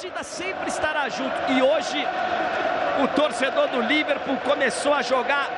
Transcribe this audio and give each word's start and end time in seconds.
torcida 0.00 0.22
sempre 0.22 0.68
estará 0.68 1.08
junto. 1.10 1.34
E 1.52 1.60
hoje 1.60 2.02
o 3.02 3.08
torcedor 3.08 3.68
do 3.68 3.82
Liverpool 3.82 4.38
começou 4.38 4.94
a 4.94 5.02
jogar 5.02 5.50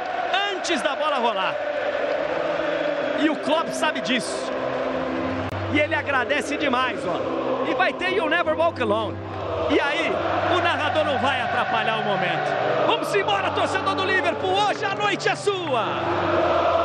antes 0.52 0.82
da 0.82 0.96
bola 0.96 1.16
rolar. 1.18 1.54
E 3.20 3.30
o 3.30 3.36
Klopp 3.36 3.68
sabe 3.68 4.00
disso. 4.00 4.50
E 5.72 5.78
ele 5.78 5.94
agradece 5.94 6.56
demais, 6.56 6.98
ó. 7.06 7.70
E 7.70 7.74
vai 7.74 7.92
ter 7.92 8.14
You 8.14 8.28
Never 8.28 8.58
Walk 8.58 8.82
Alone. 8.82 9.16
E 9.70 9.78
aí, 9.78 10.12
o 10.56 10.60
narrador 10.60 11.04
não 11.04 11.18
vai 11.20 11.40
atrapalhar 11.40 11.98
o 11.98 12.04
momento. 12.04 12.50
Vamos 12.86 13.14
embora, 13.14 13.48
torcedor 13.52 13.94
do 13.94 14.04
Liverpool. 14.04 14.54
Hoje 14.54 14.84
a 14.84 14.94
noite 14.96 15.28
é 15.28 15.36
sua. 15.36 16.81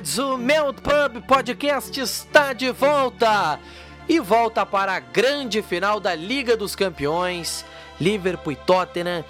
Lads! 0.00 0.18
O 0.18 0.36
meu 0.36 0.72
Pub 0.72 1.22
Podcast 1.26 2.00
está 2.00 2.52
de 2.52 2.72
volta! 2.72 3.60
E 4.08 4.18
volta 4.18 4.66
para 4.66 4.94
a 4.94 5.00
grande 5.00 5.62
final 5.62 6.00
da 6.00 6.14
Liga 6.14 6.56
dos 6.56 6.74
Campeões, 6.74 7.64
Liverpool 8.00 8.52
e 8.52 8.56
Tottenham. 8.56 9.24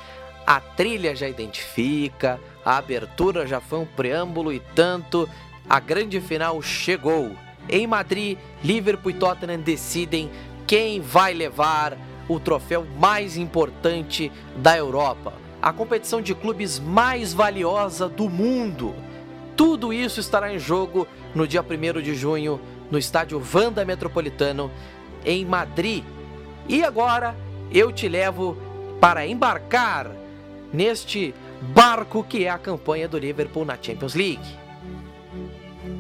A 0.47 0.59
trilha 0.61 1.15
já 1.15 1.29
identifica, 1.29 2.41
a 2.65 2.79
abertura 2.79 3.47
já 3.47 3.61
foi 3.61 3.81
um 3.81 3.87
preâmbulo 3.87 4.53
e 4.53 4.61
tanto. 4.75 5.29
A 5.69 5.79
grande 5.79 6.21
final 6.21 6.63
chegou. 6.63 7.33
Em 7.69 7.87
Madrid, 7.87 8.39
Liverpool 8.65 9.11
e 9.11 9.15
Tottenham 9.15 9.61
decidem 9.61 10.31
quem 10.67 11.01
vai 11.01 11.35
levar 11.35 11.99
o 12.27 12.41
troféu 12.41 12.87
mais 12.99 13.37
importante 13.37 14.33
da 14.57 14.79
Europa, 14.79 15.35
a 15.61 15.73
competição 15.73 16.23
de 16.23 16.35
clubes 16.35 16.79
mais 16.79 17.35
valiosa 17.35 18.09
do 18.09 18.31
mundo. 18.31 18.95
Tudo 19.61 19.93
isso 19.93 20.21
estará 20.21 20.55
em 20.55 20.59
jogo 20.59 21.07
no 21.35 21.47
dia 21.47 21.61
1 21.61 22.01
de 22.01 22.15
junho 22.15 22.59
no 22.91 22.97
estádio 22.97 23.39
Vanda 23.39 23.85
Metropolitano 23.85 24.71
em 25.23 25.45
Madrid. 25.45 26.03
E 26.67 26.83
agora 26.83 27.37
eu 27.71 27.93
te 27.93 28.09
levo 28.09 28.57
para 28.99 29.27
embarcar 29.27 30.13
neste 30.73 31.35
barco 31.61 32.25
que 32.25 32.47
é 32.47 32.49
a 32.49 32.57
campanha 32.57 33.07
do 33.07 33.19
Liverpool 33.19 33.67
na 33.67 33.77
Champions 33.79 34.15
League. 34.15 34.59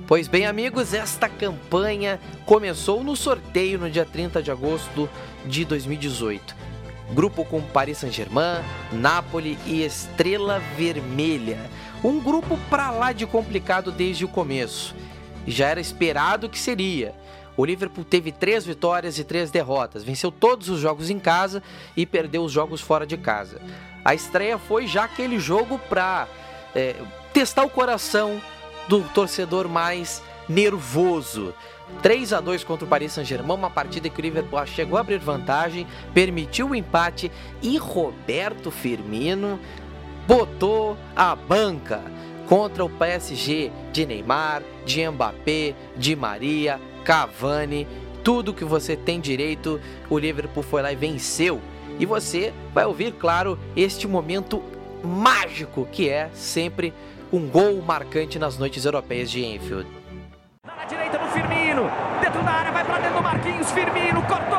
Pois 0.06 0.26
bem, 0.26 0.46
amigos, 0.46 0.94
esta 0.94 1.28
campanha 1.28 2.18
começou 2.46 3.04
no 3.04 3.14
sorteio 3.14 3.78
no 3.78 3.90
dia 3.90 4.06
30 4.06 4.42
de 4.42 4.50
agosto 4.50 5.06
de 5.44 5.66
2018. 5.66 6.56
Grupo 7.12 7.44
com 7.44 7.60
Paris 7.60 7.98
Saint-Germain, 7.98 8.62
Napoli 8.90 9.58
e 9.66 9.82
Estrela 9.82 10.62
Vermelha. 10.78 11.58
Um 12.02 12.18
grupo 12.18 12.58
para 12.70 12.90
lá 12.90 13.12
de 13.12 13.26
complicado 13.26 13.92
desde 13.92 14.24
o 14.24 14.28
começo. 14.28 14.94
Já 15.46 15.68
era 15.68 15.80
esperado 15.80 16.48
que 16.48 16.58
seria. 16.58 17.14
O 17.56 17.64
Liverpool 17.64 18.04
teve 18.04 18.32
três 18.32 18.64
vitórias 18.64 19.18
e 19.18 19.24
três 19.24 19.50
derrotas, 19.50 20.02
venceu 20.02 20.32
todos 20.32 20.70
os 20.70 20.80
jogos 20.80 21.10
em 21.10 21.18
casa 21.18 21.62
e 21.94 22.06
perdeu 22.06 22.42
os 22.42 22.52
jogos 22.52 22.80
fora 22.80 23.06
de 23.06 23.18
casa. 23.18 23.60
A 24.02 24.14
estreia 24.14 24.56
foi 24.56 24.86
já 24.86 25.04
aquele 25.04 25.38
jogo 25.38 25.78
para 25.78 26.26
é, 26.74 26.96
testar 27.34 27.64
o 27.64 27.70
coração 27.70 28.40
do 28.88 29.02
torcedor 29.10 29.68
mais 29.68 30.22
nervoso. 30.48 31.52
3 32.02 32.32
a 32.32 32.40
2 32.40 32.64
contra 32.64 32.86
o 32.86 32.88
Paris 32.88 33.12
Saint-Germain, 33.12 33.56
uma 33.56 33.68
partida 33.68 34.08
que 34.08 34.20
o 34.20 34.22
Liverpool 34.22 34.64
chegou 34.64 34.96
a 34.96 35.00
abrir 35.00 35.18
vantagem, 35.18 35.86
permitiu 36.14 36.70
o 36.70 36.74
empate 36.74 37.30
e 37.60 37.76
Roberto 37.76 38.70
Firmino 38.70 39.60
botou 40.26 40.96
a 41.14 41.34
banca 41.34 42.02
contra 42.48 42.84
o 42.84 42.90
PSG 42.90 43.70
de 43.92 44.04
Neymar, 44.04 44.62
de 44.84 45.08
Mbappé, 45.08 45.74
de 45.96 46.16
Maria, 46.16 46.80
Cavani, 47.04 47.86
tudo 48.24 48.52
que 48.52 48.64
você 48.64 48.96
tem 48.96 49.20
direito, 49.20 49.80
o 50.08 50.18
Liverpool 50.18 50.62
foi 50.62 50.82
lá 50.82 50.92
e 50.92 50.96
venceu. 50.96 51.60
E 51.98 52.06
você 52.06 52.52
vai 52.74 52.84
ouvir, 52.84 53.12
claro, 53.12 53.58
este 53.76 54.08
momento 54.08 54.62
mágico 55.02 55.86
que 55.90 56.08
é 56.08 56.28
sempre 56.34 56.92
um 57.32 57.46
gol 57.48 57.80
marcante 57.80 58.38
nas 58.38 58.58
noites 58.58 58.84
europeias 58.84 59.30
de 59.30 59.44
Enfield. 59.44 59.86
Na 60.64 60.84
direita 60.84 61.18
no 61.18 61.28
Firmino, 61.28 61.90
dentro 62.20 62.42
da 62.42 62.50
área, 62.50 62.72
vai 62.72 62.84
para 62.84 62.98
dentro 62.98 63.16
do 63.16 63.22
Marquinhos, 63.22 63.70
Firmino, 63.70 64.22
cortou, 64.22 64.49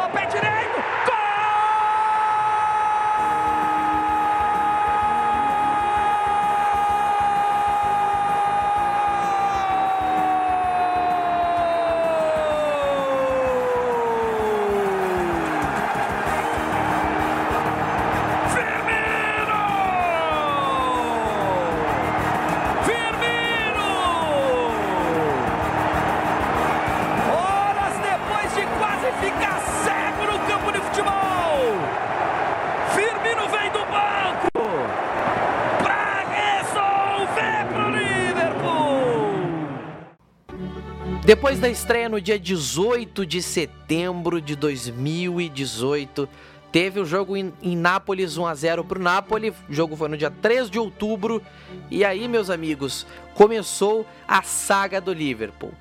estreia 41.72 42.09
no 42.09 42.20
dia 42.20 42.38
18 42.38 43.26
de 43.26 43.41
setembro 43.41 44.41
de 44.41 44.56
2018, 44.58 46.28
teve 46.70 47.00
o 47.00 47.06
jogo 47.06 47.38
em, 47.38 47.53
em 47.62 47.78
Nápoles 47.78 48.38
1 48.38 48.46
a 48.46 48.53
0 48.53 48.84
para 48.84 49.00
o 49.00 49.02
Nápoles. 49.02 49.53
O 49.70 49.73
jogo 49.73 49.96
foi 49.96 50.09
no 50.09 50.18
dia 50.18 50.29
3 50.29 50.70
de 50.70 50.78
outubro. 50.78 51.41
E 51.90 52.03
aí, 52.03 52.28
meus 52.28 52.50
amigos, 52.50 53.08
começou 53.34 54.06
a 54.28 54.41
saga 54.44 55.00
do 55.00 55.14
Liverpool 55.14 55.72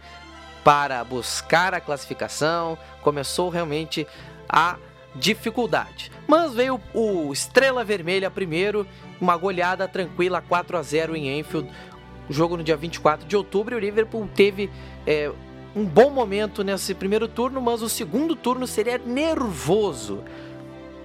para 0.62 1.02
buscar 1.02 1.74
a 1.74 1.80
classificação. 1.80 2.78
Começou 3.02 3.48
realmente 3.48 4.06
a 4.48 4.76
dificuldade. 5.14 6.12
Mas 6.26 6.54
veio 6.54 6.80
o 6.94 7.32
Estrela 7.32 7.82
Vermelha 7.82 8.30
primeiro, 8.30 8.86
uma 9.20 9.36
goleada 9.36 9.88
tranquila 9.88 10.40
4 10.40 10.76
a 10.76 10.82
0 10.82 11.16
em 11.16 11.40
Enfield, 11.40 11.68
jogo 12.28 12.56
no 12.56 12.62
dia 12.62 12.76
24 12.76 13.26
de 13.26 13.36
outubro. 13.36 13.74
E 13.74 13.78
o 13.78 13.80
Liverpool 13.80 14.28
teve 14.32 14.70
é, 15.04 15.32
um 15.74 15.84
bom 15.84 16.10
momento 16.10 16.64
nesse 16.64 16.94
primeiro 16.94 17.28
turno, 17.28 17.60
mas 17.60 17.82
o 17.82 17.88
segundo 17.88 18.34
turno 18.34 18.66
seria 18.66 18.98
nervoso, 18.98 20.22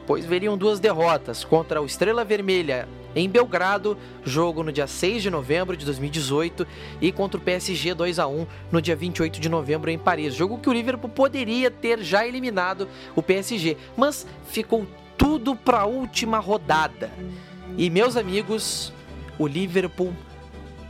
pois 0.08 0.26
veriam 0.26 0.58
duas 0.58 0.80
derrotas 0.80 1.44
contra 1.44 1.82
o 1.82 1.86
Estrela 1.86 2.24
Vermelha 2.24 2.88
em 3.16 3.30
Belgrado, 3.30 3.98
jogo 4.26 4.62
no 4.62 4.72
dia 4.72 4.88
6 4.88 5.24
de 5.24 5.30
novembro 5.30 5.78
de 5.78 5.86
2018, 5.86 6.68
e 7.00 7.12
contra 7.12 7.40
o 7.40 7.42
PSG 7.42 7.94
2 7.94 8.20
a 8.20 8.28
1 8.28 8.46
no 8.72 8.82
dia 8.82 8.96
28 8.96 9.40
de 9.40 9.48
novembro 9.48 9.90
em 9.90 9.98
Paris. 9.98 10.36
Jogo 10.36 10.58
que 10.58 10.70
o 10.70 10.74
Liverpool 10.74 11.10
poderia 11.10 11.72
ter 11.72 12.04
já 12.04 12.28
eliminado 12.28 12.90
o 13.16 13.24
PSG, 13.24 13.78
mas 13.96 14.28
ficou 14.48 14.86
tudo 15.18 15.56
para 15.56 15.82
a 15.82 15.86
última 15.86 16.40
rodada. 16.40 17.10
E 17.78 17.90
meus 17.90 18.18
amigos, 18.18 18.92
o 19.40 19.48
Liverpool 19.48 20.14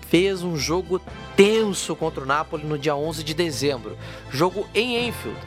fez 0.09 0.43
um 0.43 0.55
jogo 0.55 1.01
tenso 1.35 1.95
contra 1.95 2.23
o 2.23 2.25
Napoli 2.25 2.63
no 2.63 2.77
dia 2.77 2.95
11 2.95 3.23
de 3.23 3.33
dezembro. 3.33 3.97
Jogo 4.29 4.67
em 4.73 5.07
Enfield. 5.07 5.39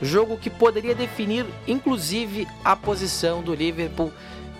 Jogo 0.00 0.36
que 0.36 0.50
poderia 0.50 0.94
definir, 0.94 1.46
inclusive, 1.66 2.48
a 2.64 2.74
posição 2.74 3.40
do 3.40 3.54
Liverpool 3.54 4.12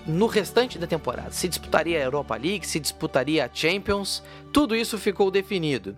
no 0.06 0.26
restante 0.26 0.78
da 0.78 0.86
temporada. 0.86 1.32
Se 1.32 1.48
disputaria 1.48 1.98
a 1.98 2.02
Europa 2.02 2.36
League, 2.36 2.66
se 2.66 2.78
disputaria 2.78 3.44
a 3.44 3.50
Champions, 3.52 4.22
tudo 4.52 4.76
isso 4.76 4.98
ficou 4.98 5.30
definido. 5.30 5.96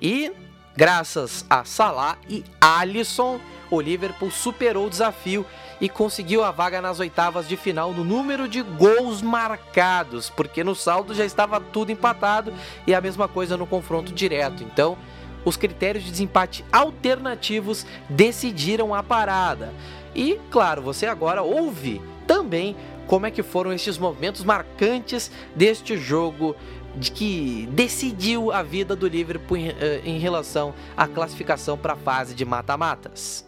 E, 0.00 0.30
graças 0.76 1.44
a 1.48 1.64
Salah 1.64 2.18
e 2.28 2.44
Alisson, 2.60 3.40
o 3.70 3.80
Liverpool 3.80 4.30
superou 4.30 4.86
o 4.86 4.90
desafio 4.90 5.44
e 5.80 5.88
conseguiu 5.88 6.42
a 6.42 6.50
vaga 6.50 6.80
nas 6.80 7.00
oitavas 7.00 7.48
de 7.48 7.56
final 7.56 7.92
no 7.92 8.04
número 8.04 8.48
de 8.48 8.62
gols 8.62 9.22
marcados, 9.22 10.30
porque 10.30 10.64
no 10.64 10.74
saldo 10.74 11.14
já 11.14 11.24
estava 11.24 11.60
tudo 11.60 11.92
empatado 11.92 12.52
e 12.86 12.94
a 12.94 13.00
mesma 13.00 13.28
coisa 13.28 13.56
no 13.56 13.66
confronto 13.66 14.12
direto. 14.12 14.62
Então, 14.62 14.96
os 15.44 15.56
critérios 15.56 16.04
de 16.04 16.10
desempate 16.10 16.64
alternativos 16.72 17.86
decidiram 18.08 18.94
a 18.94 19.02
parada. 19.02 19.72
E, 20.14 20.40
claro, 20.50 20.82
você 20.82 21.06
agora 21.06 21.42
ouve 21.42 22.00
também 22.26 22.76
como 23.06 23.26
é 23.26 23.30
que 23.30 23.42
foram 23.42 23.72
estes 23.72 23.96
momentos 23.96 24.42
marcantes 24.42 25.30
deste 25.54 25.96
jogo 25.96 26.56
de 26.96 27.12
que 27.12 27.68
decidiu 27.70 28.50
a 28.50 28.62
vida 28.62 28.96
do 28.96 29.06
Liverpool 29.06 29.56
em, 29.56 29.68
eh, 29.68 30.00
em 30.04 30.18
relação 30.18 30.74
à 30.96 31.06
classificação 31.06 31.76
para 31.76 31.92
a 31.92 31.96
fase 31.96 32.34
de 32.34 32.44
mata-matas. 32.44 33.45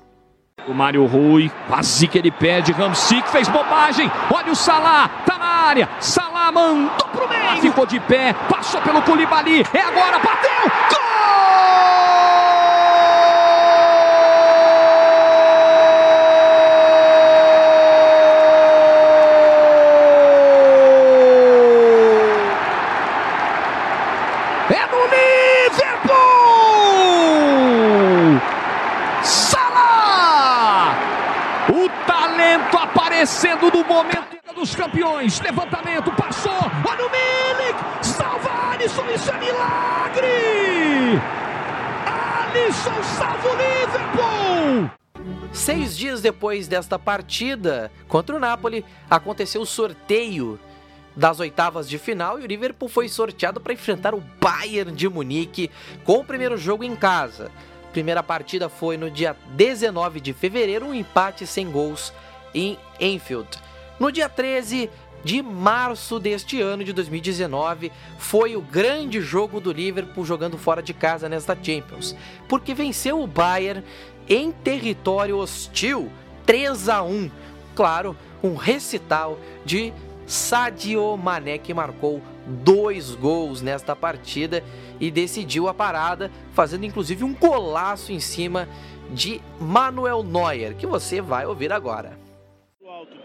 O 0.67 0.75
Mário 0.75 1.07
Rui, 1.07 1.51
quase 1.67 2.07
que 2.07 2.19
ele 2.19 2.31
pede. 2.31 2.73
Ramsic 2.73 3.29
fez 3.31 3.49
bobagem. 3.49 4.11
Olha 4.33 4.53
o 4.53 4.57
Salah, 4.57 5.09
tá 5.25 5.39
na 5.39 5.47
área. 5.47 5.89
Salah 6.01 6.53
mandou 6.53 7.09
pro 7.09 7.29
meio. 7.29 7.61
Ficou 7.61 7.87
de 7.87 7.99
pé, 8.01 8.35
passou 8.49 8.81
pelo 8.83 9.03
Culibali. 9.03 9.65
É 9.73 9.81
agora, 9.81 10.19
bateu. 10.19 10.73
Gol! 10.91 11.09
aparecendo 33.19 33.71
no 33.73 33.85
momento 33.85 34.55
dos 34.55 34.75
campeões. 34.77 35.41
Levantamento, 35.41 36.13
passou. 36.13 36.53
Olha 36.85 37.07
o 37.07 37.11
Milik. 37.11 38.07
Salva 38.07 38.73
Alisson. 38.73 39.05
Isso 39.13 39.31
é 39.31 39.39
milagre. 39.39 41.21
Alisson 42.07 43.03
salva 43.03 43.49
o 43.49 43.57
Liverpool. 43.57 44.91
Seis 45.53 45.97
dias 45.97 46.18
depois 46.29 46.69
desta 46.69 46.99
partida 46.99 47.91
contra 48.07 48.37
o 48.37 48.39
Napoli, 48.39 48.85
aconteceu 49.09 49.63
o 49.63 49.67
sorteio 49.67 50.61
das 51.17 51.41
oitavas 51.41 51.89
de 51.89 51.97
final 51.97 52.39
e 52.39 52.45
o 52.45 52.47
Liverpool 52.47 52.87
foi 52.87 53.09
sorteado 53.09 53.63
para 53.63 53.73
enfrentar 53.73 54.15
o 54.15 54.23
Bayern 54.39 54.93
de 54.93 55.09
Munique 55.09 55.71
com 56.05 56.19
o 56.19 56.25
primeiro 56.25 56.59
jogo 56.59 56.85
em 56.85 56.95
casa. 56.95 57.51
Primeira 57.93 58.23
partida 58.23 58.69
foi 58.69 58.99
no 58.99 59.11
dia 59.11 59.35
19 59.55 60.21
de 60.21 60.35
fevereiro, 60.35 60.85
um 60.85 60.95
empate 60.95 61.47
sem 61.47 61.71
gols 61.71 62.13
em 62.55 62.79
Enfield. 63.01 63.49
No 63.99 64.13
dia 64.13 64.29
13 64.29 64.91
de 65.25 65.43
março 65.43 66.21
deste 66.21 66.61
ano 66.61 66.85
de 66.85 66.93
2019, 66.93 67.91
foi 68.19 68.55
o 68.55 68.61
grande 68.61 69.21
jogo 69.23 69.61
do 69.61 69.73
Liverpool 69.73 70.27
jogando 70.27 70.59
fora 70.59 70.83
de 70.83 70.93
casa 70.93 71.27
nesta 71.27 71.57
Champions, 71.61 72.15
porque 72.47 72.75
venceu 72.75 73.21
o 73.21 73.27
Bayern 73.27 73.83
em 74.29 74.53
território 74.53 75.39
hostil 75.39 76.11
3 76.45 76.89
a 76.89 77.03
1. 77.03 77.31
Claro, 77.75 78.17
um 78.43 78.55
recital 78.55 79.39
de 79.65 79.93
Sadio 80.27 81.17
Mané 81.17 81.59
que 81.59 81.73
marcou 81.73 82.21
dois 82.47 83.15
gols 83.15 83.63
nesta 83.63 83.95
partida 83.97 84.63
e 85.01 85.11
decidiu 85.11 85.69
a 85.69 85.75
parada, 85.75 86.31
fazendo 86.53 86.85
inclusive 86.85 87.25
um 87.25 87.35
golaço 87.35 88.13
em 88.13 88.21
cima 88.21 88.69
de 89.11 89.41
Manuel 89.61 90.23
Neuer, 90.23 90.75
que 90.75 90.87
você 90.87 91.21
vai 91.21 91.47
ouvir 91.47 91.73
agora 91.73 92.19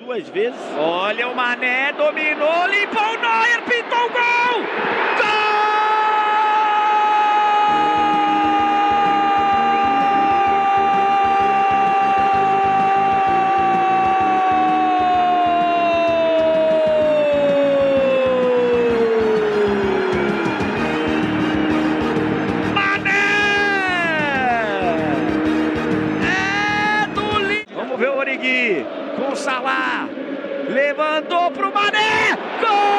duas 0.03 0.27
vezes. 0.29 0.59
Olha 0.77 1.29
o 1.29 1.35
Mané, 1.35 1.93
dominou, 1.93 2.67
limpou 2.67 3.01
o 3.01 3.17
Neuer, 3.17 3.63
pintou 3.63 4.05
o 4.05 4.09
gol! 4.09 4.61
Gol! 5.17 5.52
Levantou 30.69 31.51
pro 31.51 31.71
Mané, 31.71 32.37
gol! 32.59 32.93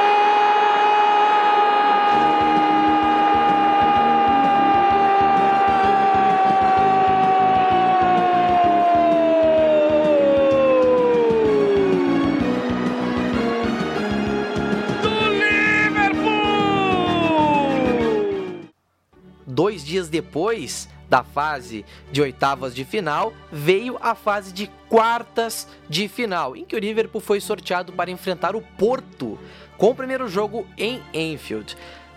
Dois 19.46 19.84
dias 19.84 20.08
depois, 20.08 20.88
da 21.08 21.22
fase 21.22 21.84
de 22.10 22.20
oitavas 22.22 22.74
de 22.74 22.84
final, 22.84 23.32
veio 23.50 23.98
a 24.00 24.14
fase 24.14 24.52
de 24.52 24.70
quartas 24.88 25.68
de 25.88 26.08
final, 26.08 26.56
em 26.56 26.64
que 26.64 26.76
o 26.76 26.78
Liverpool 26.78 27.20
foi 27.20 27.40
sorteado 27.40 27.92
para 27.92 28.10
enfrentar 28.10 28.56
o 28.56 28.62
Porto, 28.62 29.38
com 29.76 29.90
o 29.90 29.94
primeiro 29.94 30.28
jogo 30.28 30.66
em 30.76 31.02
Enfield. 31.12 31.76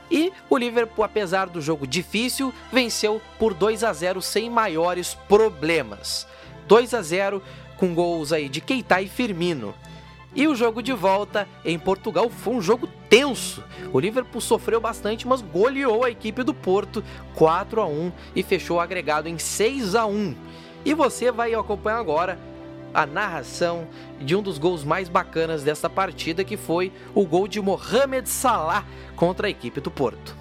E 0.10 0.32
o 0.50 0.58
Liverpool, 0.58 1.03
apesar 1.03 1.48
do 1.48 1.62
jogo 1.62 1.86
difícil, 1.86 2.53
venceu 2.72 3.22
por 3.38 3.53
2 3.53 3.84
a 3.84 3.91
0 3.91 4.22
sem 4.22 4.50
maiores 4.50 5.13
problemas. 5.27 6.27
2 6.67 6.94
a 6.94 7.01
0 7.01 7.41
com 7.77 7.94
gols 7.94 8.32
aí 8.32 8.50
de 8.50 8.62
Keita 8.62 9.01
e 9.01 9.08
Firmino. 9.08 9.74
E 10.36 10.48
o 10.48 10.55
jogo 10.55 10.84
de 10.84 10.93
volta 10.93 11.48
em 11.65 11.79
Portugal 11.79 12.29
foi 12.29 12.55
um 12.55 12.62
jogo 12.62 12.88
tenso. 13.10 13.63
O 13.91 14.00
Liverpool 14.00 14.41
sofreu 14.41 14.79
bastante, 14.79 15.27
mas 15.27 15.41
goleou 15.41 16.03
a 16.03 16.12
equipe 16.12 16.43
do 16.43 16.53
Porto 16.53 17.03
4 17.36 17.81
a 17.81 17.86
1 17.86 18.12
e 18.36 18.43
fechou 18.43 18.77
o 18.77 18.79
agregado 18.79 19.27
em 19.27 19.39
6 19.39 19.96
a 19.96 20.05
1. 20.05 20.36
E 20.86 20.93
você 20.93 21.31
vai 21.31 21.53
acompanhar 21.53 21.98
agora 21.98 22.38
a 22.93 23.05
narração 23.05 23.88
de 24.19 24.36
um 24.36 24.41
dos 24.41 24.57
gols 24.57 24.84
mais 24.84 25.10
bacanas 25.10 25.63
dessa 25.63 25.89
partida, 25.89 26.43
que 26.43 26.57
foi 26.57 26.91
o 27.13 27.25
gol 27.25 27.48
de 27.48 27.62
Mohamed 27.62 28.27
Salah 28.29 28.86
contra 29.15 29.48
a 29.48 29.50
equipe 29.50 29.79
do 29.79 29.91
Porto. 29.91 30.36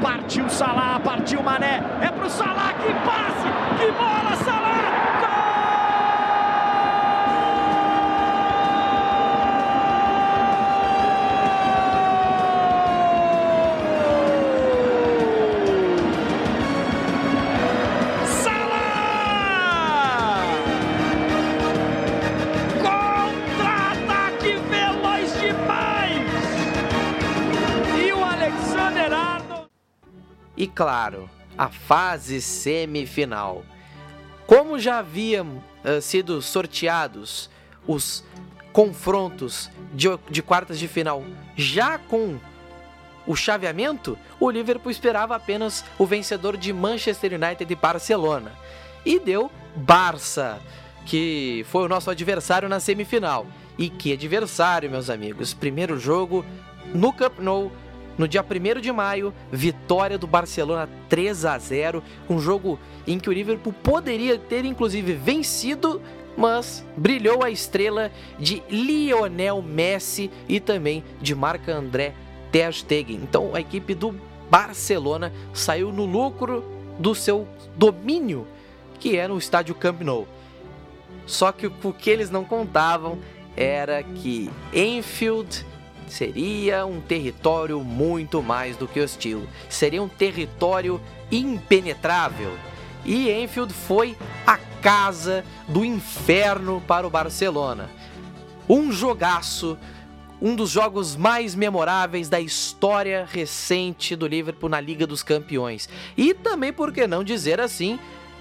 Partiu 0.00 0.48
Salah, 0.48 1.00
partiu 1.00 1.42
Mané, 1.42 1.82
é 2.02 2.08
pro 2.08 2.30
Salah, 2.30 2.72
que 2.74 2.92
passe, 3.04 3.78
que 3.78 3.90
bola 3.92 4.36
Salah! 4.44 4.99
E, 30.60 30.66
claro, 30.66 31.30
a 31.56 31.70
fase 31.70 32.42
semifinal. 32.42 33.64
Como 34.46 34.78
já 34.78 34.98
haviam 34.98 35.64
uh, 35.82 36.02
sido 36.02 36.42
sorteados 36.42 37.48
os 37.86 38.22
confrontos 38.70 39.70
de, 39.94 40.06
de 40.28 40.42
quartas 40.42 40.78
de 40.78 40.86
final 40.86 41.24
já 41.56 41.96
com 41.96 42.38
o 43.26 43.34
chaveamento, 43.34 44.18
o 44.38 44.50
Liverpool 44.50 44.90
esperava 44.90 45.34
apenas 45.34 45.82
o 45.98 46.04
vencedor 46.04 46.58
de 46.58 46.74
Manchester 46.74 47.32
United 47.32 47.72
e 47.72 47.76
Barcelona. 47.76 48.52
E 49.02 49.18
deu 49.18 49.50
Barça, 49.74 50.60
que 51.06 51.64
foi 51.70 51.84
o 51.84 51.88
nosso 51.88 52.10
adversário 52.10 52.68
na 52.68 52.80
semifinal. 52.80 53.46
E 53.78 53.88
que 53.88 54.12
adversário, 54.12 54.90
meus 54.90 55.08
amigos! 55.08 55.54
Primeiro 55.54 55.98
jogo 55.98 56.44
no 56.92 57.14
Camp 57.14 57.38
Nou, 57.38 57.72
no 58.20 58.28
dia 58.28 58.44
1 58.44 58.82
de 58.82 58.92
maio, 58.92 59.32
vitória 59.50 60.18
do 60.18 60.26
Barcelona 60.26 60.86
3 61.08 61.46
a 61.46 61.56
0, 61.56 62.02
um 62.28 62.38
jogo 62.38 62.78
em 63.06 63.18
que 63.18 63.30
o 63.30 63.32
Liverpool 63.32 63.72
poderia 63.72 64.38
ter 64.38 64.66
inclusive 64.66 65.14
vencido, 65.14 66.02
mas 66.36 66.84
brilhou 66.94 67.42
a 67.42 67.50
estrela 67.50 68.12
de 68.38 68.62
Lionel 68.68 69.62
Messi 69.62 70.30
e 70.46 70.60
também 70.60 71.02
de 71.18 71.34
Marc-André 71.34 72.12
Ter 72.52 72.70
Stegen. 72.74 73.20
Então 73.22 73.54
a 73.54 73.60
equipe 73.60 73.94
do 73.94 74.14
Barcelona 74.50 75.32
saiu 75.54 75.90
no 75.90 76.04
lucro 76.04 76.62
do 76.98 77.14
seu 77.14 77.48
domínio, 77.74 78.46
que 78.98 79.16
é 79.16 79.26
no 79.26 79.38
estádio 79.38 79.74
Camp 79.74 80.02
Nou. 80.02 80.28
Só 81.24 81.52
que 81.52 81.68
o 81.68 81.92
que 81.94 82.10
eles 82.10 82.28
não 82.28 82.44
contavam 82.44 83.18
era 83.56 84.02
que 84.02 84.50
Enfield 84.74 85.69
seria 86.10 86.84
um 86.84 87.00
território 87.00 87.80
muito 87.80 88.42
mais 88.42 88.76
do 88.76 88.86
que 88.86 89.00
hostil. 89.00 89.46
Seria 89.68 90.02
um 90.02 90.08
território 90.08 91.00
impenetrável. 91.30 92.56
E 93.04 93.30
Enfield 93.30 93.72
foi 93.72 94.16
a 94.46 94.58
casa 94.82 95.44
do 95.68 95.84
inferno 95.84 96.82
para 96.86 97.06
o 97.06 97.10
Barcelona. 97.10 97.88
Um 98.68 98.92
jogaço, 98.92 99.78
um 100.40 100.54
dos 100.54 100.70
jogos 100.70 101.16
mais 101.16 101.54
memoráveis 101.54 102.28
da 102.28 102.40
história 102.40 103.26
recente 103.30 104.14
do 104.14 104.26
Liverpool 104.26 104.68
na 104.68 104.80
Liga 104.80 105.06
dos 105.06 105.22
Campeões. 105.22 105.88
E 106.16 106.34
também, 106.34 106.72
por 106.72 106.92
que 106.92 107.06
não 107.06 107.24
dizer 107.24 107.60
assim, 107.60 107.98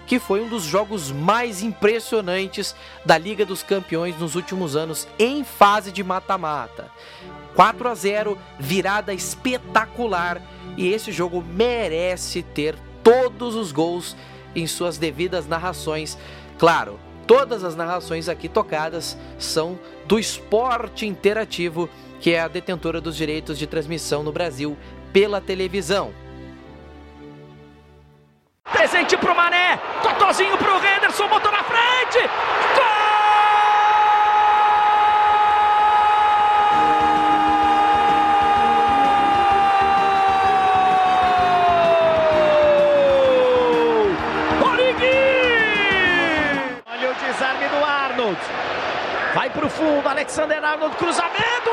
que 0.09 0.17
foi 0.17 0.41
um 0.41 0.49
dos 0.49 0.63
jogos 0.63 1.11
mais 1.11 1.61
impressionantes 1.61 2.75
da 3.05 3.15
Liga 3.15 3.45
dos 3.45 3.61
Campeões 3.61 4.17
nos 4.17 4.33
últimos 4.33 4.75
anos 4.75 5.07
em 5.19 5.43
fase 5.43 5.91
de 5.91 6.03
mata-mata. 6.03 6.89
4 7.59 7.89
a 7.89 7.93
0, 7.93 8.37
virada 8.57 9.13
espetacular 9.13 10.41
e 10.77 10.93
esse 10.93 11.11
jogo 11.11 11.43
merece 11.43 12.41
ter 12.41 12.73
todos 13.03 13.53
os 13.53 13.73
gols 13.73 14.15
em 14.55 14.65
suas 14.65 14.97
devidas 14.97 15.45
narrações. 15.45 16.17
Claro, 16.57 16.97
todas 17.27 17.65
as 17.65 17.75
narrações 17.75 18.29
aqui 18.29 18.47
tocadas 18.47 19.17
são 19.37 19.77
do 20.05 20.17
Esporte 20.17 21.05
Interativo, 21.05 21.89
que 22.21 22.31
é 22.31 22.39
a 22.39 22.47
detentora 22.47 23.01
dos 23.01 23.17
direitos 23.17 23.59
de 23.59 23.67
transmissão 23.67 24.23
no 24.23 24.31
Brasil 24.31 24.77
pela 25.11 25.41
televisão. 25.41 26.13
Presente 28.71 29.17
pro 29.17 29.35
Mané. 29.35 29.81
Totozinho 30.01 30.57
pro 30.57 30.77
Henderson. 30.77 31.27
Botou 31.27 31.51
na 31.51 31.63
frente. 31.65 32.19
Gol! 32.73 32.88
Alexander 50.09 50.63
Arnold. 50.63 50.95
Cruzamento. 50.97 51.69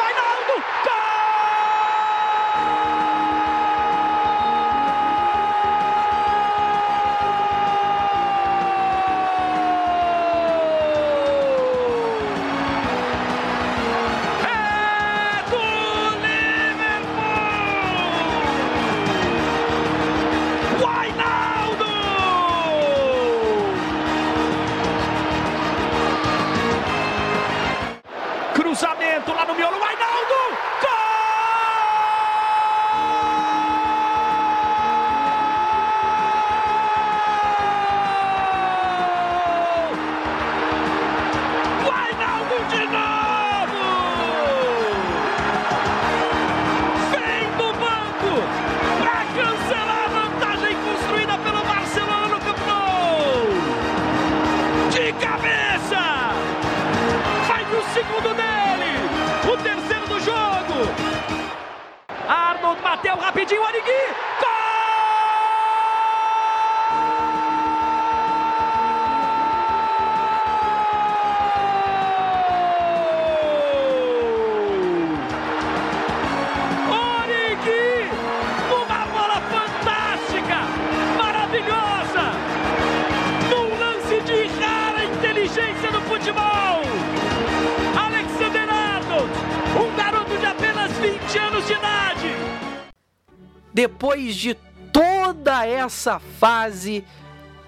Depois 94.26 94.34
de 94.34 94.54
toda 94.92 95.64
essa 95.64 96.18
fase 96.18 97.04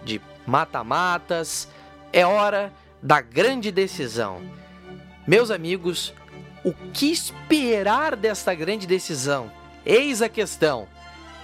de 0.02 0.20
mata-matas, 0.44 1.68
é 2.12 2.26
hora 2.26 2.72
da 3.00 3.20
grande 3.20 3.70
decisão. 3.70 4.42
Meus 5.24 5.52
amigos, 5.52 6.12
o 6.64 6.72
que 6.92 7.12
esperar 7.12 8.16
desta 8.16 8.52
grande 8.54 8.88
decisão? 8.88 9.52
Eis 9.86 10.20
a 10.20 10.28
questão. 10.28 10.88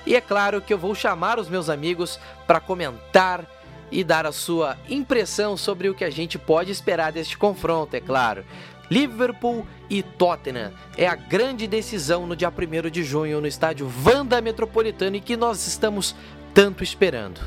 E 0.05 0.17
é 0.17 0.21
claro 0.21 0.61
que 0.61 0.75
eu 0.75 0.79
vou 0.79 0.97
chamar 0.97 1.39
os 1.39 1.49
meus 1.49 1.69
amigos 1.69 2.19
para 2.45 2.59
comentar 2.59 3.47
e 3.93 4.03
dar 4.03 4.27
a 4.27 4.33
sua 4.33 4.77
impressão 4.89 5.57
sobre 5.57 5.89
o 5.89 5.95
que 5.95 6.03
a 6.03 6.11
gente 6.11 6.41
pode 6.41 6.73
esperar 6.73 7.13
deste 7.13 7.39
confronto, 7.39 7.95
é 7.95 8.01
claro. 8.01 8.45
Liverpool 8.91 9.67
e 9.89 10.03
Tottenham 10.03 10.73
é 10.97 11.07
a 11.07 11.15
grande 11.15 11.67
decisão 11.67 12.27
no 12.27 12.37
dia 12.37 12.51
1 12.51 12.91
de 12.91 13.03
junho 13.03 13.41
no 13.41 13.47
estádio 13.47 13.89
Vanda 13.89 14.41
Metropolitano 14.41 15.17
e 15.17 15.21
que 15.21 15.37
nós 15.37 15.67
estamos 15.67 16.15
tanto 16.53 16.83
esperando. 16.83 17.41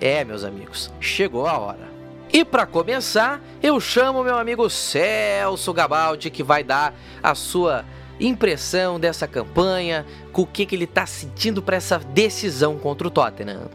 É, 0.00 0.24
meus 0.24 0.44
amigos, 0.44 0.92
chegou 1.00 1.46
a 1.46 1.58
hora. 1.58 1.96
E 2.32 2.44
para 2.44 2.66
começar, 2.66 3.40
eu 3.62 3.80
chamo 3.80 4.24
meu 4.24 4.36
amigo 4.36 4.68
Celso 4.68 5.72
Gabaldi 5.72 6.30
que 6.30 6.42
vai 6.42 6.62
dar 6.62 6.94
a 7.22 7.34
sua 7.34 7.84
impressão 8.18 8.98
dessa 8.98 9.26
campanha, 9.26 10.04
com 10.32 10.42
o 10.42 10.46
que, 10.46 10.66
que 10.66 10.74
ele 10.74 10.84
está 10.84 11.06
sentindo 11.06 11.62
para 11.62 11.76
essa 11.76 11.98
decisão 11.98 12.78
contra 12.78 13.06
o 13.06 13.10
Tottenham. 13.10 13.70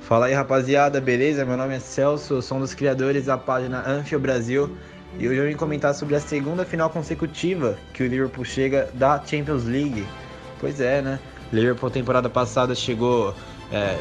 Fala 0.00 0.26
aí 0.26 0.34
rapaziada, 0.34 1.00
beleza? 1.00 1.44
Meu 1.44 1.56
nome 1.56 1.74
é 1.74 1.80
Celso, 1.80 2.40
sou 2.40 2.58
um 2.58 2.60
dos 2.60 2.74
criadores 2.74 3.26
da 3.26 3.36
página 3.36 3.82
Anfio 3.88 4.20
Brasil 4.20 4.76
e 5.18 5.28
hoje 5.28 5.38
eu 5.38 5.46
vim 5.46 5.56
comentar 5.56 5.94
sobre 5.94 6.14
a 6.14 6.20
segunda 6.20 6.64
final 6.64 6.90
consecutiva 6.90 7.78
que 7.92 8.02
o 8.02 8.06
Liverpool 8.06 8.44
chega 8.44 8.90
da 8.94 9.22
Champions 9.24 9.64
League. 9.64 10.06
Pois 10.60 10.80
é, 10.80 11.00
né? 11.00 11.18
Liverpool 11.52 11.90
temporada 11.90 12.28
passada 12.28 12.74
chegou, 12.74 13.34
é, 13.72 13.98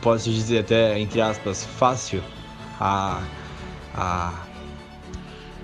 posso 0.00 0.30
dizer 0.30 0.60
até 0.60 0.98
entre 0.98 1.20
aspas, 1.20 1.64
fácil 1.64 2.22
a, 2.80 3.22
a 3.94 4.44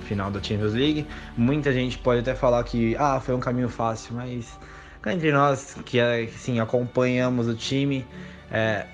final 0.02 0.30
da 0.30 0.42
Champions 0.42 0.72
League. 0.72 1.06
Muita 1.36 1.72
gente 1.72 1.98
pode 1.98 2.20
até 2.20 2.34
falar 2.34 2.62
que 2.64 2.96
ah, 2.96 3.20
foi 3.20 3.34
um 3.34 3.40
caminho 3.40 3.68
fácil, 3.68 4.14
mas 4.14 4.58
entre 5.06 5.32
nós 5.32 5.76
que 5.84 6.00
assim, 6.00 6.60
acompanhamos 6.60 7.46
o 7.48 7.54
time, 7.54 8.06
É, 8.50 8.86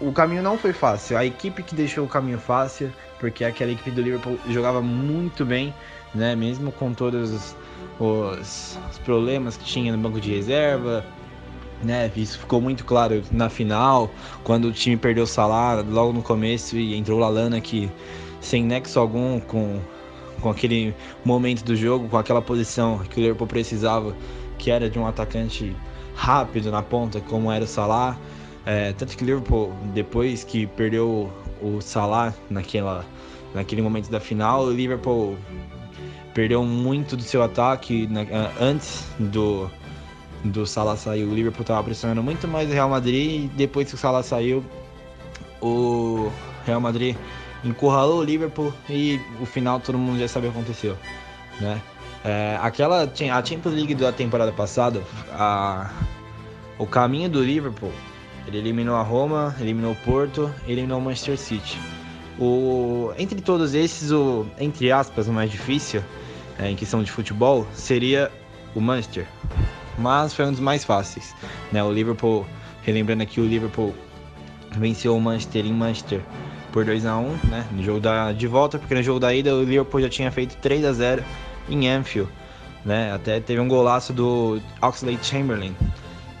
o 0.00 0.12
caminho 0.12 0.42
não 0.42 0.58
foi 0.58 0.72
fácil. 0.72 1.16
A 1.16 1.24
equipe 1.24 1.62
que 1.62 1.74
deixou 1.74 2.04
o 2.04 2.08
caminho 2.08 2.38
fácil, 2.38 2.92
porque 3.18 3.44
aquela 3.44 3.72
equipe 3.72 3.90
do 3.90 4.02
Liverpool 4.02 4.38
jogava 4.48 4.80
muito 4.82 5.44
bem, 5.44 5.74
né? 6.14 6.34
Mesmo 6.36 6.72
com 6.72 6.92
todos 6.92 7.30
os, 7.30 7.56
os, 7.98 8.78
os 8.90 8.98
problemas 8.98 9.56
que 9.56 9.64
tinha 9.64 9.94
no 9.94 9.98
banco 9.98 10.20
de 10.20 10.34
reserva, 10.34 11.04
né? 11.82 12.10
Isso 12.16 12.38
ficou 12.38 12.60
muito 12.60 12.84
claro 12.84 13.22
na 13.30 13.48
final, 13.48 14.10
quando 14.44 14.66
o 14.66 14.72
time 14.72 14.96
perdeu 14.96 15.24
o 15.24 15.26
Salah 15.26 15.82
logo 15.82 16.12
no 16.12 16.22
começo 16.22 16.76
e 16.76 16.94
entrou 16.94 17.18
o 17.18 17.20
Lalana 17.20 17.60
que 17.60 17.90
sem 18.40 18.62
nexo 18.62 18.98
algum 18.98 19.40
com 19.40 19.80
com 20.40 20.50
aquele 20.50 20.94
momento 21.24 21.64
do 21.64 21.74
jogo, 21.74 22.08
com 22.08 22.18
aquela 22.18 22.42
posição 22.42 22.98
que 22.98 23.18
o 23.18 23.20
Liverpool 23.20 23.46
precisava, 23.46 24.14
que 24.58 24.70
era 24.70 24.88
de 24.88 24.98
um 24.98 25.06
atacante 25.06 25.74
rápido 26.14 26.70
na 26.70 26.82
ponta, 26.82 27.20
como 27.20 27.50
era 27.50 27.64
o 27.64 27.66
Salah. 27.66 28.18
É, 28.64 28.92
tanto 28.92 29.16
que 29.16 29.22
o 29.22 29.26
Liverpool, 29.26 29.72
depois 29.94 30.42
que 30.44 30.66
perdeu 30.66 31.32
o 31.60 31.80
Salah 31.80 32.34
naquela, 32.50 33.04
naquele 33.54 33.82
momento 33.82 34.10
da 34.10 34.20
final, 34.20 34.64
o 34.64 34.72
Liverpool 34.72 35.36
perdeu 36.34 36.62
muito 36.64 37.16
do 37.16 37.22
seu 37.22 37.42
ataque 37.42 38.06
na, 38.08 38.20
antes 38.60 39.06
do, 39.18 39.70
do 40.44 40.66
Salah 40.66 40.96
sair. 40.96 41.24
O 41.24 41.34
Liverpool 41.34 41.62
estava 41.62 41.82
pressionando 41.82 42.22
muito 42.22 42.46
mais 42.46 42.68
o 42.68 42.72
Real 42.72 42.88
Madrid 42.88 43.44
e 43.44 43.48
depois 43.56 43.88
que 43.88 43.94
o 43.94 43.98
Salah 43.98 44.22
saiu, 44.22 44.64
o 45.60 46.30
Real 46.64 46.80
Madrid 46.80 47.16
encurralou 47.64 48.20
o 48.20 48.22
Liverpool 48.22 48.72
e 48.88 49.20
o 49.40 49.46
final 49.46 49.80
todo 49.80 49.98
mundo 49.98 50.18
já 50.18 50.28
sabe 50.28 50.46
o 50.46 50.52
que 50.52 50.58
aconteceu, 50.58 50.96
né? 51.60 51.80
É, 52.24 52.58
aquela 52.60 53.04
a 53.04 53.44
Champions 53.44 53.74
League 53.74 53.94
da 53.94 54.12
temporada 54.12 54.52
passada, 54.52 55.02
a, 55.32 55.90
o 56.78 56.86
caminho 56.86 57.30
do 57.30 57.42
Liverpool, 57.42 57.92
ele 58.46 58.58
eliminou 58.58 58.96
a 58.96 59.02
Roma, 59.02 59.54
eliminou 59.60 59.92
o 59.92 59.96
Porto, 59.96 60.52
eliminou 60.66 60.98
o 60.98 61.02
Manchester 61.02 61.36
City. 61.36 61.78
O, 62.38 63.12
entre 63.18 63.40
todos 63.40 63.74
esses, 63.74 64.10
o 64.10 64.46
entre 64.58 64.92
aspas, 64.92 65.26
o 65.26 65.32
mais 65.32 65.50
difícil 65.50 66.02
é, 66.58 66.70
em 66.70 66.76
questão 66.76 67.02
de 67.02 67.10
futebol 67.10 67.66
seria 67.72 68.30
o 68.74 68.80
Manchester, 68.80 69.26
mas 69.98 70.34
foi 70.34 70.44
um 70.44 70.50
dos 70.52 70.60
mais 70.60 70.84
fáceis, 70.84 71.34
né? 71.72 71.82
O 71.82 71.90
Liverpool, 71.90 72.46
relembrando 72.82 73.22
aqui, 73.22 73.40
o 73.40 73.46
Liverpool 73.46 73.94
venceu 74.72 75.16
o 75.16 75.20
Manchester 75.20 75.64
em 75.64 75.72
Manchester 75.72 76.20
por 76.72 76.84
2 76.84 77.06
a 77.06 77.16
1 77.16 77.28
né? 77.44 77.66
No 77.72 77.82
jogo 77.82 78.00
da, 78.00 78.32
de 78.32 78.46
volta, 78.46 78.78
porque 78.78 78.94
no 78.94 79.02
jogo 79.02 79.18
da 79.18 79.34
ida 79.34 79.54
o 79.54 79.64
Liverpool 79.64 80.00
já 80.02 80.10
tinha 80.10 80.30
feito 80.30 80.56
3 80.58 80.84
a 80.84 80.92
0 80.92 81.24
em 81.70 81.88
Anfield, 81.88 82.30
né? 82.84 83.12
Até 83.12 83.40
teve 83.40 83.60
um 83.60 83.68
golaço 83.68 84.12
do 84.12 84.60
Oxlade 84.82 85.24
Chamberlain. 85.24 85.74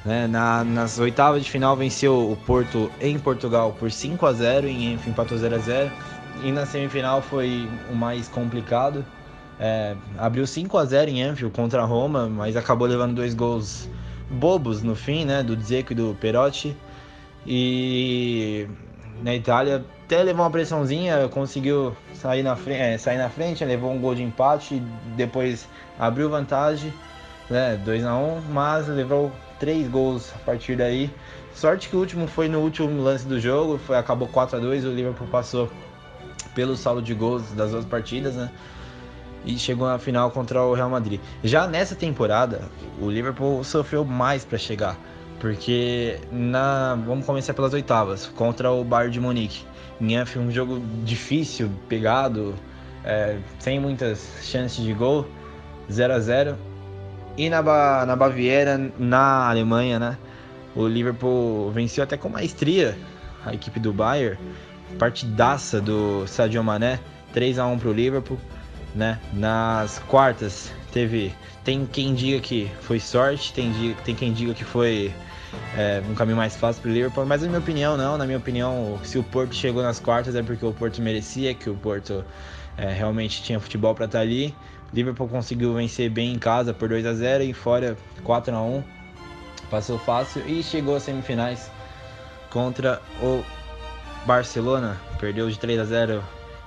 Né? 0.06 0.28
Na, 0.28 0.62
nas 0.62 1.00
oitavas 1.00 1.44
de 1.44 1.50
final 1.50 1.76
venceu 1.76 2.30
o 2.30 2.36
Porto 2.46 2.90
em 3.00 3.18
Portugal 3.18 3.74
por 3.76 3.90
5 3.90 4.24
a 4.24 4.32
0 4.32 4.68
em 4.68 4.94
Anfield 4.94 5.10
empatou 5.10 5.36
0 5.36 5.56
a 5.56 5.58
0 5.58 5.92
e 6.44 6.52
na 6.52 6.64
semifinal 6.64 7.20
foi 7.20 7.68
o 7.90 7.96
mais 7.96 8.28
complicado. 8.28 9.04
É, 9.58 9.96
abriu 10.16 10.46
5 10.46 10.78
a 10.78 10.84
0 10.84 11.10
em 11.10 11.22
Anfield 11.24 11.52
contra 11.52 11.82
a 11.82 11.84
Roma, 11.84 12.28
mas 12.28 12.56
acabou 12.56 12.86
levando 12.86 13.16
dois 13.16 13.34
gols 13.34 13.88
bobos 14.30 14.80
no 14.80 14.94
fim, 14.94 15.24
né? 15.24 15.42
Do 15.42 15.56
Dzeko 15.56 15.92
e 15.92 15.96
do 15.96 16.16
Perotti. 16.20 16.76
E 17.44 18.68
na 19.22 19.34
Itália 19.34 19.84
até 20.04 20.22
levou 20.22 20.44
uma 20.44 20.50
pressãozinha, 20.50 21.28
conseguiu 21.28 21.96
sair 22.14 22.44
na, 22.44 22.54
frente, 22.54 22.80
é, 22.80 22.96
sair 22.96 23.18
na 23.18 23.28
frente, 23.28 23.64
levou 23.64 23.92
um 23.92 23.98
gol 23.98 24.14
de 24.14 24.22
empate, 24.22 24.80
depois 25.16 25.68
abriu 25.98 26.30
vantagem, 26.30 26.92
né, 27.50 27.76
2 27.84 28.04
a 28.04 28.14
1 28.14 28.40
mas 28.52 28.86
levou 28.86 29.32
três 29.58 29.88
gols 29.88 30.32
a 30.34 30.38
partir 30.38 30.76
daí. 30.76 31.10
Sorte 31.54 31.88
que 31.88 31.96
o 31.96 31.98
último 31.98 32.26
foi 32.26 32.48
no 32.48 32.60
último 32.60 33.02
lance 33.02 33.26
do 33.26 33.40
jogo, 33.40 33.78
foi, 33.78 33.96
acabou 33.96 34.28
4 34.28 34.58
a 34.58 34.60
2 34.60 34.84
o 34.84 34.90
Liverpool 34.90 35.26
passou 35.28 35.70
pelo 36.54 36.76
saldo 36.76 37.02
de 37.02 37.14
gols 37.14 37.50
das 37.52 37.70
duas 37.70 37.84
partidas, 37.84 38.34
né? 38.34 38.50
E 39.44 39.58
chegou 39.58 39.86
na 39.86 39.98
final 39.98 40.30
contra 40.30 40.62
o 40.62 40.74
Real 40.74 40.90
Madrid. 40.90 41.20
Já 41.44 41.66
nessa 41.66 41.94
temporada, 41.94 42.62
o 43.00 43.08
Liverpool 43.08 43.62
sofreu 43.62 44.04
mais 44.04 44.44
para 44.44 44.58
chegar, 44.58 44.98
porque 45.38 46.18
na, 46.32 46.94
vamos 47.06 47.24
começar 47.24 47.54
pelas 47.54 47.72
oitavas, 47.72 48.26
contra 48.26 48.70
o 48.72 48.82
Bayern 48.82 49.12
de 49.12 49.20
Munique. 49.20 49.64
Em 50.00 50.16
Anfield, 50.16 50.48
um 50.48 50.52
jogo 50.52 50.82
difícil, 51.04 51.70
pegado, 51.88 52.54
é, 53.04 53.38
sem 53.58 53.78
muitas 53.78 54.28
chances 54.42 54.84
de 54.84 54.92
gol, 54.92 55.26
0 55.90 56.12
a 56.12 56.18
0 56.18 56.56
E 57.36 57.50
na, 57.50 57.62
na 58.06 58.16
Baviera, 58.16 58.90
na 58.98 59.48
Alemanha, 59.48 59.98
né? 59.98 60.18
O 60.74 60.86
Liverpool 60.86 61.70
venceu 61.70 62.04
até 62.04 62.16
com 62.16 62.28
maestria 62.28 62.96
a 63.44 63.54
equipe 63.54 63.78
do 63.78 63.92
Bayern. 63.92 64.38
Partidaça 64.98 65.80
do 65.80 66.26
Sadio 66.26 66.62
Mané, 66.62 67.00
3 67.32 67.58
a 67.58 67.66
1 67.66 67.78
para 67.78 67.88
o 67.88 67.92
Liverpool. 67.92 68.38
Né? 68.94 69.18
Nas 69.34 69.98
quartas 70.00 70.72
teve 70.90 71.34
tem 71.62 71.84
quem 71.84 72.14
diga 72.14 72.40
que 72.40 72.70
foi 72.80 73.00
sorte, 73.00 73.52
tem, 73.52 73.94
tem 74.04 74.14
quem 74.14 74.32
diga 74.32 74.54
que 74.54 74.64
foi 74.64 75.12
é, 75.76 76.00
um 76.08 76.14
caminho 76.14 76.36
mais 76.36 76.56
fácil 76.56 76.80
para 76.80 76.90
o 76.90 76.94
Liverpool, 76.94 77.26
mas 77.26 77.42
na 77.42 77.48
minha 77.48 77.58
opinião 77.58 77.96
não, 77.96 78.16
na 78.16 78.24
minha 78.24 78.38
opinião, 78.38 78.98
se 79.02 79.18
o 79.18 79.22
Porto 79.22 79.54
chegou 79.54 79.82
nas 79.82 79.98
quartas 79.98 80.34
é 80.36 80.42
porque 80.42 80.64
o 80.64 80.72
Porto 80.72 81.02
merecia, 81.02 81.52
que 81.54 81.68
o 81.68 81.74
Porto 81.74 82.24
é, 82.78 82.92
realmente 82.92 83.42
tinha 83.42 83.58
futebol 83.58 83.94
para 83.94 84.04
estar 84.06 84.18
tá 84.18 84.22
ali. 84.22 84.54
Liverpool 84.92 85.28
conseguiu 85.28 85.74
vencer 85.74 86.10
bem 86.10 86.32
em 86.32 86.38
casa 86.38 86.72
por 86.72 86.88
2 86.88 87.04
a 87.06 87.14
0 87.14 87.44
e 87.44 87.52
fora 87.52 87.96
4 88.22 88.54
a 88.54 88.62
1 88.62 88.82
passou 89.70 89.98
fácil 89.98 90.42
e 90.46 90.62
chegou 90.62 90.96
às 90.96 91.02
semifinais 91.02 91.70
contra 92.50 93.02
o 93.20 93.42
Barcelona, 94.24 94.96
perdeu 95.18 95.50
de 95.50 95.58
3 95.58 95.80
a 95.80 95.84
0 95.84 96.24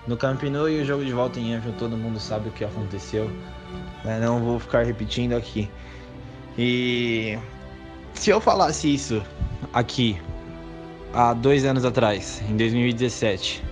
no 0.07 0.17
Camp 0.17 0.43
Nou 0.43 0.69
e 0.69 0.81
o 0.81 0.85
jogo 0.85 1.03
de 1.03 1.11
volta 1.11 1.39
em 1.39 1.53
Anfield, 1.53 1.77
todo 1.77 1.95
mundo 1.95 2.19
sabe 2.19 2.49
o 2.49 2.51
que 2.51 2.63
aconteceu. 2.63 3.29
Né? 4.03 4.19
Não 4.19 4.39
vou 4.39 4.59
ficar 4.59 4.83
repetindo 4.83 5.33
aqui. 5.33 5.69
E 6.57 7.37
se 8.13 8.29
eu 8.29 8.41
falasse 8.41 8.93
isso 8.93 9.21
aqui 9.73 10.19
há 11.13 11.33
dois 11.33 11.65
anos 11.65 11.85
atrás, 11.85 12.41
em 12.49 12.57
2017, 12.57 13.63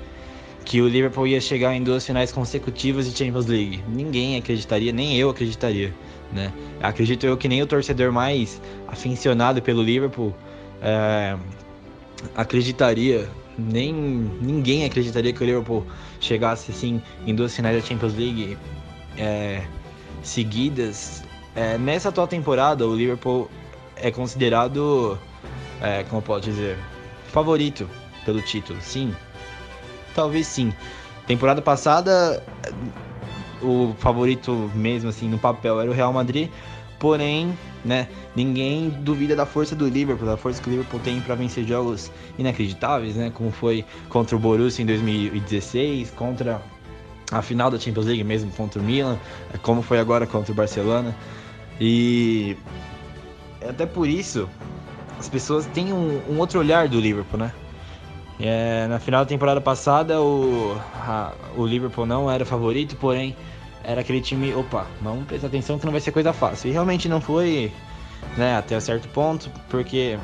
que 0.67 0.82
o 0.82 0.88
Liverpool 0.89 1.25
ia 1.25 1.39
chegar 1.39 1.73
em 1.73 1.82
duas 1.82 2.06
finais 2.06 2.30
consecutivas 2.30 3.10
de 3.10 3.17
Champions 3.17 3.45
League, 3.45 3.82
ninguém 3.88 4.36
acreditaria, 4.36 4.91
nem 4.91 5.15
eu 5.15 5.30
acreditaria, 5.30 5.93
né? 6.34 6.51
Acredito 6.84 7.25
eu 7.25 7.38
que 7.38 7.47
nem 7.47 7.62
o 7.62 7.65
torcedor 7.65 8.12
mais 8.12 8.62
aficionado 8.86 9.62
pelo 9.62 9.82
Liverpool 9.82 10.36
é, 10.82 11.38
acreditaria, 12.36 13.30
nem 13.58 13.93
ninguém 13.93 14.84
acreditaria 14.84 15.32
que 15.32 15.41
o 15.41 15.45
Liverpool 15.45 15.88
chegasse 16.19 16.69
assim 16.69 17.01
em 17.25 17.34
duas 17.34 17.56
finais 17.56 17.82
da 17.82 17.88
Champions 17.88 18.13
League 18.13 18.58
é, 19.17 19.62
seguidas. 20.21 21.23
É, 21.56 21.77
nessa 21.77 22.10
atual 22.10 22.27
temporada, 22.27 22.86
o 22.86 22.93
Liverpool 22.93 23.49
é 23.95 24.12
considerado, 24.12 25.17
é, 25.82 26.03
como 26.10 26.21
pode 26.21 26.51
dizer, 26.51 26.77
favorito 27.30 27.89
pelo 28.25 28.41
título. 28.41 28.77
Sim, 28.82 29.15
talvez 30.17 30.47
sim. 30.47 30.73
Temporada 31.27 31.62
passada, 31.62 32.43
o 33.62 33.93
favorito 33.99 34.71
mesmo 34.73 35.10
assim 35.10 35.30
no 35.30 35.38
papel 35.38 35.80
era 35.80 35.89
o 35.89 35.93
Real 35.93 36.12
Madrid, 36.12 36.49
porém, 36.97 37.56
né, 37.86 38.08
ninguém 38.36 38.89
duvida 38.89 39.36
da 39.36 39.45
força 39.45 39.75
do 39.75 39.88
Liverpool, 39.88 40.25
da 40.25 40.36
força 40.36 40.60
que 40.60 40.69
o 40.69 40.71
Liverpool 40.71 40.99
tem 41.01 41.21
para 41.21 41.36
vencer 41.36 41.63
jogos 41.65 42.12
inacreditáveis, 42.39 43.15
né, 43.15 43.32
como 43.32 43.51
foi 43.51 43.86
contra 44.10 44.36
o 44.36 44.39
Borussia 44.39 44.82
em 44.82 44.88
2016, 44.88 46.10
contra 46.12 46.60
a 47.32 47.41
final 47.41 47.69
da 47.69 47.77
Champions 47.77 48.08
League 48.08 48.23
mesmo 48.23 48.49
contra 48.51 48.82
o 48.82 48.84
Milan, 48.84 49.19
como 49.62 49.84
foi 49.84 49.99
agora 49.99 50.25
contra 50.25 50.51
o 50.51 50.56
Barcelona. 50.56 51.15
E 51.80 52.58
até 53.67 53.86
por 53.86 54.08
isso, 54.08 54.49
as 55.19 55.30
pessoas 55.30 55.67
têm 55.67 55.93
um, 55.93 56.21
um 56.27 56.39
outro 56.39 56.60
olhar 56.60 56.88
do 56.88 56.99
Liverpool, 56.99 57.39
né? 57.39 57.51
É, 58.39 58.86
na 58.88 59.00
final 59.00 59.23
da 59.23 59.30
temporada 59.30 59.60
passada, 59.60 60.21
o, 60.21 60.78
a, 60.93 61.34
o 61.56 61.65
Liverpool 61.65 62.06
não 62.06 62.30
era 62.30 62.45
favorito, 62.45 62.95
porém 62.95 63.36
era 63.84 64.02
aquele 64.02 64.21
time, 64.21 64.54
opa, 64.54 64.86
vamos 65.02 65.26
prestar 65.26 65.47
atenção 65.47 65.80
que 65.80 65.86
não 65.86 65.91
vai 65.91 66.02
ser 66.02 66.12
coisa 66.12 66.34
fácil. 66.34 66.69
E 66.69 66.71
realmente 66.71 67.10
não 67.10 67.19
foi, 67.19 67.71
né, 68.38 68.58
até 68.58 68.80
certo 68.80 69.08
ponto, 69.10 69.50
porque 69.69 70.19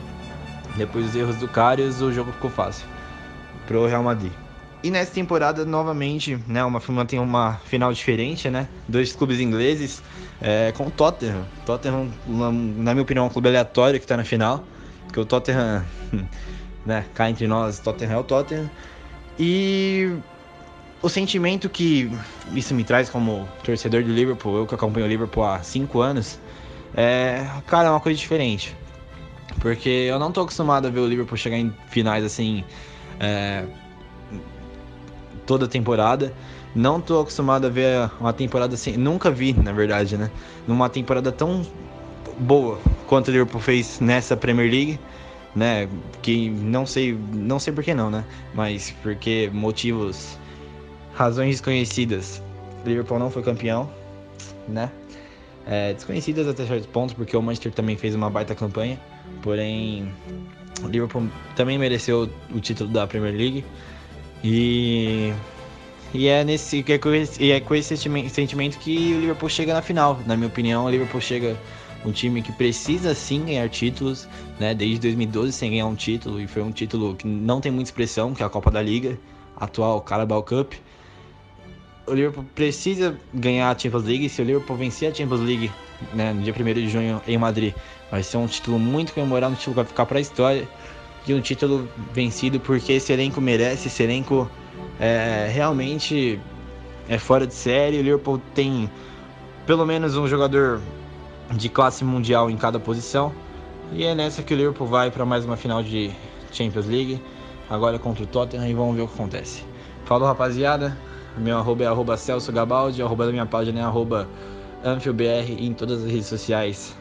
depois 0.75 1.05
dos 1.05 1.15
erros 1.15 1.37
do 1.37 1.47
Karius, 1.47 2.01
o 2.01 2.11
jogo 2.11 2.31
ficou 2.31 2.49
fácil 2.49 2.85
pro 3.65 3.87
Real 3.87 4.03
Madrid. 4.03 4.31
E 4.83 4.91
nessa 4.91 5.13
temporada, 5.13 5.63
novamente, 5.63 6.37
né, 6.45 6.63
uma, 6.63 6.81
tem 7.05 7.17
uma 7.17 7.53
final 7.65 7.93
diferente, 7.93 8.49
né? 8.49 8.67
Dois 8.85 9.13
clubes 9.13 9.39
ingleses 9.39 10.03
é, 10.41 10.73
com 10.73 10.87
o 10.87 10.91
Tottenham. 10.91 11.45
Tottenham, 11.65 12.11
na, 12.27 12.51
minha 12.51 13.01
opinião, 13.01 13.23
é 13.23 13.27
um 13.27 13.31
clube 13.31 13.47
aleatório 13.47 13.97
que 13.97 14.03
está 14.03 14.17
na 14.17 14.25
final. 14.25 14.61
Porque 15.05 15.21
o 15.21 15.25
Tottenham, 15.25 15.85
né, 16.85 17.05
cá 17.13 17.29
entre 17.29 17.47
nós, 17.47 17.79
Tottenham 17.79 18.13
é 18.13 18.17
o 18.17 18.23
Tottenham. 18.23 18.69
E 19.39 20.11
o 21.01 21.09
sentimento 21.09 21.69
que 21.69 22.11
isso 22.53 22.73
me 22.73 22.83
traz 22.83 23.09
como 23.09 23.47
torcedor 23.63 24.03
do 24.03 24.11
Liverpool, 24.11 24.57
eu 24.57 24.67
que 24.67 24.75
acompanho 24.75 25.05
o 25.05 25.09
Liverpool 25.09 25.43
há 25.43 25.61
cinco 25.63 26.01
anos, 26.01 26.39
é, 26.95 27.45
cara, 27.67 27.87
é 27.87 27.91
uma 27.91 27.99
coisa 27.99 28.17
diferente. 28.17 28.75
Porque 29.59 29.89
eu 29.89 30.17
não 30.19 30.31
tô 30.31 30.41
acostumado 30.41 30.87
a 30.87 30.89
ver 30.89 30.99
o 30.99 31.07
Liverpool 31.07 31.37
chegar 31.37 31.57
em 31.57 31.73
finais 31.89 32.23
assim. 32.23 32.63
É, 33.19 33.65
toda 35.45 35.67
temporada. 35.67 36.33
Não 36.75 36.99
tô 36.99 37.19
acostumado 37.19 37.67
a 37.67 37.69
ver 37.69 38.09
uma 38.19 38.33
temporada 38.33 38.73
assim. 38.73 38.97
Nunca 38.97 39.29
vi, 39.29 39.53
na 39.53 39.71
verdade, 39.71 40.17
né? 40.17 40.31
Numa 40.67 40.89
temporada 40.89 41.31
tão 41.31 41.65
boa 42.39 42.79
quanto 43.07 43.27
o 43.27 43.31
Liverpool 43.31 43.61
fez 43.61 43.99
nessa 43.99 44.35
Premier 44.35 44.69
League, 44.69 44.99
né? 45.55 45.87
Que 46.21 46.49
não 46.49 46.85
sei, 46.85 47.17
não 47.33 47.59
sei 47.59 47.73
por 47.73 47.83
que 47.83 47.93
não, 47.93 48.09
né? 48.09 48.23
Mas 48.53 48.93
porque 49.03 49.49
motivos, 49.53 50.37
razões 51.13 51.51
desconhecidas, 51.51 52.41
Liverpool 52.85 53.19
não 53.19 53.29
foi 53.29 53.43
campeão, 53.43 53.89
né? 54.67 54.89
É, 55.65 55.93
desconhecidas 55.93 56.47
até 56.47 56.65
certos 56.65 56.87
pontos, 56.87 57.15
porque 57.15 57.35
o 57.37 57.41
Manchester 57.41 57.71
também 57.71 57.95
fez 57.95 58.15
uma 58.15 58.29
baita 58.29 58.53
campanha, 58.53 58.99
porém 59.41 60.11
o 60.83 60.87
Liverpool 60.87 61.27
também 61.55 61.77
mereceu 61.77 62.29
o 62.53 62.59
título 62.59 62.89
da 62.89 63.07
Premier 63.07 63.33
League 63.33 63.65
e 64.43 65.33
e 66.13 66.27
é 66.27 66.43
nesse 66.43 66.83
é 66.87 66.97
com 66.97 67.13
esse, 67.13 67.51
é 67.51 67.59
com 67.59 67.73
esse 67.73 67.97
sentimento 67.97 68.77
que 68.77 69.13
o 69.15 69.19
Liverpool 69.21 69.49
chega 69.49 69.73
na 69.73 69.81
final. 69.81 70.19
Na 70.27 70.35
minha 70.35 70.47
opinião, 70.47 70.85
o 70.85 70.89
Liverpool 70.89 71.21
chega 71.21 71.57
um 72.05 72.11
time 72.11 72.41
que 72.41 72.51
precisa 72.51 73.13
sim 73.15 73.45
ganhar 73.45 73.69
títulos, 73.69 74.27
né? 74.59 74.73
Desde 74.73 74.99
2012 74.99 75.53
sem 75.53 75.71
ganhar 75.71 75.85
um 75.85 75.95
título 75.95 76.39
e 76.39 76.47
foi 76.47 76.61
um 76.61 76.71
título 76.71 77.15
que 77.15 77.27
não 77.27 77.61
tem 77.61 77.71
muita 77.71 77.89
expressão, 77.89 78.33
que 78.33 78.43
é 78.43 78.45
a 78.45 78.49
Copa 78.49 78.69
da 78.69 78.81
Liga, 78.81 79.17
atual 79.55 80.01
Carabao 80.01 80.43
Cup. 80.43 80.73
O 82.05 82.13
Liverpool 82.13 82.45
precisa 82.53 83.17
ganhar 83.33 83.71
a 83.71 83.79
Champions 83.79 84.03
League. 84.03 84.27
Se 84.27 84.41
o 84.41 84.45
Liverpool 84.45 84.75
vencer 84.75 85.11
a 85.11 85.15
Champions 85.15 85.39
League 85.39 85.71
né, 86.13 86.33
no 86.33 86.41
dia 86.41 86.53
1 86.53 86.73
de 86.73 86.89
junho 86.89 87.21
em 87.25 87.37
Madrid, 87.37 87.73
vai 88.11 88.21
ser 88.21 88.37
um 88.37 88.47
título 88.47 88.77
muito 88.77 89.13
comemorado, 89.13 89.53
um 89.53 89.55
título 89.55 89.75
que 89.75 89.81
vai 89.81 89.85
ficar 89.85 90.05
para 90.05 90.17
a 90.17 90.21
história. 90.21 90.67
E 91.25 91.33
um 91.33 91.39
título 91.39 91.87
vencido 92.13 92.59
porque 92.59 92.91
esse 92.91 93.13
elenco 93.13 93.39
merece, 93.39 93.87
esse 93.87 94.03
elenco 94.03 94.49
é, 94.99 95.49
realmente 95.53 96.37
é 97.07 97.17
fora 97.17 97.47
de 97.47 97.53
série. 97.53 97.99
O 97.99 98.01
Liverpool 98.01 98.41
tem 98.53 98.89
pelo 99.65 99.85
menos 99.85 100.17
um 100.17 100.27
jogador 100.27 100.81
de 101.51 101.69
classe 101.69 102.03
mundial 102.03 102.49
em 102.49 102.57
cada 102.57 102.79
posição. 102.79 103.33
E 103.91 104.03
é 104.03 104.15
nessa 104.15 104.41
que 104.41 104.53
o 104.53 104.57
Liverpool 104.57 104.87
vai 104.87 105.11
para 105.11 105.25
mais 105.25 105.45
uma 105.45 105.57
final 105.57 105.83
de 105.83 106.11
Champions 106.51 106.87
League, 106.87 107.21
agora 107.69 107.99
contra 107.99 108.23
o 108.23 108.27
Tottenham 108.27 108.67
e 108.67 108.73
vamos 108.73 108.95
ver 108.95 109.03
o 109.03 109.07
que 109.07 109.13
acontece. 109.13 109.63
Falou 110.05 110.27
rapaziada, 110.27 110.97
meu 111.37 111.57
arroba 111.57 111.83
é 111.83 111.87
arroba 111.87 112.17
Celso 112.17 112.51
Gabaldi, 112.51 113.01
arroba 113.01 113.25
da 113.25 113.31
minha 113.31 113.45
página 113.45 113.79
é 113.79 113.83
arroba 113.83 114.27
AnfioBR 114.83 115.57
em 115.59 115.73
todas 115.73 116.03
as 116.03 116.11
redes 116.11 116.27
sociais. 116.27 116.95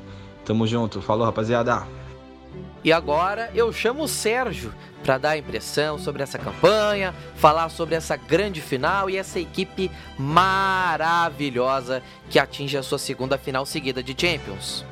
Tamo 0.45 0.67
junto, 0.67 1.01
falou 1.01 1.25
rapaziada! 1.25 2.02
E 2.85 2.93
agora 2.93 3.51
eu 3.55 3.73
chamo 3.73 4.03
o 4.03 4.09
Sérgio 4.09 4.73
para 5.03 5.19
dar 5.19 5.31
a 5.31 5.39
impressão 5.39 5.99
sobre 5.99 6.23
essa 6.23 6.39
campanha, 6.39 7.15
falar 7.35 7.69
sobre 7.69 7.95
essa 7.95 8.17
grande 8.17 8.61
final 8.61 9.09
e 9.11 9.17
essa 9.17 9.39
equipe 9.39 9.91
maravilhosa 10.19 12.03
que 12.29 12.39
atinge 12.39 12.77
a 12.77 12.83
sua 12.83 12.99
segunda 12.99 13.37
final 13.37 13.67
seguida 13.67 14.03
de 14.03 14.15
Champions. 14.19 14.85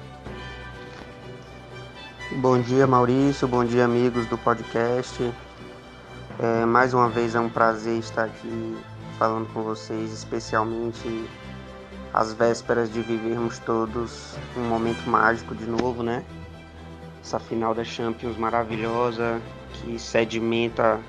Bom 2.37 2.61
dia, 2.61 2.87
Maurício. 2.87 3.49
Bom 3.49 3.65
dia, 3.65 3.85
amigos 3.85 4.27
do 4.27 4.39
podcast. 4.39 5.33
É, 6.39 6.65
mais 6.65 6.95
uma 6.95 7.09
vez 7.09 7.35
é 7.35 7.41
um 7.41 7.49
prazer 7.49 7.99
estar 7.99 8.25
aqui 8.25 8.77
falando 9.19 9.53
com 9.53 9.63
vocês, 9.63 10.13
especialmente 10.13 11.29
às 12.15 12.33
vésperas 12.33 12.93
de 12.93 13.03
vivermos 13.03 13.59
todos 13.59 14.37
um 14.57 14.63
momento 14.63 15.09
mágico 15.09 15.55
de 15.55 15.67
novo, 15.67 16.03
né? 16.03 16.25
Essa 17.23 17.39
final 17.39 17.75
da 17.75 17.85
Champions 17.85 18.37
maravilhosa, 18.37 19.41
que 19.75 19.99
sedimenta 19.99 21.01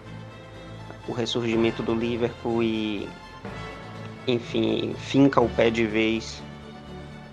o 1.08 1.14
ressurgimento 1.14 1.82
do 1.82 1.96
Liverpool 1.96 2.62
e, 2.62 3.10
enfim, 4.28 4.94
finca 4.98 5.42
o 5.42 5.50
pé 5.50 5.70
de 5.70 5.86
vez 5.86 6.42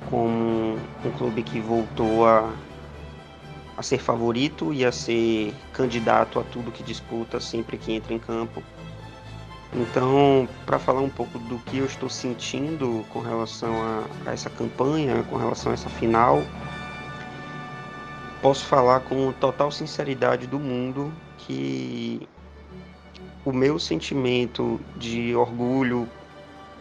como 0.09 0.79
um 1.05 1.11
clube 1.17 1.43
que 1.43 1.61
voltou 1.61 2.27
a, 2.27 2.51
a 3.77 3.83
ser 3.83 3.99
favorito 3.99 4.73
e 4.73 4.85
a 4.85 4.93
ser 4.93 5.55
candidato 5.73 6.39
a 6.41 6.45
tudo 6.45 6.73
que 6.73 6.83
disputa 6.83 7.41
sempre 7.41 7.77
que 7.77 7.93
entra 7.93 8.15
em 8.15 8.19
campo. 8.19 8.63
Então, 9.75 10.49
para 10.65 10.79
falar 10.79 11.01
um 11.01 11.11
pouco 11.11 11.39
do 11.39 11.59
que 11.59 11.79
eu 11.79 11.85
estou 11.85 12.09
sentindo 12.09 13.05
com 13.11 13.21
relação 13.21 13.75
a, 13.83 14.31
a 14.31 14.33
essa 14.33 14.49
campanha, 14.49 15.23
com 15.25 15.37
relação 15.37 15.73
a 15.73 15.75
essa 15.75 15.91
final, 15.91 16.43
posso 18.41 18.65
falar 18.67 19.01
com 19.01 19.33
total 19.33 19.71
sinceridade 19.71 20.47
do 20.47 20.59
mundo 20.59 21.13
que 21.39 22.29
o 23.45 23.53
meu 23.53 23.79
sentimento 23.79 24.81
de 24.97 25.35
orgulho 25.35 26.09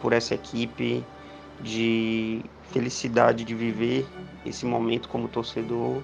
por 0.00 0.12
essa 0.12 0.34
equipe, 0.34 1.04
de 1.60 2.44
felicidade 2.70 3.44
de 3.44 3.54
viver 3.54 4.06
esse 4.44 4.64
momento 4.64 5.08
como 5.08 5.28
torcedor, 5.28 6.02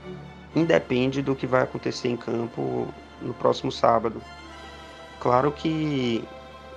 independe 0.54 1.22
do 1.22 1.34
que 1.34 1.46
vai 1.46 1.62
acontecer 1.62 2.08
em 2.08 2.16
campo 2.16 2.88
no 3.20 3.34
próximo 3.34 3.70
sábado. 3.70 4.20
Claro 5.20 5.52
que 5.52 6.24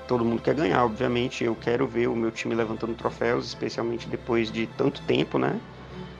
todo 0.07 0.23
mundo 0.23 0.41
quer 0.41 0.55
ganhar, 0.55 0.83
obviamente. 0.83 1.43
Eu 1.43 1.55
quero 1.55 1.87
ver 1.87 2.07
o 2.07 2.15
meu 2.15 2.31
time 2.31 2.55
levantando 2.55 2.93
troféus, 2.93 3.47
especialmente 3.47 4.07
depois 4.07 4.51
de 4.51 4.67
tanto 4.67 5.01
tempo, 5.01 5.37
né? 5.37 5.59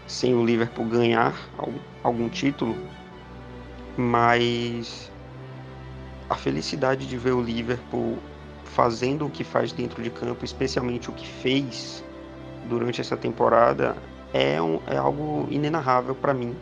Sem 0.08 0.34
o 0.34 0.43
Liverpool 0.46 0.86
ganhar 0.86 1.36
algum 2.04 2.30
título. 2.30 2.76
Mas 3.98 5.12
a 6.30 6.36
felicidade 6.36 7.08
de 7.08 7.17
ver 7.17 7.34
o 7.34 7.41
Liverpool 7.41 8.17
fazendo 8.63 9.26
o 9.26 9.30
que 9.30 9.43
faz 9.43 9.72
dentro 9.72 10.02
de 10.04 10.10
campo, 10.10 10.46
especialmente 10.46 11.10
o 11.10 11.13
que 11.13 11.28
fez 11.28 12.04
durante 12.70 13.02
essa 13.02 13.17
temporada, 13.17 13.96
é, 14.34 14.62
um, 14.62 14.80
é 14.88 14.98
algo 14.98 15.48
inenarrável 15.50 16.13
para 16.13 16.34
mim. 16.34 16.56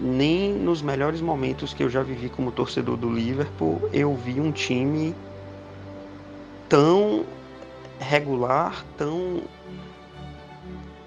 Nem 0.00 0.52
nos 0.52 0.82
melhores 0.82 1.20
momentos 1.20 1.72
que 1.72 1.82
eu 1.82 1.88
já 1.88 2.02
vivi 2.02 2.28
como 2.28 2.50
torcedor 2.50 2.96
do 2.96 3.10
Liverpool, 3.10 3.88
eu 3.92 4.14
vi 4.14 4.40
um 4.40 4.50
time 4.50 5.14
tão 6.68 7.24
regular, 7.98 8.84
tão 8.96 9.42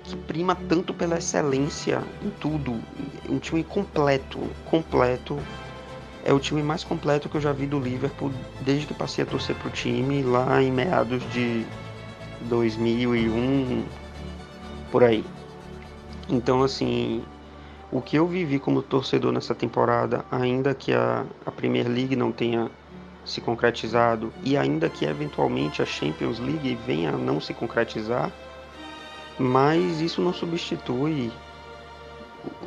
que 0.04 0.16
prima 0.16 0.56
tanto 0.68 0.94
pela 0.94 1.18
excelência 1.18 2.04
em 2.22 2.30
tudo, 2.30 2.80
um 3.30 3.40
time 3.40 3.64
completo, 3.64 4.40
completo 4.66 5.40
é 6.26 6.34
o 6.34 6.40
time 6.40 6.62
mais 6.62 6.84
completo 6.84 7.28
que 7.30 7.36
eu 7.36 7.42
já 7.42 7.52
vi 7.52 7.66
do 7.66 7.80
Liverpool 7.80 8.32
desde 8.62 8.88
que 8.88 8.94
passei 8.94 9.24
a 9.24 9.28
torcer 9.28 9.56
pro 9.56 9.70
time 9.70 10.24
lá 10.24 10.62
em 10.62 10.72
meados 10.72 11.22
de 11.32 11.66
2001 12.42 13.84
por 14.92 15.04
aí. 15.04 15.24
Então 16.30 16.64
assim, 16.64 17.24
o 17.92 18.02
que 18.02 18.18
eu 18.18 18.28
vivi 18.28 18.60
como 18.60 18.82
torcedor 18.82 19.32
nessa 19.32 19.54
temporada, 19.54 20.26
ainda 20.32 20.74
que 20.74 20.94
a, 20.94 21.26
a 21.46 21.52
Premier 21.52 21.88
League 21.88 22.16
não 22.16 22.32
tenha 22.32 22.70
se 23.26 23.40
concretizado 23.40 24.34
e 24.44 24.58
ainda 24.58 24.90
que 24.90 25.06
eventualmente 25.06 25.82
a 25.82 25.86
Champions 25.86 26.40
League 26.40 26.78
venha 26.86 27.12
a 27.12 27.18
não 27.18 27.40
se 27.40 27.54
concretizar, 27.54 28.32
mas 29.40 30.02
isso 30.02 30.22
não 30.22 30.34
substitui 30.34 31.32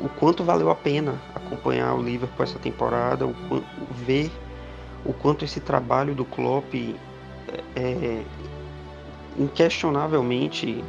o 0.01 0.09
quanto 0.09 0.43
valeu 0.43 0.69
a 0.69 0.75
pena 0.75 1.15
acompanhar 1.35 1.93
o 1.93 2.01
Liverpool 2.01 2.43
essa 2.43 2.59
temporada, 2.59 3.25
o, 3.25 3.33
ver 3.91 4.31
o 5.05 5.13
quanto 5.13 5.45
esse 5.45 5.59
trabalho 5.59 6.15
do 6.15 6.25
Klopp 6.25 6.73
é, 6.73 6.93
é, 7.75 8.23
inquestionavelmente 9.37 10.83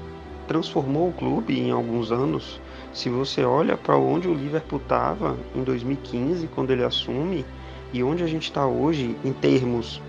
transformou 0.46 1.10
o 1.10 1.12
clube 1.12 1.58
em 1.58 1.70
alguns 1.70 2.10
anos. 2.10 2.60
Se 2.92 3.10
você 3.10 3.44
olha 3.44 3.76
para 3.76 3.96
onde 3.96 4.26
o 4.26 4.34
Liverpool 4.34 4.80
estava 4.80 5.36
em 5.54 5.62
2015, 5.62 6.48
quando 6.48 6.70
ele 6.70 6.82
assume, 6.82 7.44
e 7.92 8.02
onde 8.02 8.22
a 8.22 8.26
gente 8.26 8.44
está 8.44 8.66
hoje 8.66 9.16
em 9.24 9.32
termos 9.32 10.00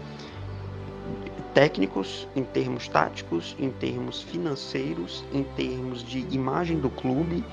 técnicos, 1.60 2.26
em 2.38 2.44
termos 2.46 2.88
táticos, 2.88 3.54
em 3.60 3.70
termos 3.70 4.22
financeiros, 4.22 5.26
em 5.34 5.44
termos 5.44 6.02
de 6.02 6.26
imagem 6.32 6.80
do 6.80 6.90
clube, 6.90 7.44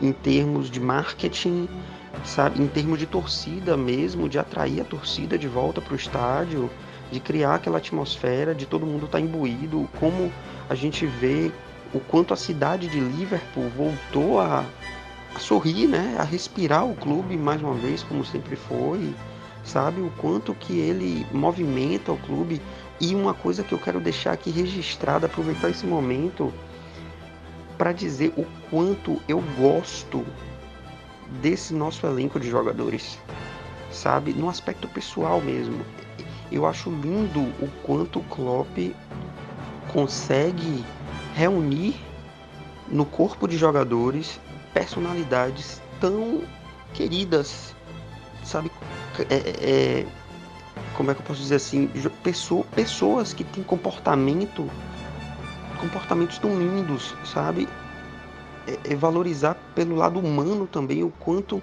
em 0.00 0.12
termos 0.12 0.70
de 0.70 0.78
marketing, 0.78 1.68
sabe, 2.24 2.62
em 2.62 2.68
termos 2.68 2.96
de 2.96 3.06
torcida 3.06 3.76
mesmo, 3.76 4.28
de 4.28 4.38
atrair 4.38 4.80
a 4.80 4.84
torcida 4.84 5.36
de 5.36 5.48
volta 5.48 5.80
para 5.80 5.94
o 5.94 5.96
estádio, 5.96 6.70
de 7.10 7.18
criar 7.18 7.56
aquela 7.56 7.78
atmosfera 7.78 8.54
de 8.54 8.66
todo 8.66 8.86
mundo 8.86 9.06
estar 9.06 9.18
tá 9.18 9.24
imbuído, 9.24 9.88
como 9.98 10.30
a 10.70 10.76
gente 10.76 11.04
vê 11.04 11.50
o 11.92 11.98
quanto 11.98 12.32
a 12.32 12.36
cidade 12.36 12.86
de 12.86 13.00
Liverpool 13.00 13.68
voltou 13.76 14.38
a, 14.38 14.64
a 15.34 15.38
sorrir, 15.40 15.88
né, 15.88 16.14
a 16.20 16.22
respirar 16.22 16.86
o 16.86 16.94
clube 16.94 17.36
mais 17.36 17.60
uma 17.60 17.74
vez 17.74 18.04
como 18.04 18.24
sempre 18.24 18.54
foi, 18.54 19.12
sabe 19.64 20.00
o 20.00 20.12
quanto 20.18 20.54
que 20.54 20.78
ele 20.78 21.26
movimenta 21.32 22.12
o 22.12 22.18
clube 22.18 22.62
e 23.00 23.14
uma 23.14 23.34
coisa 23.34 23.62
que 23.62 23.72
eu 23.72 23.78
quero 23.78 24.00
deixar 24.00 24.32
aqui 24.32 24.50
registrada, 24.50 25.26
aproveitar 25.26 25.68
esse 25.70 25.86
momento 25.86 26.52
para 27.76 27.92
dizer 27.92 28.32
o 28.36 28.46
quanto 28.70 29.20
eu 29.28 29.42
gosto 29.58 30.24
desse 31.42 31.74
nosso 31.74 32.06
elenco 32.06 32.40
de 32.40 32.48
jogadores, 32.48 33.18
sabe? 33.90 34.32
No 34.32 34.48
aspecto 34.48 34.88
pessoal 34.88 35.40
mesmo. 35.40 35.84
Eu 36.50 36.64
acho 36.64 36.90
lindo 36.90 37.40
o 37.40 37.68
quanto 37.82 38.20
o 38.20 38.24
Klopp 38.24 38.78
consegue 39.92 40.84
reunir 41.34 41.96
no 42.88 43.04
corpo 43.04 43.46
de 43.48 43.58
jogadores 43.58 44.40
personalidades 44.72 45.82
tão 46.00 46.42
queridas, 46.94 47.74
sabe? 48.44 48.70
É, 49.28 49.34
é, 49.34 50.00
é 50.00 50.06
como 50.96 51.10
é 51.10 51.14
que 51.14 51.20
eu 51.20 51.26
posso 51.26 51.40
dizer 51.40 51.56
assim? 51.56 51.90
pessoas 52.74 53.32
que 53.32 53.44
têm 53.44 53.62
comportamento, 53.62 54.68
comportamentos 55.80 56.38
tão 56.38 56.58
lindos, 56.58 57.14
sabe? 57.24 57.68
É, 58.66 58.92
é 58.92 58.96
valorizar 58.96 59.56
pelo 59.74 59.94
lado 59.94 60.18
humano 60.18 60.66
também 60.66 61.04
o 61.04 61.10
quanto 61.10 61.62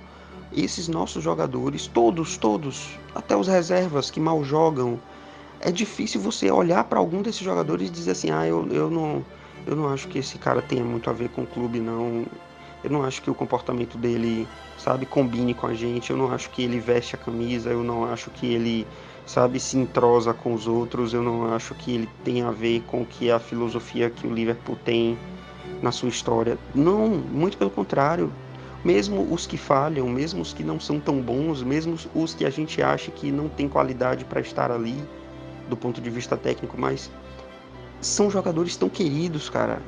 esses 0.51 0.87
nossos 0.87 1.23
jogadores, 1.23 1.87
todos, 1.87 2.37
todos, 2.37 2.97
até 3.15 3.35
os 3.35 3.47
reservas 3.47 4.11
que 4.11 4.19
mal 4.19 4.43
jogam, 4.43 4.99
é 5.59 5.71
difícil 5.71 6.21
você 6.21 6.51
olhar 6.51 6.83
para 6.83 6.99
algum 6.99 7.21
desses 7.21 7.41
jogadores 7.41 7.87
e 7.87 7.91
dizer 7.91 8.11
assim, 8.11 8.29
ah, 8.29 8.45
eu, 8.45 8.67
eu 8.71 8.89
não 8.89 9.25
eu 9.65 9.75
não 9.75 9.89
acho 9.89 10.07
que 10.07 10.19
esse 10.19 10.37
cara 10.37 10.61
tenha 10.61 10.83
muito 10.83 11.09
a 11.09 11.13
ver 11.13 11.29
com 11.29 11.43
o 11.43 11.47
clube, 11.47 11.79
não. 11.79 12.25
Eu 12.83 12.89
não 12.89 13.03
acho 13.03 13.21
que 13.21 13.29
o 13.29 13.33
comportamento 13.33 13.97
dele, 13.97 14.47
sabe, 14.77 15.05
combine 15.05 15.53
com 15.53 15.67
a 15.67 15.73
gente. 15.73 16.11
Eu 16.11 16.17
não 16.17 16.31
acho 16.31 16.49
que 16.49 16.63
ele 16.63 16.79
veste 16.79 17.15
a 17.15 17.17
camisa. 17.17 17.69
Eu 17.69 17.81
não 17.81 18.03
acho 18.05 18.29
que 18.31 18.45
ele, 18.45 18.85
sabe, 19.25 19.59
se 19.59 19.77
entrosa 19.77 20.33
com 20.33 20.53
os 20.53 20.67
outros. 20.67 21.13
Eu 21.13 21.21
não 21.21 21.53
acho 21.53 21.73
que 21.75 21.93
ele 21.93 22.09
tem 22.23 22.41
a 22.41 22.51
ver 22.51 22.81
com 22.87 23.05
que 23.05 23.31
a 23.31 23.39
filosofia 23.39 24.09
que 24.09 24.27
o 24.27 24.33
Liverpool 24.33 24.77
tem 24.83 25.17
na 25.81 25.91
sua 25.91 26.09
história. 26.09 26.57
Não, 26.73 27.09
muito 27.09 27.57
pelo 27.57 27.69
contrário. 27.69 28.31
Mesmo 28.83 29.33
os 29.33 29.47
que 29.47 29.57
falham, 29.57 30.09
mesmo 30.09 30.41
os 30.41 30.51
que 30.51 30.63
não 30.63 30.79
são 30.79 30.99
tão 30.99 31.21
bons, 31.21 31.63
mesmo 31.63 31.97
os 32.13 32.33
que 32.33 32.45
a 32.45 32.49
gente 32.49 32.81
acha 32.81 33.11
que 33.11 33.31
não 33.31 33.47
tem 33.47 33.69
qualidade 33.69 34.25
para 34.25 34.41
estar 34.41 34.71
ali 34.71 35.01
do 35.69 35.77
ponto 35.77 36.01
de 36.01 36.09
vista 36.09 36.35
técnico, 36.35 36.75
mas 36.77 37.09
são 38.01 38.29
jogadores 38.29 38.75
tão 38.75 38.89
queridos, 38.89 39.49
cara. 39.49 39.81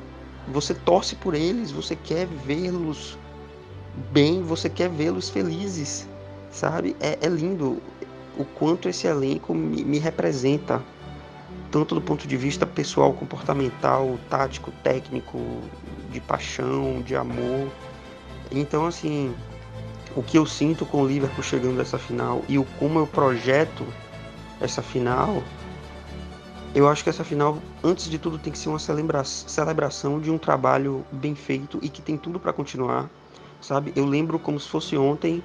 Você 0.48 0.72
torce 0.72 1.14
por 1.16 1.34
eles, 1.34 1.70
você 1.70 1.94
quer 1.94 2.26
vê-los 2.26 3.18
bem, 4.12 4.42
você 4.42 4.70
quer 4.70 4.88
vê-los 4.88 5.28
felizes, 5.28 6.08
sabe? 6.50 6.96
É, 7.00 7.18
é, 7.20 7.28
lindo 7.28 7.82
o 8.36 8.44
quanto 8.44 8.88
esse 8.88 9.06
elenco 9.06 9.54
me, 9.54 9.84
me 9.84 9.98
representa, 9.98 10.82
tanto 11.70 11.94
do 11.94 12.00
ponto 12.00 12.26
de 12.26 12.36
vista 12.36 12.66
pessoal, 12.66 13.12
comportamental, 13.12 14.18
tático, 14.28 14.70
técnico, 14.82 15.38
de 16.10 16.20
paixão, 16.20 17.02
de 17.02 17.16
amor. 17.16 17.68
Então, 18.50 18.86
assim, 18.86 19.34
o 20.14 20.22
que 20.22 20.38
eu 20.38 20.46
sinto 20.46 20.86
com 20.86 21.02
o 21.02 21.06
Liverpool 21.06 21.42
chegando 21.42 21.76
nessa 21.76 21.98
final 21.98 22.42
e 22.48 22.58
o 22.58 22.64
como 22.78 22.98
eu 22.98 23.06
projeto 23.06 23.86
essa 24.60 24.80
final 24.80 25.42
eu 26.76 26.86
acho 26.86 27.02
que 27.02 27.08
essa 27.08 27.24
final, 27.24 27.58
antes 27.82 28.06
de 28.06 28.18
tudo, 28.18 28.36
tem 28.36 28.52
que 28.52 28.58
ser 28.58 28.68
uma 28.68 28.78
celebra 28.78 29.24
celebração 29.24 30.20
de 30.20 30.30
um 30.30 30.36
trabalho 30.36 31.06
bem 31.10 31.34
feito 31.34 31.78
e 31.80 31.88
que 31.88 32.02
tem 32.02 32.18
tudo 32.18 32.38
para 32.38 32.52
continuar, 32.52 33.08
sabe? 33.62 33.94
Eu 33.96 34.04
lembro 34.04 34.38
como 34.38 34.60
se 34.60 34.68
fosse 34.68 34.94
ontem 34.94 35.42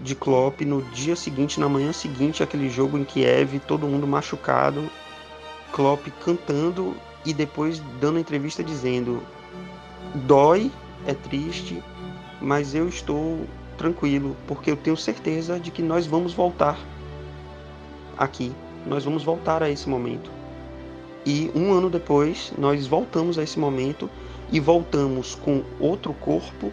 de 0.00 0.14
Klopp 0.14 0.60
no 0.62 0.82
dia 0.82 1.16
seguinte, 1.16 1.58
na 1.58 1.68
manhã 1.68 1.92
seguinte, 1.92 2.42
aquele 2.42 2.68
jogo 2.68 2.96
em 2.96 3.04
Kiev, 3.04 3.58
todo 3.60 3.86
mundo 3.86 4.06
machucado, 4.06 4.88
Klopp 5.72 6.06
cantando 6.24 6.94
e 7.24 7.32
depois 7.32 7.82
dando 8.00 8.18
entrevista 8.18 8.62
dizendo: 8.62 9.22
dói, 10.26 10.70
é 11.06 11.14
triste, 11.14 11.82
mas 12.40 12.74
eu 12.74 12.88
estou 12.88 13.46
tranquilo 13.76 14.36
porque 14.46 14.70
eu 14.70 14.76
tenho 14.76 14.96
certeza 14.96 15.58
de 15.58 15.70
que 15.70 15.82
nós 15.82 16.06
vamos 16.06 16.32
voltar 16.32 16.78
aqui, 18.16 18.52
nós 18.86 19.04
vamos 19.04 19.22
voltar 19.22 19.62
a 19.62 19.70
esse 19.70 19.88
momento. 19.88 20.30
E 21.24 21.50
um 21.54 21.72
ano 21.72 21.90
depois, 21.90 22.52
nós 22.56 22.86
voltamos 22.86 23.38
a 23.38 23.42
esse 23.42 23.58
momento 23.58 24.08
e 24.50 24.58
voltamos 24.58 25.34
com 25.34 25.62
outro 25.78 26.14
corpo, 26.14 26.72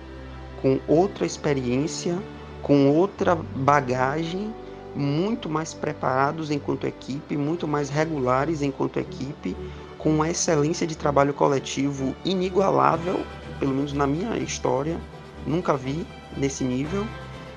com 0.62 0.80
outra 0.88 1.26
experiência, 1.26 2.18
com 2.66 2.90
outra 2.90 3.36
bagagem, 3.36 4.52
muito 4.96 5.48
mais 5.48 5.72
preparados 5.72 6.50
enquanto 6.50 6.88
equipe, 6.88 7.38
muito 7.38 7.68
mais 7.68 7.92
regulares 7.92 8.64
enquanto 8.64 9.00
equipe, 9.00 9.56
com 10.00 10.10
uma 10.10 10.32
excelência 10.32 10.88
de 10.88 10.98
trabalho 10.98 11.32
coletivo 11.32 12.16
inigualável, 12.26 13.24
pelo 13.60 13.72
menos 13.72 13.94
na 13.94 14.08
minha 14.08 14.36
história, 14.40 14.98
nunca 15.46 15.78
vi 15.78 16.08
nesse 16.36 16.64
nível, 16.64 17.06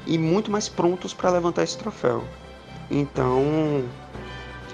e 0.07 0.18
muito 0.18 0.51
mais 0.51 0.68
prontos 0.68 1.14
para 1.14 1.31
levantar 1.31 1.62
esse 1.62 1.79
troféu. 1.79 2.23
Então, 2.90 3.83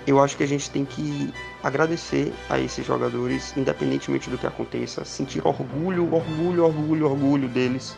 eu 0.04 0.20
acho 0.20 0.36
que 0.36 0.42
a 0.42 0.48
gente 0.48 0.68
tem 0.68 0.84
que 0.84 1.32
agradecer 1.62 2.34
a 2.50 2.58
esses 2.58 2.84
jogadores, 2.84 3.56
independentemente 3.56 4.28
do 4.28 4.36
que 4.36 4.48
aconteça, 4.48 5.04
sentir 5.04 5.46
orgulho, 5.46 6.12
orgulho, 6.12 6.64
orgulho, 6.64 7.06
orgulho 7.06 7.48
deles, 7.48 7.96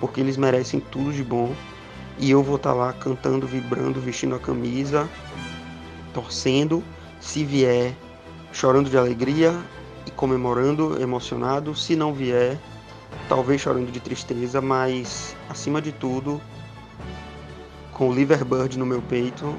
porque 0.00 0.20
eles 0.20 0.36
merecem 0.36 0.80
tudo 0.80 1.12
de 1.12 1.22
bom. 1.22 1.54
E 2.18 2.30
eu 2.30 2.42
vou 2.42 2.56
estar 2.56 2.70
tá 2.70 2.76
lá 2.76 2.92
cantando, 2.92 3.46
vibrando, 3.46 4.00
vestindo 4.00 4.34
a 4.34 4.38
camisa, 4.38 5.08
torcendo, 6.12 6.82
se 7.20 7.44
vier, 7.44 7.94
chorando 8.52 8.90
de 8.90 8.98
alegria 8.98 9.56
e 10.06 10.10
comemorando, 10.10 11.00
emocionado, 11.00 11.74
se 11.74 11.94
não 11.94 12.12
vier, 12.12 12.58
talvez 13.28 13.60
chorando 13.60 13.90
de 13.90 14.00
tristeza, 14.00 14.60
mas 14.60 15.36
acima 15.48 15.80
de 15.80 15.92
tudo, 15.92 16.40
com 17.92 18.08
o 18.08 18.14
Liverbird 18.14 18.78
no 18.78 18.86
meu 18.86 19.00
peito, 19.02 19.54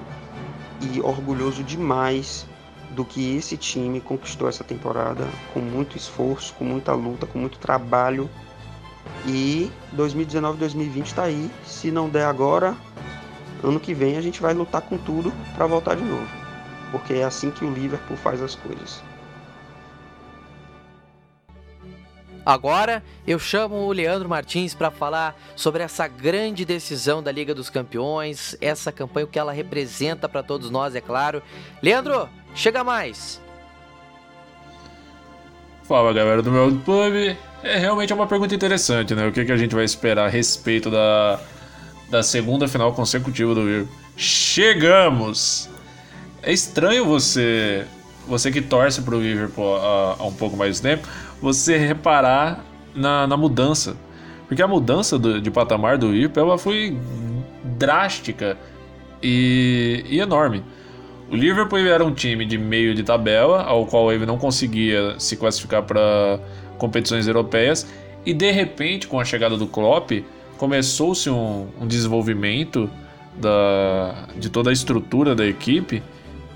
e 0.81 0.99
orgulhoso 1.01 1.63
demais 1.63 2.45
do 2.91 3.05
que 3.05 3.37
esse 3.37 3.55
time 3.55 4.01
conquistou 4.01 4.49
essa 4.49 4.63
temporada 4.63 5.27
com 5.53 5.59
muito 5.59 5.95
esforço, 5.95 6.53
com 6.55 6.65
muita 6.65 6.93
luta, 6.93 7.25
com 7.25 7.39
muito 7.39 7.57
trabalho. 7.59 8.29
E 9.25 9.71
2019-2020 9.95 11.03
está 11.03 11.23
aí. 11.23 11.49
Se 11.65 11.91
não 11.91 12.09
der 12.09 12.25
agora, 12.25 12.75
ano 13.63 13.79
que 13.79 13.93
vem 13.93 14.17
a 14.17 14.21
gente 14.21 14.41
vai 14.41 14.53
lutar 14.53 14.81
com 14.81 14.97
tudo 14.97 15.31
para 15.55 15.67
voltar 15.67 15.95
de 15.95 16.03
novo, 16.03 16.27
porque 16.91 17.13
é 17.13 17.23
assim 17.23 17.51
que 17.51 17.63
o 17.63 17.71
Liverpool 17.71 18.17
faz 18.17 18.41
as 18.41 18.55
coisas. 18.55 19.01
Agora 22.43 23.03
eu 23.25 23.37
chamo 23.37 23.75
o 23.75 23.91
Leandro 23.91 24.27
Martins 24.27 24.73
para 24.73 24.89
falar 24.89 25.39
sobre 25.55 25.83
essa 25.83 26.07
grande 26.07 26.65
decisão 26.65 27.21
da 27.21 27.31
Liga 27.31 27.53
dos 27.53 27.69
Campeões, 27.69 28.57
essa 28.59 28.91
campanha, 28.91 29.25
o 29.25 29.29
que 29.29 29.37
ela 29.37 29.51
representa 29.51 30.27
para 30.27 30.41
todos 30.41 30.71
nós, 30.71 30.95
é 30.95 31.01
claro. 31.01 31.43
Leandro, 31.83 32.27
chega 32.55 32.83
mais! 32.83 33.39
Fala 35.83 36.13
galera 36.13 36.41
do 36.41 36.51
meu 36.51 36.71
pub. 36.79 37.37
É 37.63 37.77
realmente 37.77 38.11
uma 38.13 38.25
pergunta 38.25 38.55
interessante, 38.55 39.13
né? 39.13 39.27
O 39.27 39.31
que, 39.31 39.45
que 39.45 39.51
a 39.51 39.57
gente 39.57 39.75
vai 39.75 39.83
esperar 39.83 40.25
a 40.25 40.29
respeito 40.29 40.89
da, 40.89 41.39
da 42.09 42.23
segunda 42.23 42.67
final 42.67 42.91
consecutiva 42.93 43.53
do 43.53 43.65
Vir? 43.65 43.87
Chegamos! 44.17 45.69
É 46.41 46.51
estranho 46.51 47.05
você 47.05 47.85
você 48.27 48.51
que 48.51 48.61
torce 48.61 49.01
pro 49.01 49.19
Liverpool 49.19 49.75
há, 49.75 50.15
há 50.19 50.25
um 50.25 50.33
pouco 50.33 50.55
mais 50.55 50.77
de 50.77 50.81
tempo, 50.81 51.07
você 51.41 51.77
reparar 51.77 52.63
na, 52.95 53.27
na 53.27 53.35
mudança. 53.35 53.95
Porque 54.47 54.61
a 54.61 54.67
mudança 54.67 55.17
do, 55.17 55.41
de 55.41 55.49
patamar 55.49 55.97
do 55.97 56.11
Liverpool 56.11 56.43
ela 56.43 56.57
foi 56.57 56.97
drástica 57.77 58.57
e, 59.21 60.05
e 60.07 60.19
enorme. 60.19 60.63
O 61.29 61.35
Liverpool 61.35 61.79
era 61.79 62.03
um 62.03 62.13
time 62.13 62.45
de 62.45 62.57
meio 62.57 62.93
de 62.93 63.03
tabela, 63.03 63.63
ao 63.63 63.85
qual 63.85 64.11
ele 64.11 64.25
não 64.25 64.37
conseguia 64.37 65.15
se 65.17 65.37
classificar 65.37 65.83
para 65.83 66.39
competições 66.81 67.27
europeias, 67.27 67.85
e 68.25 68.33
de 68.33 68.49
repente, 68.51 69.07
com 69.07 69.19
a 69.19 69.23
chegada 69.23 69.55
do 69.55 69.67
Klopp, 69.67 70.11
começou-se 70.57 71.29
um, 71.29 71.67
um, 71.79 71.85
desenvolvimento 71.85 72.89
da, 73.39 74.27
de 74.35 74.49
toda 74.49 74.71
a 74.71 74.73
estrutura 74.73 75.35
da 75.35 75.45
equipe 75.45 76.01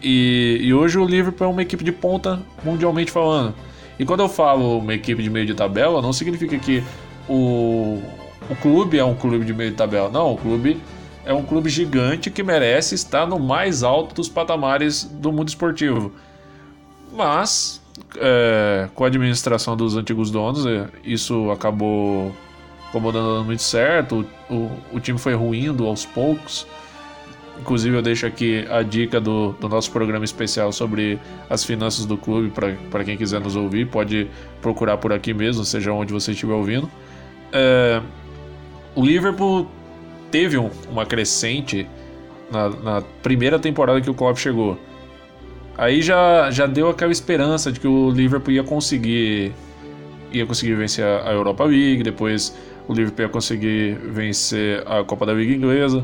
e, 0.01 0.59
e, 0.61 0.73
hoje 0.73 0.97
o 0.97 1.05
Liverpool 1.05 1.47
é 1.47 1.49
uma 1.49 1.61
equipe 1.61 1.83
de 1.83 1.91
ponta 1.91 2.41
mundialmente 2.63 3.11
falando. 3.11 3.53
E 3.97 4.05
quando 4.05 4.21
eu 4.21 4.29
falo 4.29 4.79
uma 4.79 4.93
equipe 4.93 5.21
de 5.21 5.29
meio 5.29 5.45
de 5.45 5.53
tabela, 5.53 6.01
não 6.01 6.11
significa 6.11 6.57
que 6.57 6.83
o, 7.29 8.01
o 8.49 8.55
clube 8.61 8.97
é 8.97 9.05
um 9.05 9.15
clube 9.15 9.45
de 9.45 9.53
meio 9.53 9.71
de 9.71 9.77
tabela. 9.77 10.09
Não, 10.09 10.33
o 10.33 10.37
clube 10.37 10.79
é 11.23 11.33
um 11.33 11.43
clube 11.43 11.69
gigante 11.69 12.29
que 12.29 12.43
merece 12.43 12.93
estar 12.93 13.25
no 13.25 13.39
mais 13.39 13.83
alto 13.83 14.15
dos 14.15 14.27
patamares 14.27 15.03
do 15.03 15.31
mundo 15.31 15.49
esportivo. 15.49 16.11
Mas, 17.11 17.81
é, 18.17 18.89
com 18.93 19.03
a 19.03 19.07
administração 19.07 19.75
dos 19.75 19.95
antigos 19.95 20.31
donos, 20.31 20.65
é, 20.65 20.87
isso 21.03 21.51
acabou, 21.51 22.35
acabou 22.89 23.11
dando 23.11 23.43
muito 23.43 23.61
certo. 23.61 24.25
O, 24.49 24.53
o, 24.53 24.71
o 24.93 24.99
time 24.99 25.17
foi 25.17 25.33
ruindo 25.33 25.85
aos 25.85 26.05
poucos. 26.05 26.67
Inclusive, 27.59 27.95
eu 27.95 28.01
deixo 28.01 28.25
aqui 28.25 28.65
a 28.69 28.81
dica 28.81 29.19
do, 29.19 29.53
do 29.53 29.69
nosso 29.69 29.89
programa 29.91 30.25
especial 30.25 30.71
sobre 30.71 31.17
as 31.49 31.63
finanças 31.63 32.05
do 32.05 32.17
clube 32.17 32.51
para 32.91 33.03
quem 33.03 33.15
quiser 33.15 33.39
nos 33.39 33.55
ouvir. 33.55 33.87
Pode 33.87 34.27
procurar 34.61 34.97
por 34.97 35.13
aqui 35.13 35.33
mesmo, 35.33 35.63
seja 35.63 35.93
onde 35.93 36.11
você 36.11 36.31
estiver 36.31 36.53
ouvindo. 36.53 36.89
É, 37.53 38.01
o 38.93 39.05
Liverpool 39.05 39.67
teve 40.31 40.57
um, 40.57 40.69
uma 40.89 41.05
crescente 41.05 41.87
na, 42.51 42.69
na, 42.69 43.01
primeira 43.23 43.57
temporada 43.57 44.01
que 44.01 44.09
o 44.09 44.13
Klopp 44.13 44.37
chegou. 44.37 44.77
Aí 45.77 46.01
já, 46.01 46.49
já 46.51 46.65
deu 46.65 46.89
aquela 46.89 47.11
esperança 47.11 47.71
de 47.71 47.79
que 47.79 47.87
o 47.87 48.09
Liverpool 48.09 48.53
ia 48.53 48.63
conseguir 48.63 49.53
ia 50.31 50.45
conseguir 50.45 50.75
vencer 50.75 51.05
a 51.05 51.31
Europa 51.31 51.63
League, 51.63 52.03
depois 52.03 52.55
o 52.87 52.93
Liverpool 52.93 53.23
ia 53.25 53.29
conseguir 53.29 53.95
vencer 54.09 54.83
a 54.85 55.03
Copa 55.03 55.25
da 55.25 55.33
Liga 55.33 55.53
inglesa. 55.53 56.03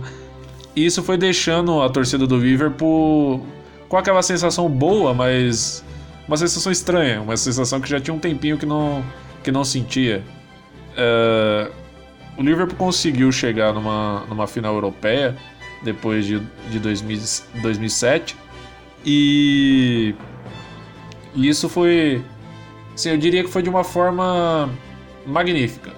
Isso 0.76 1.04
foi 1.04 1.18
deixando 1.18 1.82
a 1.82 1.90
torcida 1.90 2.26
do 2.26 2.38
Liverpool 2.38 3.46
com 3.90 3.98
aquela 3.98 4.22
sensação 4.22 4.70
boa, 4.70 5.14
mas 5.14 5.84
uma 6.28 6.38
sensação 6.38 6.72
estranha, 6.72 7.22
uma 7.22 7.36
sensação 7.36 7.82
que 7.82 7.90
já 7.90 8.00
tinha 8.00 8.14
um 8.14 8.20
tempinho 8.20 8.58
que 8.58 8.66
não, 8.66 9.04
que 9.44 9.52
não 9.52 9.66
sentia. 9.66 10.24
É, 10.96 11.70
o 12.38 12.42
Liverpool 12.42 12.78
conseguiu 12.78 13.32
chegar 13.32 13.74
numa, 13.74 14.24
numa 14.30 14.48
final 14.48 14.74
europeia 14.74 15.36
depois 15.84 16.26
de, 16.26 16.40
de 16.70 16.80
2000, 16.80 17.20
2007 17.62 18.38
e 19.06 20.16
isso 21.36 21.68
foi, 21.70 22.22
assim, 22.94 23.10
eu 23.10 23.18
diria 23.18 23.44
que 23.44 23.50
foi 23.50 23.62
de 23.62 23.70
uma 23.70 23.84
forma 23.84 24.70
magnífica. 25.26 25.92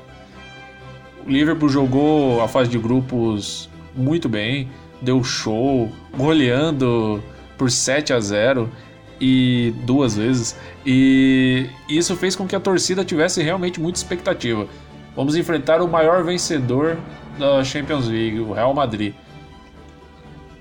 O 1.26 1.30
Liverpool 1.30 1.70
jogou 1.70 2.42
a 2.42 2.48
fase 2.48 2.70
de 2.70 2.78
grupos 2.78 3.70
muito 3.96 4.28
bem, 4.28 4.70
deu 5.02 5.24
show, 5.24 5.90
goleando 6.18 7.24
por 7.58 7.72
7 7.72 8.14
a 8.14 8.20
0 8.20 8.70
e 9.22 9.74
duas 9.86 10.18
vezes. 10.18 10.58
E 10.86 11.70
isso 11.88 12.16
fez 12.16 12.36
com 12.36 12.46
que 12.46 12.56
a 12.56 12.60
torcida 12.60 13.06
tivesse 13.06 13.42
realmente 13.42 13.80
muita 13.80 13.98
expectativa. 13.98 14.68
Vamos 15.16 15.36
enfrentar 15.36 15.82
o 15.82 15.88
maior 15.88 16.24
vencedor 16.24 16.98
da 17.38 17.64
Champions 17.64 18.08
League, 18.08 18.40
o 18.40 18.52
Real 18.52 18.74
Madrid. 18.74 19.14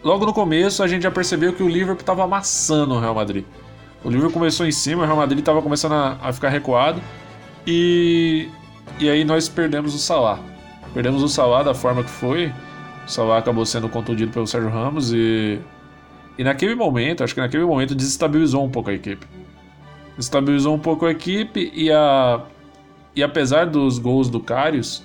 Logo 0.02 0.26
no 0.26 0.32
começo 0.32 0.82
a 0.82 0.88
gente 0.88 1.02
já 1.02 1.10
percebeu 1.10 1.52
que 1.52 1.62
o 1.62 1.68
Liverpool 1.68 2.00
estava 2.00 2.24
amassando 2.24 2.94
o 2.94 3.00
Real 3.00 3.14
Madrid. 3.14 3.44
O 4.02 4.08
Liverpool 4.08 4.32
começou 4.32 4.66
em 4.66 4.72
cima, 4.72 5.02
o 5.02 5.06
Real 5.06 5.16
Madrid 5.16 5.38
estava 5.38 5.62
começando 5.62 5.92
a, 5.92 6.18
a, 6.20 6.32
ficar 6.32 6.48
recuado 6.48 7.00
e 7.66 8.48
e 8.98 9.08
aí 9.08 9.24
nós 9.24 9.48
perdemos 9.48 9.94
o 9.94 9.98
Salah. 9.98 10.40
Perdemos 10.92 11.22
o 11.22 11.28
Salah 11.28 11.62
da 11.62 11.72
forma 11.72 12.02
que 12.02 12.10
foi. 12.10 12.52
O 13.06 13.10
Salah 13.10 13.38
acabou 13.38 13.64
sendo 13.64 13.88
contundido 13.88 14.32
pelo 14.32 14.46
Sérgio 14.46 14.70
Ramos 14.70 15.12
e 15.12 15.60
e 16.36 16.42
naquele 16.42 16.74
momento, 16.74 17.22
acho 17.22 17.34
que 17.34 17.40
naquele 17.40 17.64
momento 17.64 17.94
desestabilizou 17.94 18.64
um 18.64 18.70
pouco 18.70 18.90
a 18.90 18.94
equipe. 18.94 19.24
Desestabilizou 20.16 20.74
um 20.74 20.78
pouco 20.78 21.06
a 21.06 21.12
equipe 21.12 21.70
e 21.72 21.92
a 21.92 22.40
e 23.14 23.22
apesar 23.22 23.66
dos 23.66 23.98
gols 24.00 24.28
do 24.28 24.40
Karius, 24.40 25.04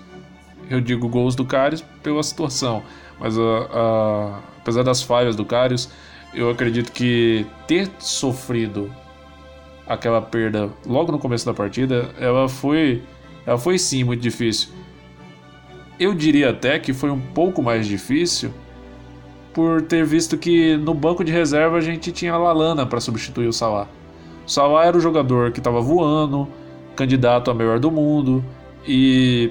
eu 0.69 0.81
digo 0.81 1.07
gols 1.07 1.35
do 1.35 1.45
Karius 1.45 1.83
pela 2.01 2.23
situação, 2.23 2.81
mas 3.19 3.37
a, 3.37 4.39
apesar 4.67 4.83
das 4.83 5.01
falhas 5.01 5.33
do 5.33 5.45
Karius, 5.45 5.89
eu 6.33 6.49
acredito 6.49 6.91
que 6.91 7.45
ter 7.65 7.89
sofrido 7.99 8.91
aquela 9.87 10.21
perda 10.21 10.69
logo 10.85 11.09
no 11.09 11.17
começo 11.17 11.45
da 11.45 11.53
partida, 11.53 12.09
ela 12.19 12.49
foi, 12.49 13.01
ela 13.45 13.57
foi 13.57 13.77
sim 13.79 14.03
muito 14.03 14.21
difícil. 14.21 14.69
Eu 15.97 16.13
diria 16.13 16.49
até 16.49 16.77
que 16.77 16.91
foi 16.91 17.09
um 17.09 17.19
pouco 17.19 17.63
mais 17.63 17.87
difícil 17.87 18.53
por 19.53 19.81
ter 19.81 20.05
visto 20.05 20.37
que 20.37 20.75
no 20.75 20.93
banco 20.93 21.23
de 21.23 21.31
reserva 21.31 21.77
a 21.77 21.81
gente 21.81 22.11
tinha 22.11 22.33
a 22.33 22.37
Lalana 22.37 22.85
para 22.85 22.99
substituir 22.99 23.47
o 23.47 23.53
Salah. 23.53 23.87
O 24.45 24.51
Salah 24.51 24.85
era 24.85 24.97
o 24.97 24.99
jogador 24.99 25.53
que 25.53 25.59
estava 25.59 25.79
voando, 25.79 26.45
candidato 26.93 27.49
a 27.49 27.53
melhor 27.53 27.79
do 27.79 27.89
mundo 27.89 28.43
e 28.85 29.49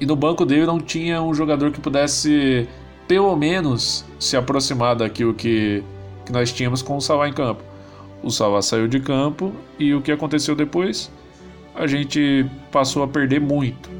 e 0.00 0.04
no 0.04 0.16
banco 0.16 0.44
dele 0.44 0.66
não 0.66 0.78
tinha 0.78 1.22
um 1.22 1.32
jogador 1.32 1.70
que 1.70 1.80
pudesse 1.80 2.68
pelo 3.06 3.34
menos 3.36 4.04
se 4.18 4.36
aproximar 4.36 4.96
daquilo 4.96 5.34
que, 5.34 5.82
que 6.24 6.32
nós 6.32 6.52
tínhamos 6.52 6.82
com 6.82 6.96
o 6.96 7.00
Salah 7.00 7.28
em 7.28 7.32
campo. 7.32 7.62
O 8.22 8.30
Salah 8.30 8.62
saiu 8.62 8.88
de 8.88 9.00
campo 9.00 9.52
e 9.78 9.94
o 9.94 10.00
que 10.00 10.10
aconteceu 10.10 10.54
depois? 10.54 11.10
A 11.74 11.86
gente 11.86 12.46
passou 12.72 13.02
a 13.02 13.08
perder 13.08 13.40
muito, 13.40 13.90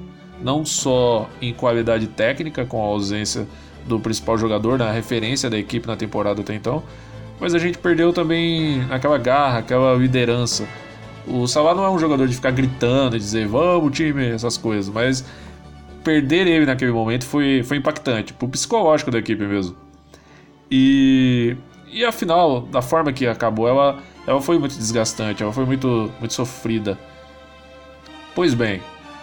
não 0.42 0.64
só 0.64 1.28
em 1.40 1.52
qualidade 1.52 2.06
técnica 2.08 2.64
com 2.64 2.82
a 2.82 2.86
ausência 2.86 3.46
do 3.86 4.00
principal 4.00 4.36
jogador, 4.36 4.78
na 4.78 4.90
referência 4.90 5.48
da 5.48 5.58
equipe 5.58 5.86
na 5.86 5.96
temporada 5.96 6.40
até 6.40 6.54
então, 6.54 6.82
mas 7.38 7.54
a 7.54 7.58
gente 7.58 7.78
perdeu 7.78 8.12
também 8.12 8.84
aquela 8.90 9.18
garra, 9.18 9.58
aquela 9.58 9.94
liderança. 9.94 10.66
O 11.26 11.46
Salah 11.46 11.74
não 11.74 11.84
é 11.84 11.90
um 11.90 11.98
jogador 11.98 12.26
de 12.26 12.34
ficar 12.34 12.50
gritando 12.50 13.16
e 13.16 13.18
dizer 13.18 13.46
vamos 13.46 13.94
time, 13.96 14.26
essas 14.26 14.56
coisas, 14.56 14.92
mas 14.92 15.24
perder 16.06 16.46
ele 16.46 16.64
naquele 16.64 16.92
momento 16.92 17.26
foi, 17.26 17.64
foi 17.64 17.78
impactante, 17.78 18.32
pro 18.32 18.48
psicológico 18.48 19.10
da 19.10 19.18
equipe 19.18 19.44
mesmo. 19.44 19.76
E, 20.70 21.56
e 21.88 22.04
a 22.04 22.12
final, 22.12 22.60
da 22.60 22.80
forma 22.80 23.12
que 23.12 23.26
acabou, 23.26 23.66
ela, 23.66 23.98
ela 24.24 24.40
foi 24.40 24.56
muito 24.56 24.76
desgastante, 24.76 25.42
ela 25.42 25.52
foi 25.52 25.64
muito, 25.64 26.12
muito 26.20 26.32
sofrida. 26.32 26.96
Pois 28.36 28.54
bem, 28.54 28.80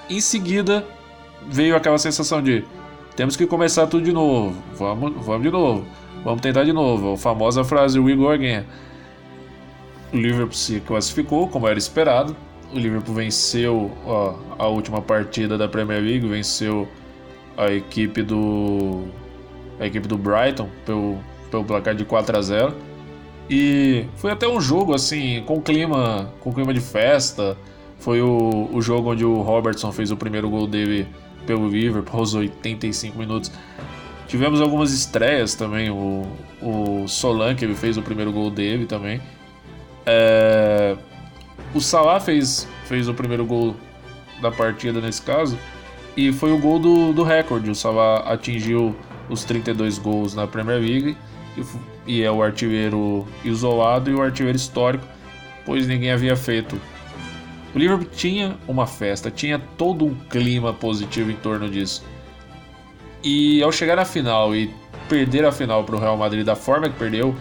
em 0.10 0.20
seguida 0.20 0.86
veio 1.48 1.74
aquela 1.78 1.98
sensação 1.98 2.42
de 2.42 2.66
temos 3.16 3.38
que 3.38 3.48
começar 3.48 3.88
tudo 3.88 4.04
de 4.04 4.12
novo. 4.12 4.62
Vamos, 4.76 5.14
vamos 5.26 5.44
de 5.44 5.52
novo. 5.52 5.86
Vamos 6.22 6.42
tentar 6.42 6.66
de 6.66 6.74
novo. 6.74 7.14
A 7.14 7.18
famosa 7.18 7.64
frase 7.64 7.98
We 7.98 8.14
go 8.14 8.30
again. 8.30 8.66
O 10.12 10.18
Liverpool 10.18 10.54
se 10.54 10.82
classificou, 10.82 11.48
como 11.48 11.66
era 11.66 11.80
esperado. 11.80 12.36
O 12.74 12.80
Liverpool 12.80 13.16
venceu 13.16 13.92
ó, 14.06 14.36
a 14.58 14.68
última 14.68 15.02
partida 15.02 15.58
da 15.58 15.68
Premier 15.68 16.02
League, 16.02 16.28
venceu 16.28 16.88
a 17.56 17.72
equipe 17.72 18.24
do 18.24 19.04
a 19.80 19.86
equipe 19.86 20.08
do 20.08 20.18
Brighton 20.18 20.70
pelo, 20.86 21.20
pelo 21.52 21.64
placar 21.64 21.96
de 21.96 22.06
4 22.06 22.38
a 22.38 22.42
0. 22.42 22.76
E 23.50 24.06
foi 24.16 24.32
até 24.32 24.48
um 24.48 24.60
jogo 24.60 24.94
assim 24.94 25.44
com 25.46 25.62
clima, 25.62 26.34
com 26.40 26.54
clima 26.54 26.74
de 26.74 26.80
festa. 26.80 27.58
Foi 28.00 28.22
o, 28.22 28.70
o 28.72 28.82
jogo 28.82 29.12
onde 29.12 29.24
o 29.24 29.42
Robertson 29.42 29.92
fez 29.92 30.12
o 30.12 30.18
primeiro 30.18 30.50
gol 30.50 30.68
dele 30.68 31.08
pelo 31.46 31.68
Liverpool 31.68 32.20
aos 32.20 32.34
85 32.34 33.18
minutos. 33.18 33.52
Tivemos 34.28 34.62
algumas 34.62 34.92
estreias 34.92 35.54
também, 35.54 35.90
o, 35.90 36.26
o 36.62 37.08
Solan, 37.08 37.56
que 37.56 37.64
ele 37.64 37.76
fez 37.76 37.98
o 37.98 38.02
primeiro 38.02 38.32
gol 38.32 38.50
dele 38.50 38.86
também. 38.86 39.22
É, 40.06 40.98
o 41.74 41.82
Salah 41.82 42.20
fez, 42.20 42.68
fez 42.86 43.08
o 43.08 43.14
primeiro 43.14 43.46
gol 43.46 43.76
da 44.42 44.52
partida 44.52 45.00
nesse 45.00 45.22
caso, 45.22 45.58
e 46.16 46.32
foi 46.32 46.52
o 46.52 46.58
gol 46.58 46.80
do, 46.80 47.14
do 47.14 47.24
recorde. 47.24 47.70
O 47.70 47.76
Salah 47.76 48.20
atingiu 48.32 48.96
os 49.30 49.44
32 49.44 49.98
gols 49.98 50.36
na 50.36 50.46
Premier 50.46 50.80
League 50.80 51.18
e, 51.58 51.64
e 52.06 52.24
é 52.24 52.32
o 52.32 52.44
artilheiro 52.44 53.28
isolado 53.44 54.12
e 54.12 54.14
o 54.14 54.22
artilheiro 54.22 54.56
histórico, 54.56 55.06
pois 55.66 55.88
ninguém 55.88 56.12
havia 56.12 56.36
feito 56.36 56.80
o 57.74 57.80
Liverpool 57.80 58.08
tinha 58.16 58.56
uma 58.68 58.86
festa, 58.86 59.32
tinha 59.32 59.58
todo 59.58 60.06
um 60.06 60.14
clima 60.14 60.72
positivo 60.72 61.32
em 61.32 61.36
torno 61.36 61.68
disso. 61.70 62.04
E 63.24 63.64
ao 63.64 63.72
chegar 63.72 63.96
na 63.96 64.06
final 64.06 64.56
e 64.56 64.72
perder 65.10 65.44
a 65.44 65.52
final 65.52 65.84
para 65.84 65.96
o 65.96 66.00
Real 66.00 66.16
Madrid 66.16 66.46
da 66.46 66.56
forma 66.56 66.88
que 66.88 66.98
perdeu, 67.00 67.36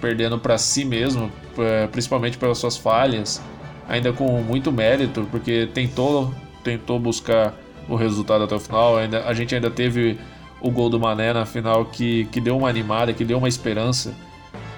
perdendo 0.00 0.38
para 0.38 0.58
si 0.58 0.84
mesmo, 0.84 1.30
é, 1.58 1.86
principalmente 1.86 2.36
pelas 2.36 2.58
suas 2.58 2.76
falhas, 2.76 3.40
ainda 3.88 4.12
com 4.12 4.42
muito 4.42 4.72
mérito, 4.72 5.26
porque 5.30 5.68
tentou, 5.72 6.34
tentou 6.62 6.98
buscar 6.98 7.54
o 7.88 7.94
resultado 7.94 8.44
até 8.44 8.54
o 8.54 8.60
final. 8.60 8.98
Ainda, 8.98 9.24
a 9.24 9.32
gente 9.32 9.54
ainda 9.54 9.70
teve 9.70 10.18
o 10.60 10.70
gol 10.70 10.88
do 10.88 10.98
Mané 10.98 11.32
na 11.32 11.46
final 11.46 11.84
que, 11.84 12.24
que 12.26 12.40
deu 12.40 12.56
uma 12.56 12.68
animada, 12.68 13.12
que 13.12 13.24
deu 13.24 13.38
uma 13.38 13.48
esperança, 13.48 14.14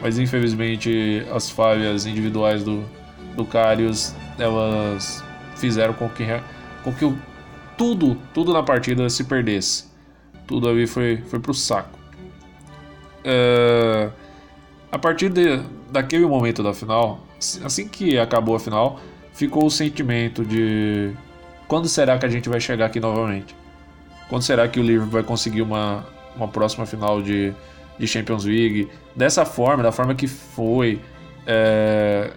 mas 0.01 0.19
infelizmente 0.19 1.25
as 1.33 1.49
falhas 1.49 2.05
individuais 2.05 2.63
do, 2.63 2.85
do 3.37 3.45
Karius 3.45 4.15
elas 4.39 5.25
fizeram 5.57 5.95
com 5.95 6.09
que, 6.09 6.25
com 6.83 6.93
que 6.93 7.13
tudo, 7.77 8.17
tudo 8.35 8.53
na 8.53 8.63
partida 8.63 9.09
se 9.09 9.25
perdesse. 9.25 9.87
Tudo 10.47 10.69
ali 10.69 10.87
foi, 10.87 11.19
foi 11.29 11.39
pro 11.39 11.53
saco. 11.53 11.99
É, 13.25 14.09
a 14.91 14.99
partir 14.99 15.29
de, 15.29 15.61
daquele 15.91 16.27
momento 16.27 16.63
da 16.63 16.73
final, 16.73 17.21
assim 17.39 17.89
que 17.89 18.19
acabou 18.19 18.57
a 18.57 18.61
final, 18.61 19.01
ficou 19.33 19.67
o 19.67 19.71
sentimento 19.71 20.45
de 20.45 21.13
quando 21.67 21.89
será 21.89 22.19
que 22.19 22.27
a 22.27 22.29
gente 22.29 22.49
vai 22.49 22.61
chegar 22.61 22.87
aqui 22.87 22.99
novamente? 22.99 23.55
Quando 24.29 24.43
será 24.43 24.67
que 24.69 24.81
o 24.81 24.83
Liverpool 24.83 25.13
vai 25.13 25.23
conseguir 25.23 25.63
uma, 25.63 26.05
uma 26.37 26.49
próxima 26.49 26.85
final 26.87 27.23
de, 27.23 27.53
de 27.99 28.07
Champions 28.07 28.45
League? 28.45 28.89
Dessa 29.15 29.45
forma, 29.45 29.83
da 29.83 29.93
forma 29.93 30.15
que 30.15 30.27
foi, 30.27 31.01
é, 31.47 32.31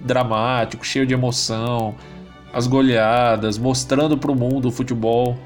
dramático, 0.00 0.84
cheio 0.84 1.06
de 1.06 1.14
emoção, 1.14 1.94
as 2.52 2.66
goleadas, 2.66 3.58
mostrando 3.58 4.16
para 4.18 4.30
o 4.30 4.34
mundo 4.34 4.68
o 4.68 4.70
futebol, 4.70 5.38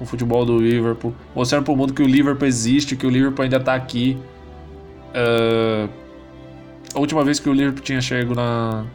o 0.00 0.06
futebol 0.06 0.44
do 0.44 0.58
Liverpool, 0.58 1.14
mostrando 1.34 1.64
para 1.64 1.72
o 1.72 1.76
mundo 1.76 1.92
que 1.92 2.02
o 2.02 2.06
Liverpool 2.06 2.46
existe, 2.48 2.96
que 2.96 3.06
o 3.06 3.10
Liverpool 3.10 3.44
ainda 3.44 3.58
está 3.58 3.74
aqui. 3.74 4.18
Uh, 5.10 5.88
a 6.96 6.98
última 6.98 7.22
vez 7.22 7.38
que 7.38 7.48
o 7.48 7.52
Liverpool 7.52 7.82
tinha 7.82 8.00
chegado 8.00 8.34
na, 8.34 8.86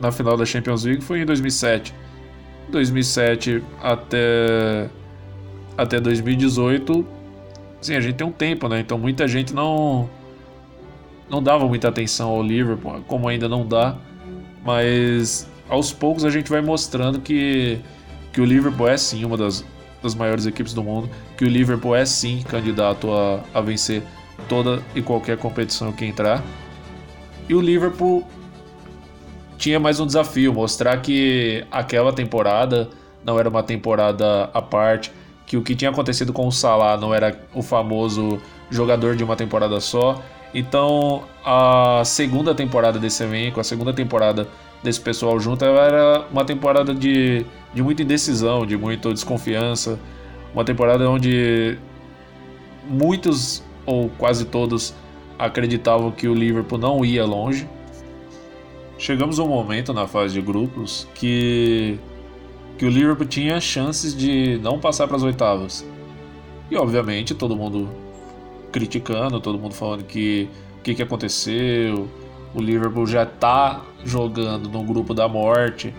na 0.00 0.12
final 0.12 0.36
da 0.36 0.46
Champions 0.46 0.84
League 0.84 1.02
foi 1.02 1.20
em 1.20 1.26
2007. 1.26 1.92
2007 2.68 3.62
até 3.82 4.88
até 5.76 6.00
2018 6.00 7.04
Sim, 7.80 7.96
a 7.96 8.00
gente 8.00 8.14
tem 8.14 8.26
um 8.26 8.32
tempo, 8.32 8.68
né? 8.68 8.80
Então 8.80 8.96
muita 8.96 9.26
gente 9.26 9.52
não 9.52 10.08
não 11.28 11.42
dava 11.42 11.66
muita 11.66 11.88
atenção 11.88 12.30
ao 12.30 12.42
Liverpool, 12.42 13.02
como 13.08 13.28
ainda 13.28 13.48
não 13.48 13.66
dá, 13.66 13.96
mas 14.64 15.48
aos 15.68 15.92
poucos 15.92 16.24
a 16.24 16.30
gente 16.30 16.48
vai 16.48 16.62
mostrando 16.62 17.20
que 17.20 17.80
que 18.32 18.40
o 18.40 18.44
Liverpool 18.44 18.88
é 18.88 18.96
sim 18.96 19.24
uma 19.24 19.36
das, 19.36 19.64
das 20.00 20.14
maiores 20.14 20.46
equipes 20.46 20.72
do 20.72 20.84
mundo, 20.84 21.10
que 21.36 21.44
o 21.44 21.48
Liverpool 21.48 21.96
é 21.96 22.06
sim 22.06 22.42
candidato 22.42 23.12
a, 23.12 23.40
a 23.52 23.60
vencer 23.60 24.02
toda 24.48 24.80
e 24.94 25.02
qualquer 25.02 25.36
competição 25.36 25.90
que 25.92 26.04
entrar. 26.04 26.42
E 27.48 27.54
o 27.54 27.60
Liverpool 27.60 28.26
tinha 29.58 29.78
mais 29.78 30.00
um 30.00 30.06
desafio, 30.06 30.52
mostrar 30.52 30.96
que 31.00 31.64
aquela 31.70 32.12
temporada 32.12 32.88
não 33.24 33.38
era 33.38 33.48
uma 33.48 33.62
temporada 33.62 34.50
à 34.52 34.62
parte, 34.62 35.12
que 35.46 35.56
o 35.56 35.62
que 35.62 35.74
tinha 35.74 35.90
acontecido 35.90 36.32
com 36.32 36.46
o 36.46 36.52
Salah 36.52 36.96
não 36.96 37.14
era 37.14 37.38
o 37.54 37.62
famoso 37.62 38.40
jogador 38.70 39.14
de 39.14 39.22
uma 39.22 39.36
temporada 39.36 39.78
só. 39.80 40.22
Então, 40.54 41.24
a 41.44 42.02
segunda 42.04 42.54
temporada 42.54 42.98
desse 42.98 43.22
elenco, 43.22 43.60
a 43.60 43.64
segunda 43.64 43.92
temporada 43.92 44.48
desse 44.82 45.00
pessoal 45.00 45.38
junto, 45.38 45.64
era 45.64 46.26
uma 46.30 46.44
temporada 46.44 46.94
de, 46.94 47.44
de 47.74 47.82
muita 47.82 48.02
indecisão, 48.02 48.64
de 48.64 48.76
muita 48.76 49.12
desconfiança, 49.12 49.98
uma 50.54 50.64
temporada 50.64 51.08
onde 51.08 51.76
muitos 52.88 53.62
ou 53.84 54.08
quase 54.10 54.44
todos 54.44 54.94
acreditavam 55.44 56.10
que 56.10 56.26
o 56.26 56.34
Liverpool 56.34 56.78
não 56.78 57.04
ia 57.04 57.24
longe. 57.24 57.68
Chegamos 58.98 59.38
a 59.38 59.42
um 59.42 59.48
momento 59.48 59.92
na 59.92 60.06
fase 60.06 60.34
de 60.34 60.40
grupos 60.40 61.06
que 61.14 61.98
que 62.76 62.84
o 62.84 62.88
Liverpool 62.88 63.26
tinha 63.26 63.60
chances 63.60 64.16
de 64.16 64.58
não 64.58 64.80
passar 64.80 65.06
para 65.06 65.16
as 65.16 65.22
oitavas. 65.22 65.86
E 66.70 66.76
obviamente 66.76 67.34
todo 67.34 67.54
mundo 67.54 67.88
criticando, 68.72 69.40
todo 69.40 69.58
mundo 69.58 69.74
falando 69.74 70.02
que 70.04 70.48
o 70.78 70.82
que, 70.82 70.94
que 70.94 71.02
aconteceu, 71.02 72.08
o 72.52 72.60
Liverpool 72.60 73.06
já 73.06 73.22
está 73.22 73.82
jogando 74.04 74.68
no 74.68 74.82
grupo 74.82 75.14
da 75.14 75.28
morte, 75.28 75.94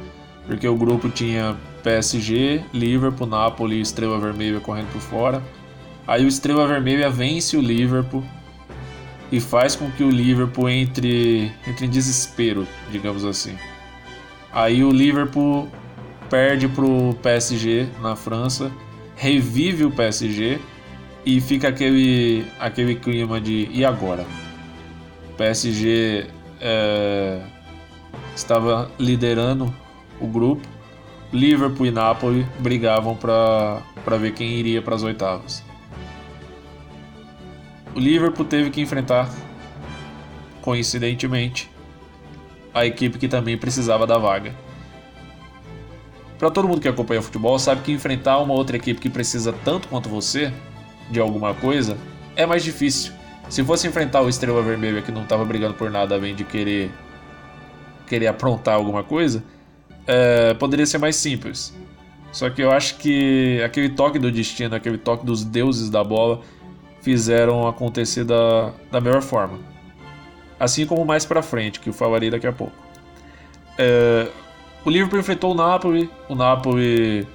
porque 0.45 0.67
o 0.67 0.75
grupo 0.75 1.09
tinha 1.09 1.55
PSG, 1.81 2.63
Liverpool, 2.73 3.27
Napoli 3.27 3.77
e 3.77 3.81
Estrela 3.81 4.19
Vermelha 4.19 4.59
correndo 4.59 4.91
por 4.91 5.01
fora. 5.01 5.41
Aí 6.05 6.25
o 6.25 6.27
Estrela 6.27 6.67
Vermelha 6.67 7.09
vence 7.09 7.55
o 7.55 7.61
Liverpool 7.61 8.23
e 9.31 9.39
faz 9.39 9.75
com 9.75 9.89
que 9.91 10.03
o 10.03 10.09
Liverpool 10.09 10.69
entre, 10.69 11.51
entre 11.67 11.85
em 11.85 11.89
desespero, 11.89 12.67
digamos 12.91 13.25
assim. 13.25 13.55
Aí 14.51 14.83
o 14.83 14.91
Liverpool 14.91 15.67
perde 16.29 16.67
pro 16.67 17.15
PSG 17.21 17.87
na 18.01 18.15
França, 18.15 18.71
revive 19.15 19.85
o 19.85 19.91
PSG 19.91 20.59
e 21.25 21.41
fica 21.41 21.69
aquele, 21.69 22.45
aquele 22.59 22.95
clima 22.95 23.41
de 23.41 23.67
e 23.71 23.83
agora? 23.83 24.25
O 25.31 25.33
PSG 25.33 26.27
é, 26.61 27.41
estava 28.35 28.89
liderando 28.99 29.73
o 30.21 30.27
grupo, 30.27 30.65
Liverpool 31.33 31.87
e 31.87 31.91
Napoli 31.91 32.45
brigavam 32.59 33.15
para 33.15 34.17
ver 34.17 34.33
quem 34.33 34.51
iria 34.51 34.81
para 34.81 34.95
as 34.95 35.03
oitavas. 35.03 35.64
O 37.95 37.99
Liverpool 37.99 38.45
teve 38.45 38.69
que 38.69 38.81
enfrentar, 38.81 39.33
coincidentemente, 40.61 41.71
a 42.73 42.85
equipe 42.85 43.17
que 43.17 43.29
também 43.29 43.57
precisava 43.57 44.05
da 44.05 44.17
vaga. 44.17 44.53
Para 46.37 46.51
todo 46.51 46.67
mundo 46.67 46.81
que 46.81 46.89
acompanha 46.89 47.21
futebol, 47.21 47.57
sabe 47.57 47.83
que 47.83 47.93
enfrentar 47.93 48.39
uma 48.39 48.53
outra 48.53 48.75
equipe 48.75 48.99
que 48.99 49.09
precisa 49.09 49.53
tanto 49.63 49.87
quanto 49.87 50.09
você 50.09 50.51
de 51.09 51.21
alguma 51.21 51.53
coisa 51.53 51.97
é 52.35 52.45
mais 52.45 52.65
difícil. 52.65 53.13
Se 53.47 53.63
fosse 53.63 53.87
enfrentar 53.87 54.21
o 54.21 54.27
Estrela 54.27 54.61
Vermelha 54.61 55.01
que 55.01 55.11
não 55.11 55.23
estava 55.23 55.45
brigando 55.45 55.75
por 55.75 55.89
nada 55.89 56.15
além 56.15 56.35
de 56.35 56.43
querer 56.43 56.91
querer 58.05 58.27
aprontar 58.27 58.75
alguma 58.75 59.03
coisa, 59.03 59.41
é, 60.05 60.53
poderia 60.55 60.85
ser 60.85 60.97
mais 60.97 61.15
simples. 61.15 61.73
Só 62.31 62.49
que 62.49 62.61
eu 62.61 62.71
acho 62.71 62.97
que 62.97 63.61
aquele 63.63 63.89
toque 63.89 64.19
do 64.19 64.29
destino, 64.29 64.75
aquele 64.75 64.97
toque 64.97 65.25
dos 65.25 65.45
deuses 65.45 65.89
da 65.89 66.03
bola, 66.03 66.41
fizeram 67.05 67.67
acontecer 67.67 68.23
da, 68.23 68.71
da 68.91 68.99
melhor 68.99 69.21
forma. 69.21 69.59
Assim 70.59 70.87
como 70.87 71.05
mais 71.05 71.23
pra 71.23 71.43
frente, 71.43 71.79
que 71.79 71.89
eu 71.89 71.93
falarei 71.93 72.31
daqui 72.31 72.47
a 72.47 72.51
pouco. 72.51 72.73
É, 73.77 74.27
o 74.83 74.89
Liverpool 74.89 75.19
enfrentou 75.19 75.51
o 75.51 75.53
Napoli. 75.53 76.09
O 76.27 76.33
Napoli 76.33 77.27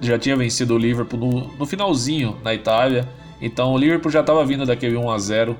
já 0.00 0.18
tinha 0.18 0.36
vencido 0.36 0.74
o 0.74 0.78
Liverpool 0.78 1.20
no, 1.20 1.56
no 1.56 1.66
finalzinho 1.66 2.36
na 2.42 2.52
Itália. 2.52 3.08
Então 3.40 3.72
o 3.72 3.78
Liverpool 3.78 4.10
já 4.10 4.22
estava 4.22 4.44
vindo 4.44 4.66
daquele 4.66 4.96
1 4.96 5.08
a 5.08 5.18
0 5.18 5.56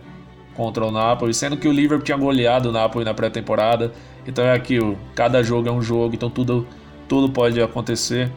contra 0.57 0.85
o 0.85 0.91
Napoli, 0.91 1.33
sendo 1.33 1.57
que 1.57 1.69
o 1.69 1.73
Liverpool 1.73 2.05
tinha 2.05 2.19
goleado 2.19 2.71
o 2.71 2.73
Napoli 2.73 3.05
na 3.05 3.15
pré-temporada. 3.15 3.93
Então 4.27 4.45
é 4.45 4.53
aquilo, 4.53 4.99
cada 5.15 5.41
jogo 5.41 5.69
é 5.69 5.73
um 5.73 5.81
jogo, 5.81 6.17
então 6.17 6.29
tudo, 6.29 6.67
tudo 7.07 7.31
pode 7.31 7.63
acontecer. 7.63 8.29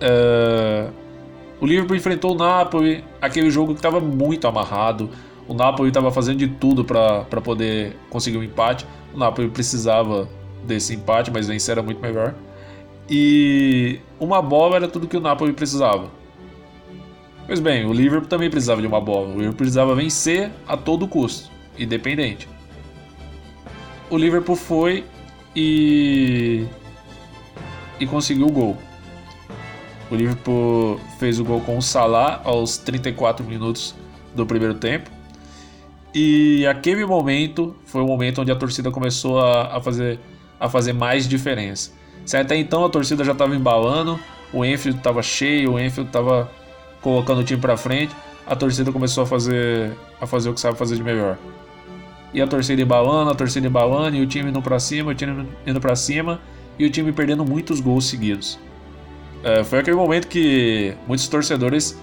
É... 0.00 0.90
O 1.60 1.66
Liverpool 1.66 1.96
enfrentou 1.96 2.32
o 2.32 2.34
Napoli, 2.34 3.02
aquele 3.20 3.50
jogo 3.50 3.72
que 3.72 3.78
estava 3.78 4.00
muito 4.00 4.46
amarrado. 4.46 5.10
O 5.48 5.54
Napoli 5.54 5.88
estava 5.88 6.10
fazendo 6.10 6.38
de 6.38 6.48
tudo 6.48 6.84
para 6.84 7.40
poder 7.40 7.96
conseguir 8.10 8.36
um 8.36 8.42
empate. 8.42 8.86
O 9.14 9.18
Napoli 9.18 9.48
precisava 9.48 10.28
desse 10.64 10.94
empate, 10.94 11.30
mas 11.30 11.46
vencer 11.48 11.72
era 11.72 11.82
muito 11.82 12.00
melhor. 12.00 12.34
E 13.08 14.00
uma 14.18 14.42
bola 14.42 14.76
era 14.76 14.88
tudo 14.88 15.06
que 15.06 15.16
o 15.16 15.20
Napoli 15.20 15.52
precisava. 15.52 16.10
Pois 17.46 17.60
bem, 17.60 17.86
o 17.86 17.92
Liverpool 17.92 18.28
também 18.28 18.50
precisava 18.50 18.80
de 18.80 18.86
uma 18.86 19.00
bola. 19.00 19.28
O 19.28 19.32
Liverpool 19.32 19.54
precisava 19.58 19.94
vencer 19.94 20.50
a 20.66 20.76
todo 20.76 21.06
custo, 21.06 21.48
independente. 21.78 22.48
O 24.10 24.16
Liverpool 24.16 24.56
foi 24.56 25.04
e 25.54 26.66
e 27.98 28.06
conseguiu 28.06 28.46
o 28.46 28.52
gol. 28.52 28.76
O 30.10 30.14
Liverpool 30.14 31.00
fez 31.18 31.40
o 31.40 31.44
gol 31.44 31.60
com 31.60 31.78
o 31.78 31.82
Salah 31.82 32.40
aos 32.44 32.76
34 32.76 33.44
minutos 33.44 33.94
do 34.34 34.46
primeiro 34.46 34.74
tempo. 34.74 35.10
E 36.14 36.66
aquele 36.66 37.04
momento 37.04 37.76
foi 37.84 38.02
o 38.02 38.06
momento 38.06 38.40
onde 38.40 38.52
a 38.52 38.56
torcida 38.56 38.90
começou 38.90 39.40
a, 39.40 39.76
a 39.76 39.80
fazer, 39.80 40.18
a 40.58 40.68
fazer 40.68 40.92
mais 40.92 41.28
diferença. 41.28 41.92
Se 42.24 42.36
até 42.36 42.56
então 42.56 42.84
a 42.84 42.88
torcida 42.88 43.24
já 43.24 43.32
estava 43.32 43.54
embalando, 43.54 44.18
o 44.52 44.64
Enfield 44.64 44.98
estava 44.98 45.22
cheio, 45.22 45.74
o 45.74 45.78
Enfield 45.80 46.08
estava 46.08 46.50
colocando 47.00 47.40
o 47.40 47.44
time 47.44 47.60
para 47.60 47.76
frente, 47.76 48.14
a 48.46 48.56
torcida 48.56 48.90
começou 48.92 49.24
a 49.24 49.26
fazer, 49.26 49.92
a 50.20 50.26
fazer 50.26 50.48
o 50.48 50.54
que 50.54 50.60
sabe 50.60 50.78
fazer 50.78 50.96
de 50.96 51.02
melhor. 51.02 51.36
E 52.32 52.40
a 52.40 52.46
torcida 52.46 52.80
embalando, 52.80 53.30
a 53.30 53.34
torcida 53.34 53.66
embalando, 53.66 54.16
e 54.16 54.22
o 54.22 54.26
time 54.26 54.50
indo 54.50 54.62
para 54.62 54.78
cima, 54.78 55.10
o 55.10 55.14
time 55.14 55.46
indo 55.66 55.80
para 55.80 55.94
cima, 55.96 56.40
e 56.78 56.84
o 56.84 56.90
time 56.90 57.12
perdendo 57.12 57.44
muitos 57.44 57.80
gols 57.80 58.06
seguidos. 58.06 58.58
É, 59.44 59.62
foi 59.62 59.78
aquele 59.78 59.96
momento 59.96 60.26
que 60.26 60.94
muitos 61.06 61.28
torcedores 61.28 61.98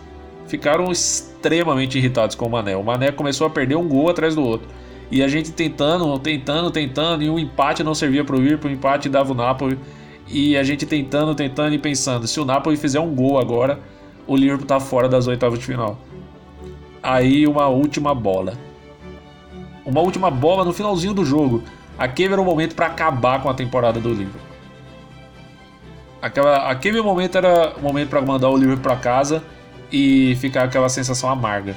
ficaram 0.48 0.92
extremamente 0.92 1.98
irritados 1.98 2.36
com 2.36 2.46
o 2.46 2.50
Mané. 2.50 2.76
O 2.76 2.84
Mané 2.84 3.12
começou 3.12 3.48
a 3.48 3.50
perder 3.50 3.76
um 3.76 3.88
gol 3.88 4.10
atrás 4.10 4.36
do 4.36 4.44
outro. 4.44 4.68
E 5.12 5.22
a 5.22 5.28
gente 5.28 5.52
tentando, 5.52 6.18
tentando, 6.20 6.72
tentando, 6.72 7.24
e 7.24 7.30
um 7.30 7.38
empate 7.38 7.84
não 7.84 7.94
servia 7.94 8.24
para 8.24 8.36
o 8.36 8.40
Liverpool, 8.40 8.72
o 8.72 8.74
empate 8.74 9.10
dava 9.10 9.32
o 9.32 9.36
Napoli. 9.36 9.78
E 10.28 10.58
a 10.58 10.64
gente 10.64 10.86
tentando, 10.86 11.36
tentando 11.36 11.76
e 11.76 11.78
pensando, 11.78 12.28
se 12.28 12.40
o 12.40 12.46
Napoli 12.46 12.78
fizer 12.78 13.00
um 13.00 13.14
gol 13.14 13.38
agora, 13.38 13.80
o 14.26 14.36
Liverpool 14.36 14.66
tá 14.66 14.80
fora 14.80 15.10
das 15.10 15.28
oitavas 15.28 15.60
de 15.60 15.66
final. 15.66 16.00
Aí 17.02 17.46
uma 17.46 17.68
última 17.68 18.16
bola. 18.16 18.54
Uma 19.86 20.00
última 20.00 20.32
bola 20.32 20.64
no 20.64 20.72
finalzinho 20.72 21.14
do 21.14 21.26
jogo. 21.26 21.62
Aquele 21.98 22.34
era 22.34 22.42
o 22.42 22.46
momento 22.46 22.74
para 22.74 22.88
acabar 22.88 23.42
com 23.42 23.50
a 23.50 23.54
temporada 23.54 24.00
do 24.00 24.10
Liverpool. 24.10 24.53
Aquela, 26.24 26.70
aquele 26.72 27.02
momento 27.02 27.38
era 27.38 27.76
o 27.76 27.82
momento 27.82 28.08
para 28.08 28.22
mandar 28.22 28.50
o 28.50 28.56
Liverpool 28.56 28.82
para 28.82 28.96
casa 28.96 29.44
e 29.92 30.38
ficar 30.38 30.64
aquela 30.64 30.88
sensação 30.88 31.30
amarga. 31.30 31.76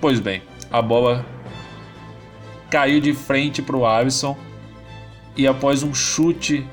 Pois 0.00 0.20
bem, 0.20 0.40
a 0.70 0.80
bola 0.80 1.26
caiu 2.70 3.00
de 3.00 3.12
frente 3.12 3.60
para 3.60 3.76
o 3.76 3.84
Alisson 3.84 4.36
e 5.36 5.44
após 5.44 5.82
um 5.82 5.92
chute 5.92 6.64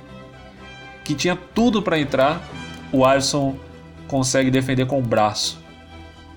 que 1.03 1.15
tinha 1.15 1.35
tudo 1.35 1.81
para 1.81 1.99
entrar, 1.99 2.47
o 2.91 3.03
Alisson 3.03 3.55
consegue 4.07 4.51
defender 4.51 4.85
com 4.85 4.99
o 4.99 5.01
braço. 5.01 5.59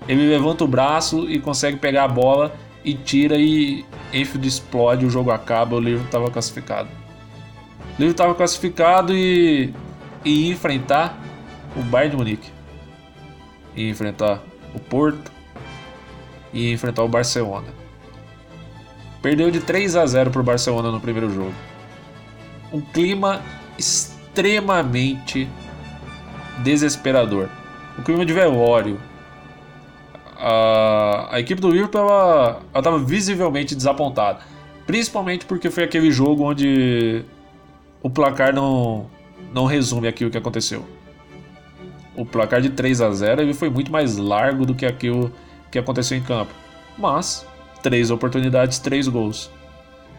Ele 0.09 0.31
levanta 0.31 0.65
o 0.65 0.69
braço 0.69 1.29
e 1.29 1.39
consegue 1.39 1.77
pegar 1.77 2.05
a 2.05 2.09
bola 2.09 2.55
e 2.83 2.95
tira 2.95 3.37
e 3.37 3.85
Enfield 4.15 4.49
explode, 4.49 5.05
o 5.05 5.11
jogo 5.11 5.31
acaba, 5.31 5.77
o 5.77 5.81
livro 5.81 6.07
estava 6.07 6.31
classificado. 6.31 7.04
O 7.99 8.03
estava 8.03 8.35
classificado 8.35 9.15
e, 9.15 9.73
e 10.25 10.51
enfrentar 10.51 11.17
o 11.77 11.83
Bayern 11.83 12.11
de 12.11 12.17
Munique. 12.17 12.51
Ia 13.77 13.89
enfrentar 13.89 14.43
o 14.75 14.81
Porto 14.81 15.31
e 16.53 16.73
enfrentar 16.73 17.05
o 17.05 17.09
Barcelona. 17.09 17.69
Perdeu 19.23 19.51
de 19.51 19.61
3 19.61 19.97
a 19.97 20.07
0 20.07 20.31
para 20.31 20.41
o 20.41 20.45
Barcelona 20.45 20.91
no 20.91 21.01
primeiro 21.01 21.33
jogo. 21.33 21.55
Um 22.73 22.81
clima 22.81 23.41
extremamente 23.79 25.49
desesperador. 26.65 27.49
Um 27.99 28.03
clima 28.03 28.27
de 28.27 28.33
velório. 28.33 29.01
a, 30.37 31.29
a 31.37 31.41
equipe 31.41 31.61
do 31.61 31.71
Liverpool 31.71 32.01
ela, 32.01 32.61
ela 32.73 32.83
tava 32.83 32.99
visivelmente 32.99 33.75
desapontada. 33.75 34.41
Principalmente 34.85 35.47
porque 35.47 35.71
foi 35.71 35.85
aquele 35.85 36.11
jogo 36.11 36.43
onde 36.43 37.25
o 38.05 38.11
placar 38.11 38.55
não, 38.55 39.07
não 39.51 39.65
resume 39.65 40.07
aquilo 40.07 40.31
que 40.31 40.37
aconteceu. 40.37 40.85
O 42.15 42.27
placar 42.27 42.61
de 42.61 42.69
3 42.69 43.01
a 43.01 43.11
0 43.11 43.41
ele 43.41 43.55
foi 43.55 43.71
muito 43.71 43.91
mais 43.91 44.19
largo 44.19 44.67
do 44.67 44.75
que 44.75 44.85
aquilo 44.85 45.33
que 45.71 45.79
aconteceu 45.79 46.19
em 46.19 46.23
campo. 46.23 46.53
Mas, 46.99 47.47
três 47.83 48.11
oportunidades, 48.11 48.79
três 48.79 49.09
gols. 49.09 49.51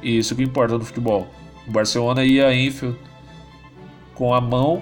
E 0.02 0.18
isso 0.18 0.36
que 0.36 0.42
importa 0.42 0.80
no 0.80 0.84
futebol. 0.84 1.28
O 1.68 1.72
Barcelona 1.72 2.26
ia 2.26 2.48
a 2.48 2.56
Enfield 2.56 2.98
com 4.16 4.34
a 4.34 4.42
mão 4.42 4.82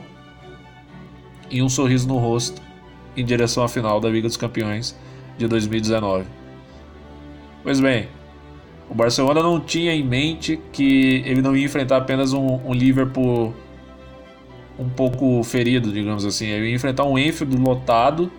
e 1.51 1.62
um 1.62 1.68
sorriso 1.68 2.08
no 2.08 2.18
rosto 2.18 2.62
em 3.18 3.26
direção 3.26 3.66
à 3.66 3.68
final 3.68 3.99
da 3.99 4.08
Liga 4.10 4.30
dos 4.30 4.38
Campeões 4.38 4.97
de 5.38 5.45
2019. 5.45 6.26
Pois 7.64 7.82
bem, 7.82 8.08
o 8.90 8.94
Barcelona 8.94 9.42
não 9.42 9.60
tinha 9.60 9.94
em 9.94 10.04
mente 10.04 10.60
que 10.72 11.24
ele 11.26 11.42
não 11.42 11.56
ia 11.56 11.66
enfrentar 11.66 11.98
apenas 11.98 12.34
um, 12.34 12.60
um 12.66 12.74
Liverpool 12.74 13.54
um 14.78 14.90
pouco 14.90 15.44
ferido, 15.44 15.92
digamos 15.92 16.26
assim. 16.26 16.48
Ele 16.48 16.70
ia 16.70 16.76
enfrentar 16.76 17.04
um 17.04 17.18
Enfield 17.18 17.56
lotado, 17.58 18.32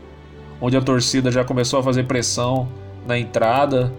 onde 0.60 0.76
a 0.76 0.80
torcida 0.80 1.30
já 1.30 1.44
começou 1.44 1.80
a 1.80 1.82
fazer 1.82 2.04
pressão 2.04 2.68
na 3.06 3.18
entrada 3.18 3.92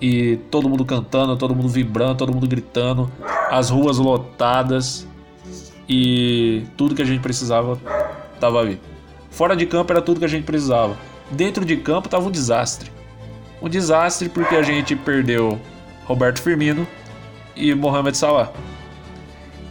e 0.00 0.36
todo 0.50 0.68
mundo 0.68 0.84
cantando, 0.84 1.36
todo 1.36 1.54
mundo 1.54 1.68
vibrando, 1.68 2.16
todo 2.16 2.32
mundo 2.32 2.46
gritando, 2.46 3.10
as 3.50 3.70
ruas 3.70 3.98
lotadas 3.98 5.06
e 5.88 6.64
tudo 6.76 6.94
que 6.94 7.02
a 7.02 7.04
gente 7.04 7.20
precisava 7.20 7.78
estava 8.34 8.60
ali. 8.60 8.80
Fora 9.30 9.54
de 9.54 9.66
campo 9.66 9.92
era 9.92 10.02
tudo 10.02 10.18
que 10.18 10.24
a 10.24 10.28
gente 10.28 10.44
precisava. 10.44 10.96
Dentro 11.30 11.64
de 11.64 11.76
campo 11.76 12.06
estava 12.06 12.26
um 12.26 12.30
desastre. 12.30 12.90
Um 13.60 13.68
desastre 13.68 14.28
porque 14.28 14.54
a 14.54 14.62
gente 14.62 14.94
perdeu 14.94 15.60
Roberto 16.04 16.40
Firmino 16.40 16.86
e 17.54 17.74
Mohamed 17.74 18.16
Salah. 18.16 18.52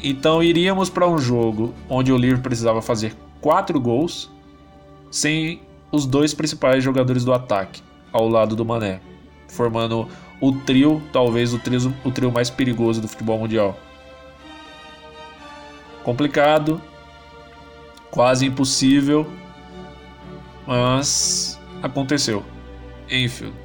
Então 0.01 0.43
iríamos 0.43 0.89
para 0.89 1.07
um 1.07 1.17
jogo 1.17 1.73
onde 1.89 2.11
o 2.11 2.17
Liverpool 2.17 2.43
precisava 2.43 2.81
fazer 2.81 3.15
quatro 3.39 3.79
gols 3.79 4.29
sem 5.11 5.61
os 5.91 6.05
dois 6.05 6.33
principais 6.33 6.83
jogadores 6.83 7.23
do 7.23 7.33
ataque 7.33 7.81
ao 8.11 8.27
lado 8.27 8.55
do 8.55 8.65
Mané, 8.65 8.99
formando 9.47 10.07
o 10.41 10.51
trio, 10.51 11.01
talvez 11.11 11.53
o 11.53 11.59
trio, 11.59 11.93
o 12.03 12.11
trio 12.11 12.31
mais 12.31 12.49
perigoso 12.49 13.01
do 13.01 13.07
futebol 13.07 13.39
mundial. 13.39 13.77
Complicado, 16.03 16.81
quase 18.11 18.45
impossível, 18.45 19.25
mas 20.67 21.59
aconteceu. 21.81 22.43
Enfield. 23.09 23.64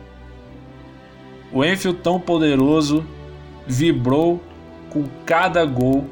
O 1.52 1.64
Enfield 1.64 2.00
tão 2.00 2.20
poderoso 2.20 3.04
vibrou 3.66 4.40
com 4.90 5.04
cada 5.24 5.64
gol 5.64 6.06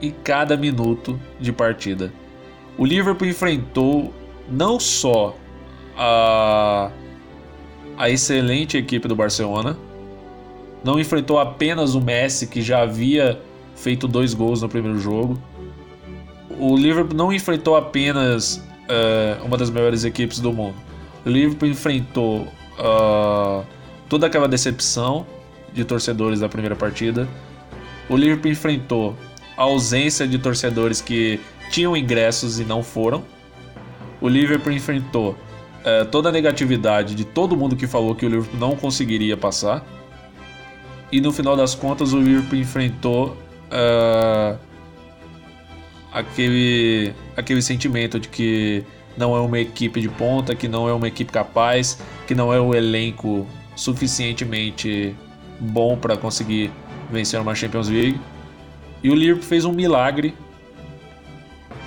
e 0.00 0.10
cada 0.10 0.56
minuto 0.56 1.18
de 1.38 1.52
partida. 1.52 2.12
O 2.78 2.84
Liverpool 2.84 3.28
enfrentou 3.28 4.12
não 4.48 4.80
só 4.80 5.36
a, 5.96 6.90
a 7.96 8.10
excelente 8.10 8.76
equipe 8.76 9.06
do 9.06 9.14
Barcelona, 9.14 9.76
não 10.82 10.98
enfrentou 10.98 11.38
apenas 11.38 11.94
o 11.94 12.00
Messi, 12.00 12.46
que 12.46 12.62
já 12.62 12.82
havia 12.82 13.40
feito 13.74 14.08
dois 14.08 14.32
gols 14.32 14.62
no 14.62 14.68
primeiro 14.68 14.98
jogo. 14.98 15.38
O 16.58 16.76
Liverpool 16.76 17.16
não 17.16 17.32
enfrentou 17.32 17.76
apenas 17.76 18.56
uh, 18.56 19.44
uma 19.44 19.56
das 19.56 19.68
melhores 19.70 20.04
equipes 20.04 20.40
do 20.40 20.52
mundo. 20.52 20.76
O 21.24 21.28
Liverpool 21.28 21.68
enfrentou 21.68 22.48
uh, 22.78 23.64
toda 24.10 24.26
aquela 24.26 24.48
decepção 24.48 25.24
de 25.72 25.84
torcedores 25.84 26.40
da 26.40 26.48
primeira 26.48 26.74
partida. 26.74 27.28
O 28.08 28.16
Liverpool 28.16 28.50
enfrentou 28.50 29.16
a 29.56 29.62
ausência 29.62 30.26
de 30.26 30.36
torcedores 30.36 31.00
que 31.00 31.40
tinham 31.70 31.96
ingressos 31.96 32.58
e 32.58 32.64
não 32.64 32.82
foram. 32.82 33.24
O 34.20 34.28
Liverpool 34.28 34.72
enfrentou 34.72 35.30
uh, 35.30 36.04
toda 36.10 36.28
a 36.28 36.32
negatividade 36.32 37.14
de 37.14 37.24
todo 37.24 37.56
mundo 37.56 37.76
que 37.76 37.86
falou 37.86 38.14
que 38.14 38.26
o 38.26 38.28
Liverpool 38.28 38.58
não 38.58 38.74
conseguiria 38.74 39.36
passar. 39.36 39.86
E 41.12 41.20
no 41.20 41.32
final 41.32 41.56
das 41.56 41.74
contas, 41.74 42.12
o 42.12 42.18
Liverpool 42.18 42.58
enfrentou 42.58 43.36
uh, 43.70 44.58
aquele, 46.12 47.14
aquele 47.36 47.62
sentimento 47.62 48.18
de 48.18 48.28
que 48.28 48.84
não 49.16 49.36
é 49.36 49.40
uma 49.40 49.58
equipe 49.60 50.00
de 50.00 50.08
ponta, 50.08 50.54
que 50.54 50.66
não 50.66 50.88
é 50.88 50.92
uma 50.92 51.06
equipe 51.06 51.30
capaz, 51.30 51.98
que 52.26 52.34
não 52.34 52.52
é 52.52 52.60
um 52.60 52.74
elenco 52.74 53.46
suficientemente 53.76 55.14
bom 55.58 55.96
para 55.96 56.16
conseguir 56.16 56.70
vencer 57.10 57.40
uma 57.40 57.54
Champions 57.54 57.88
League. 57.88 58.20
E 59.02 59.10
o 59.10 59.14
Liverpool 59.14 59.44
fez 59.44 59.64
um 59.64 59.72
milagre. 59.72 60.34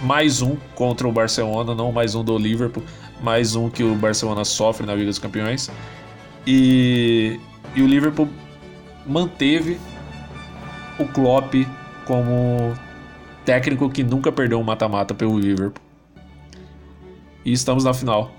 Mais 0.01 0.41
um 0.41 0.57
contra 0.75 1.07
o 1.07 1.11
Barcelona, 1.11 1.73
não 1.73 1.91
mais 1.91 2.13
um 2.13 2.23
do 2.25 2.37
Liverpool, 2.37 2.83
mais 3.21 3.55
um 3.55 3.69
que 3.69 3.83
o 3.83 3.95
Barcelona 3.95 4.43
sofre 4.43 4.85
na 4.85 4.93
Liga 4.93 5.07
dos 5.07 5.19
Campeões. 5.19 5.71
E, 6.45 7.39
e 7.73 7.81
o 7.81 7.87
Liverpool 7.87 8.27
manteve 9.07 9.79
o 10.99 11.05
Klopp 11.05 11.53
como 12.05 12.73
técnico 13.45 13.89
que 13.89 14.03
nunca 14.03 14.29
perdeu 14.31 14.59
um 14.59 14.63
mata-mata 14.63 15.13
pelo 15.13 15.39
Liverpool. 15.39 15.81
E 17.45 17.51
estamos 17.51 17.83
na 17.83 17.93
final. 17.93 18.31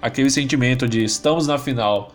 Aquele 0.00 0.30
sentimento 0.30 0.88
de 0.88 1.04
estamos 1.04 1.46
na 1.46 1.58
final 1.58 2.14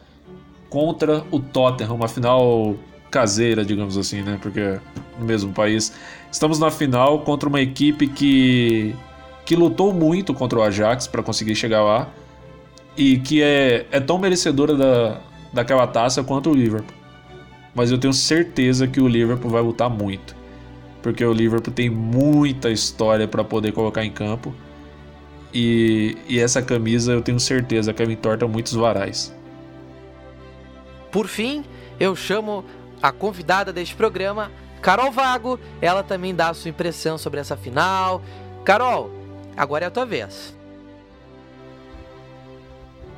contra 0.70 1.24
o 1.32 1.40
Tottenham, 1.40 1.96
uma 1.96 2.08
final 2.08 2.76
caseira, 3.10 3.66
digamos 3.66 3.98
assim, 3.98 4.22
né? 4.22 4.40
Porque 4.42 4.80
no 5.20 5.26
mesmo 5.26 5.52
país. 5.52 5.94
Estamos 6.32 6.60
na 6.60 6.72
final 6.72 7.20
contra 7.20 7.50
uma 7.50 7.62
equipe 7.62 8.08
que 8.08 8.96
que 9.44 9.56
lutou 9.56 9.92
muito 9.92 10.34
contra 10.34 10.60
o 10.60 10.62
Ajax 10.62 11.08
para 11.08 11.22
conseguir 11.24 11.56
chegar 11.56 11.84
lá 11.84 12.08
e 12.96 13.18
que 13.18 13.42
é, 13.42 13.86
é 13.92 14.00
tão 14.00 14.18
merecedora 14.18 14.76
da, 14.76 15.20
daquela 15.52 15.88
taça 15.88 16.24
quanto 16.24 16.52
o 16.52 16.54
Liverpool 16.54 17.02
mas 17.74 17.92
eu 17.92 17.98
tenho 17.98 18.14
certeza 18.14 18.88
que 18.88 19.00
o 19.00 19.08
Liverpool 19.08 19.50
vai 19.50 19.62
lutar 19.62 19.90
muito, 19.90 20.36
porque 21.02 21.24
o 21.24 21.34
Liverpool 21.34 21.74
tem 21.74 21.90
muita 21.90 22.70
história 22.70 23.28
para 23.28 23.44
poder 23.44 23.72
colocar 23.72 24.04
em 24.04 24.12
campo. 24.12 24.54
E, 25.54 26.18
e, 26.28 26.40
essa 26.40 26.62
camisa 26.62 27.12
eu 27.12 27.22
tenho 27.22 27.40
certeza 27.40 27.94
que 27.94 28.02
ela 28.02 28.12
entorta 28.12 28.48
muitos 28.48 28.74
varais. 28.74 29.36
Por 31.12 31.28
fim, 31.28 31.66
eu 32.00 32.16
chamo 32.16 32.64
a 33.02 33.12
convidada 33.12 33.74
deste 33.74 33.96
programa, 33.96 34.50
Carol 34.82 35.12
Vago. 35.12 35.60
Ela 35.82 36.04
também 36.04 36.34
dá 36.34 36.50
a 36.50 36.54
sua 36.54 36.70
impressão 36.70 37.18
sobre 37.18 37.40
essa 37.40 37.58
final. 37.58 38.22
Carol, 38.64 39.12
agora 39.58 39.86
é 39.86 39.88
a 39.88 39.92
tua 39.92 40.06
vez. 40.06 40.56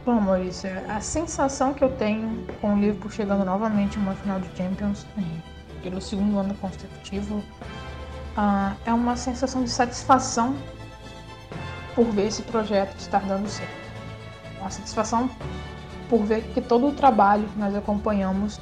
Bom, 0.05 0.19
Maurício, 0.19 0.69
a 0.89 0.99
sensação 0.99 1.73
que 1.73 1.81
eu 1.81 1.89
tenho 1.91 2.45
com 2.59 2.73
o 2.73 2.79
Liverpool 2.79 3.09
chegando 3.09 3.45
novamente 3.45 3.97
em 3.97 4.01
uma 4.01 4.15
final 4.15 4.37
de 4.39 4.49
Champions 4.57 5.05
pelo 5.81 6.01
segundo 6.01 6.39
ano 6.39 6.53
consecutivo 6.55 7.37
uh, 8.37 8.75
é 8.85 8.91
uma 8.91 9.15
sensação 9.15 9.63
de 9.63 9.69
satisfação 9.69 10.57
por 11.95 12.05
ver 12.05 12.27
esse 12.27 12.41
projeto 12.43 12.97
estar 12.97 13.23
dando 13.25 13.47
certo. 13.47 13.71
Uma 14.59 14.69
satisfação 14.69 15.29
por 16.09 16.23
ver 16.23 16.43
que 16.53 16.61
todo 16.61 16.87
o 16.87 16.91
trabalho 16.91 17.47
que 17.47 17.59
nós 17.59 17.75
acompanhamos 17.75 18.59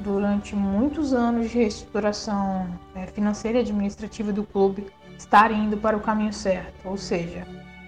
durante 0.00 0.54
muitos 0.56 1.12
anos 1.12 1.50
de 1.50 1.58
reestruturação 1.58 2.68
é, 2.94 3.06
financeira 3.06 3.58
e 3.58 3.60
administrativa 3.62 4.32
do 4.32 4.44
clube 4.44 4.86
estar 5.16 5.50
indo 5.50 5.76
para 5.76 5.96
o 5.96 6.00
caminho 6.00 6.32
certo. 6.32 6.74
Ou 6.84 6.96
seja, 6.96 7.46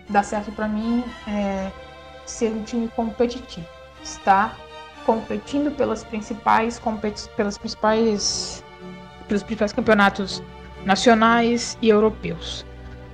dá 0.09 0.23
certo 0.23 0.53
para 0.53 0.69
mim 0.69 1.03
é, 1.27 1.71
ser 2.27 2.53
um 2.53 2.63
time 2.63 2.89
competitivo. 2.89 3.67
Está 4.03 4.55
competindo 5.07 5.75
pelas 5.77 6.05
principais 6.05 6.81
pelas 7.37 7.59
principais 7.59 8.65
pelos 9.27 9.43
principais 9.43 9.73
campeonatos 9.73 10.43
nacionais 10.85 11.77
e 11.81 11.89
europeus. 11.89 12.65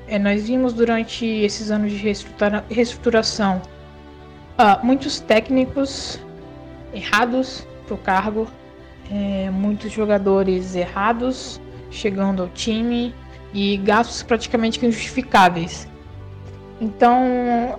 É, 0.09 0.19
nós 0.19 0.49
vimos 0.49 0.73
durante 0.73 1.27
esses 1.27 1.71
anos 1.71 1.93
de 1.93 1.99
reestrutura, 1.99 2.65
reestruturação 2.71 3.61
uh, 4.59 4.85
muitos 4.85 5.21
técnicos 5.21 6.19
errados 6.95 7.67
para 7.87 7.95
o 7.95 7.99
cargo, 7.99 8.49
é, 9.11 9.51
muitos 9.51 9.93
jogadores 9.93 10.75
errados 10.75 11.61
chegando 11.91 12.43
ao 12.43 12.49
time 12.49 13.15
e 13.53 13.77
gastos 13.77 14.23
praticamente 14.23 14.85
injustificáveis. 14.85 15.87
Então 16.81 17.79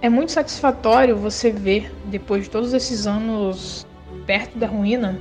é 0.00 0.08
muito 0.08 0.30
satisfatório 0.30 1.16
você 1.16 1.50
ver, 1.50 1.92
depois 2.04 2.44
de 2.44 2.50
todos 2.50 2.72
esses 2.72 3.04
anos 3.04 3.84
perto 4.26 4.56
da 4.58 4.68
ruína, 4.68 5.18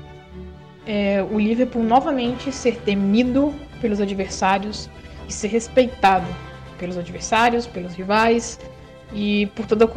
é, 0.85 1.25
o 1.31 1.39
Liverpool 1.39 1.81
novamente 1.81 2.51
ser 2.51 2.75
temido 2.81 3.51
pelos 3.81 3.99
adversários 3.99 4.87
e 5.27 5.33
ser 5.33 5.47
respeitado 5.47 6.27
pelos 6.77 6.97
adversários, 6.97 7.65
pelos 7.65 7.93
rivais 7.93 8.59
e 9.13 9.47
por 9.55 9.65
toda 9.65 9.85
a 9.85 9.87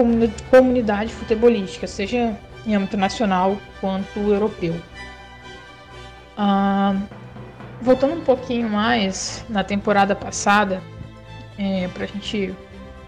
comunidade 0.50 1.12
futebolística, 1.12 1.86
seja 1.86 2.36
em 2.66 2.74
âmbito 2.74 2.96
nacional 2.96 3.56
quanto 3.80 4.18
europeu. 4.18 4.74
Ah, 6.36 6.94
voltando 7.80 8.14
um 8.14 8.20
pouquinho 8.20 8.68
mais 8.68 9.44
na 9.48 9.64
temporada 9.64 10.14
passada, 10.14 10.82
é, 11.58 11.88
para 11.88 12.04
a 12.04 12.06
gente 12.06 12.54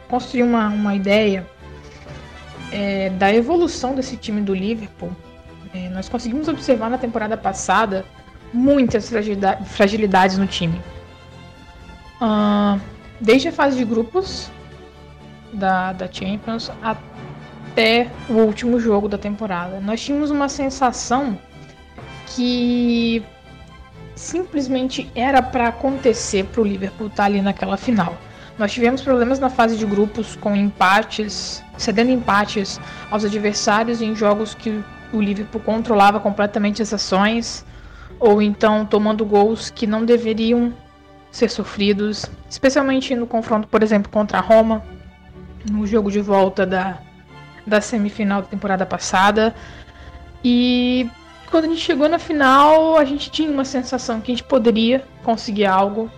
construir 0.08 0.42
uma, 0.42 0.68
uma 0.68 0.94
ideia 0.94 1.46
é, 2.72 3.10
da 3.10 3.32
evolução 3.32 3.94
desse 3.94 4.16
time 4.16 4.40
do 4.40 4.54
Liverpool, 4.54 5.14
é, 5.74 5.88
nós 5.90 6.08
conseguimos 6.08 6.48
observar 6.48 6.88
na 6.88 6.98
temporada 6.98 7.36
passada 7.36 8.04
muitas 8.52 9.10
fragilidades 9.66 10.38
no 10.38 10.46
time. 10.46 10.80
Uh, 12.20 12.80
desde 13.20 13.48
a 13.48 13.52
fase 13.52 13.76
de 13.76 13.84
grupos 13.84 14.50
da, 15.52 15.92
da 15.92 16.10
Champions 16.10 16.70
até 16.82 18.10
o 18.28 18.34
último 18.34 18.80
jogo 18.80 19.08
da 19.08 19.16
temporada, 19.16 19.80
nós 19.80 20.00
tínhamos 20.02 20.30
uma 20.30 20.48
sensação 20.48 21.38
que 22.26 23.22
simplesmente 24.14 25.10
era 25.14 25.40
para 25.40 25.68
acontecer 25.68 26.44
para 26.46 26.60
o 26.60 26.64
Liverpool 26.64 27.06
estar 27.06 27.22
tá 27.22 27.24
ali 27.24 27.40
naquela 27.40 27.76
final. 27.76 28.16
Nós 28.58 28.72
tivemos 28.72 29.00
problemas 29.02 29.38
na 29.38 29.48
fase 29.48 29.76
de 29.76 29.86
grupos 29.86 30.34
com 30.34 30.56
empates, 30.56 31.62
cedendo 31.76 32.10
empates 32.10 32.80
aos 33.08 33.24
adversários 33.24 34.02
em 34.02 34.16
jogos 34.16 34.54
que 34.54 34.82
o 35.12 35.20
Liverpool 35.20 35.60
controlava 35.60 36.18
completamente 36.18 36.82
as 36.82 36.92
ações, 36.92 37.64
ou 38.18 38.42
então 38.42 38.84
tomando 38.84 39.24
gols 39.24 39.70
que 39.70 39.86
não 39.86 40.04
deveriam 40.04 40.74
ser 41.38 41.48
sofridos, 41.48 42.26
especialmente 42.50 43.14
no 43.14 43.26
confronto, 43.26 43.68
por 43.68 43.82
exemplo, 43.82 44.10
contra 44.10 44.38
a 44.38 44.40
Roma, 44.40 44.82
no 45.70 45.86
jogo 45.86 46.10
de 46.10 46.20
volta 46.20 46.66
da, 46.66 46.98
da 47.66 47.80
semifinal 47.80 48.42
da 48.42 48.48
temporada 48.48 48.84
passada. 48.84 49.54
E 50.44 51.08
quando 51.50 51.64
a 51.64 51.68
gente 51.68 51.80
chegou 51.80 52.08
na 52.08 52.18
final, 52.18 52.98
a 52.98 53.04
gente 53.04 53.30
tinha 53.30 53.50
uma 53.50 53.64
sensação 53.64 54.20
que 54.20 54.32
a 54.32 54.34
gente 54.34 54.44
poderia 54.44 55.04
conseguir 55.22 55.66
algo, 55.66 56.10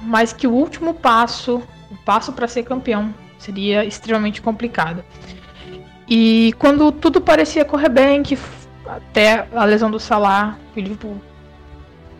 mas 0.00 0.32
que 0.32 0.46
o 0.46 0.52
último 0.52 0.94
passo, 0.94 1.62
o 1.90 1.96
passo 2.04 2.32
para 2.32 2.46
ser 2.46 2.62
campeão, 2.64 3.14
seria 3.38 3.84
extremamente 3.84 4.42
complicado. 4.42 5.02
E 6.08 6.52
quando 6.58 6.92
tudo 6.92 7.20
parecia 7.20 7.64
correr 7.64 7.88
bem, 7.88 8.22
que 8.22 8.38
até 8.86 9.46
a 9.54 9.64
lesão 9.64 9.90
do 9.90 10.00
Salah, 10.00 10.58
o 10.76 10.80
Liverpool 10.80 11.20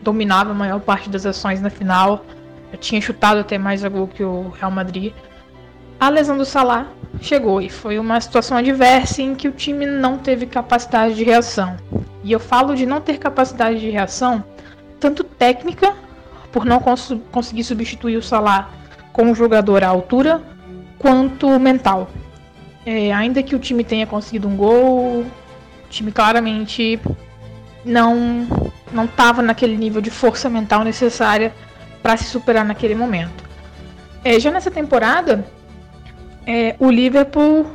dominava 0.02 0.50
a 0.50 0.54
maior 0.54 0.80
parte 0.80 1.08
das 1.08 1.26
ações 1.26 1.60
na 1.60 1.70
final, 1.70 2.24
eu 2.72 2.78
tinha 2.78 3.00
chutado 3.00 3.40
até 3.40 3.58
mais 3.58 3.84
a 3.84 3.88
gol 3.88 4.06
que 4.06 4.22
o 4.22 4.48
Real 4.50 4.70
Madrid. 4.70 5.12
A 5.98 6.08
lesão 6.08 6.36
do 6.38 6.44
Salah 6.44 6.86
chegou 7.20 7.60
e 7.60 7.68
foi 7.68 7.98
uma 7.98 8.20
situação 8.20 8.56
adversa 8.56 9.20
em 9.20 9.34
que 9.34 9.48
o 9.48 9.52
time 9.52 9.84
não 9.84 10.16
teve 10.16 10.46
capacidade 10.46 11.14
de 11.14 11.24
reação. 11.24 11.76
E 12.22 12.32
eu 12.32 12.40
falo 12.40 12.74
de 12.74 12.86
não 12.86 13.00
ter 13.00 13.18
capacidade 13.18 13.80
de 13.80 13.90
reação, 13.90 14.44
tanto 14.98 15.24
técnica, 15.24 15.94
por 16.52 16.64
não 16.64 16.80
cons 16.80 17.14
conseguir 17.30 17.64
substituir 17.64 18.16
o 18.16 18.22
Salah 18.22 18.70
com 19.12 19.24
um 19.24 19.34
jogador 19.34 19.82
à 19.82 19.88
altura, 19.88 20.40
quanto 20.98 21.58
mental. 21.58 22.08
É, 22.86 23.12
ainda 23.12 23.42
que 23.42 23.54
o 23.54 23.58
time 23.58 23.84
tenha 23.84 24.06
conseguido 24.06 24.48
um 24.48 24.56
gol, 24.56 25.20
o 25.20 25.26
time 25.88 26.12
claramente 26.12 26.98
não 27.84 28.69
não 28.92 29.04
estava 29.04 29.42
naquele 29.42 29.76
nível 29.76 30.00
de 30.00 30.10
força 30.10 30.48
mental 30.48 30.84
necessária 30.84 31.54
para 32.02 32.16
se 32.16 32.24
superar 32.24 32.64
naquele 32.64 32.94
momento. 32.94 33.44
É, 34.24 34.38
já 34.38 34.50
nessa 34.50 34.70
temporada, 34.70 35.46
é, 36.46 36.74
o 36.78 36.90
Liverpool 36.90 37.66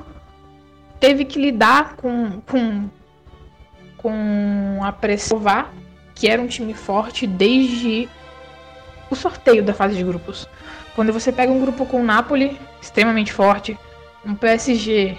teve 1.00 1.26
que 1.26 1.40
lidar 1.40 1.96
com, 1.96 2.42
com, 2.42 2.90
com 3.98 4.80
a 4.84 4.92
pressão 4.92 5.42
que 6.14 6.28
era 6.28 6.42
um 6.42 6.48
time 6.48 6.74
forte 6.74 7.28
desde 7.28 8.08
o 9.10 9.16
sorteio 9.16 9.64
da 9.64 9.74
fase 9.74 9.96
de 9.96 10.04
grupos. 10.04 10.48
Quando 10.96 11.12
você 11.12 11.32
pega 11.32 11.52
um 11.52 11.60
grupo 11.60 11.86
com 11.86 12.02
o 12.02 12.04
Napoli, 12.04 12.60
extremamente 12.82 13.34
forte, 13.34 13.78
um 14.26 14.34
PSG 14.34 15.18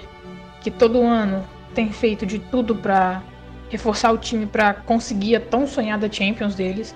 que 0.60 0.70
todo 0.70 1.02
ano 1.02 1.46
tem 1.74 1.92
feito 1.92 2.24
de 2.24 2.38
tudo 2.38 2.74
para 2.74 3.22
reforçar 3.68 4.12
o 4.12 4.18
time 4.18 4.46
para 4.46 4.74
conseguir 4.74 5.36
a 5.36 5.40
tão 5.40 5.66
sonhada 5.66 6.10
Champions 6.10 6.54
deles. 6.54 6.94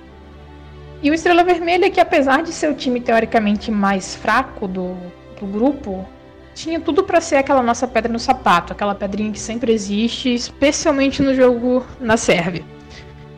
E 1.02 1.10
o 1.10 1.14
Estrela 1.14 1.42
Vermelha, 1.42 1.90
que 1.90 2.00
apesar 2.00 2.42
de 2.42 2.52
ser 2.52 2.70
o 2.70 2.74
time 2.74 3.00
teoricamente 3.00 3.70
mais 3.70 4.14
fraco 4.14 4.68
do, 4.68 4.94
do 5.38 5.46
grupo, 5.46 6.06
tinha 6.54 6.78
tudo 6.78 7.02
para 7.02 7.20
ser 7.20 7.36
aquela 7.36 7.62
nossa 7.62 7.88
pedra 7.88 8.12
no 8.12 8.18
sapato, 8.18 8.72
aquela 8.72 8.94
pedrinha 8.94 9.32
que 9.32 9.38
sempre 9.38 9.72
existe, 9.72 10.34
especialmente 10.34 11.22
no 11.22 11.34
jogo 11.34 11.86
na 11.98 12.16
Sérvia. 12.16 12.64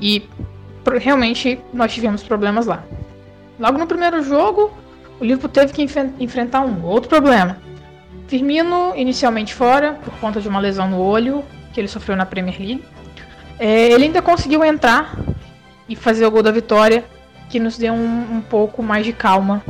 E 0.00 0.28
realmente 1.00 1.60
nós 1.72 1.94
tivemos 1.94 2.22
problemas 2.22 2.66
lá. 2.66 2.82
Logo 3.58 3.78
no 3.78 3.86
primeiro 3.86 4.22
jogo, 4.22 4.72
o 5.20 5.24
Liverpool 5.24 5.50
teve 5.50 5.72
que 5.72 5.86
enfrentar 6.18 6.62
um 6.62 6.84
outro 6.84 7.08
problema. 7.08 7.58
Firmino, 8.26 8.92
inicialmente 8.96 9.54
fora, 9.54 9.92
por 10.04 10.12
conta 10.14 10.40
de 10.40 10.48
uma 10.48 10.58
lesão 10.58 10.88
no 10.88 10.98
olho 10.98 11.44
que 11.72 11.80
ele 11.80 11.86
sofreu 11.86 12.16
na 12.16 12.26
Premier 12.26 12.58
League. 12.58 12.84
É, 13.58 13.90
ele 13.92 14.04
ainda 14.04 14.22
conseguiu 14.22 14.64
entrar 14.64 15.16
e 15.88 15.96
fazer 15.96 16.26
o 16.26 16.30
gol 16.30 16.42
da 16.42 16.50
vitória, 16.50 17.04
que 17.48 17.60
nos 17.60 17.76
deu 17.76 17.92
um, 17.92 18.36
um 18.36 18.40
pouco 18.40 18.82
mais 18.82 19.04
de 19.04 19.12
calma 19.12 19.62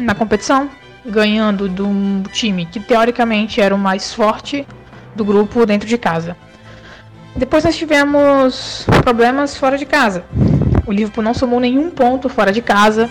na 0.00 0.14
competição, 0.14 0.70
ganhando 1.04 1.68
de 1.68 1.82
um 1.82 2.22
time 2.32 2.66
que 2.66 2.78
teoricamente 2.78 3.60
era 3.60 3.74
o 3.74 3.78
mais 3.78 4.14
forte 4.14 4.66
do 5.14 5.24
grupo 5.24 5.66
dentro 5.66 5.88
de 5.88 5.98
casa. 5.98 6.36
Depois 7.34 7.64
nós 7.64 7.76
tivemos 7.76 8.86
problemas 9.02 9.56
fora 9.56 9.78
de 9.78 9.86
casa. 9.86 10.24
O 10.86 10.92
Liverpool 10.92 11.22
não 11.22 11.34
somou 11.34 11.60
nenhum 11.60 11.90
ponto 11.90 12.28
fora 12.28 12.52
de 12.52 12.60
casa 12.60 13.08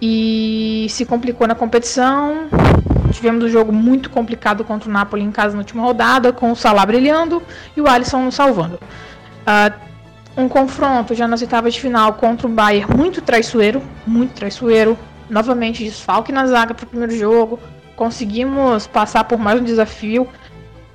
e 0.00 0.86
se 0.90 1.04
complicou 1.04 1.46
na 1.46 1.54
competição. 1.54 2.48
Tivemos 3.10 3.44
um 3.44 3.48
jogo 3.48 3.72
muito 3.72 4.10
complicado 4.10 4.64
contra 4.64 4.88
o 4.88 4.92
Napoli 4.92 5.22
em 5.22 5.30
casa 5.30 5.54
na 5.54 5.60
última 5.60 5.82
rodada, 5.82 6.32
com 6.32 6.50
o 6.50 6.56
Salah 6.56 6.84
brilhando 6.84 7.42
e 7.76 7.80
o 7.80 7.88
Alisson 7.88 8.24
nos 8.24 8.34
salvando. 8.34 8.78
Uh, 9.44 9.84
um 10.36 10.48
confronto 10.48 11.14
já 11.14 11.28
nas 11.28 11.42
oitavas 11.42 11.74
de 11.74 11.80
final 11.80 12.14
contra 12.14 12.46
o 12.46 12.50
Bayern 12.50 12.96
muito 12.96 13.22
traiçoeiro, 13.22 13.82
muito 14.06 14.34
traiçoeiro. 14.34 14.98
Novamente 15.30 15.82
desfalque 15.84 16.32
na 16.32 16.46
zaga 16.46 16.74
para 16.74 16.84
o 16.84 16.88
primeiro 16.88 17.16
jogo. 17.16 17.58
Conseguimos 17.96 18.86
passar 18.86 19.24
por 19.24 19.38
mais 19.38 19.60
um 19.60 19.64
desafio 19.64 20.28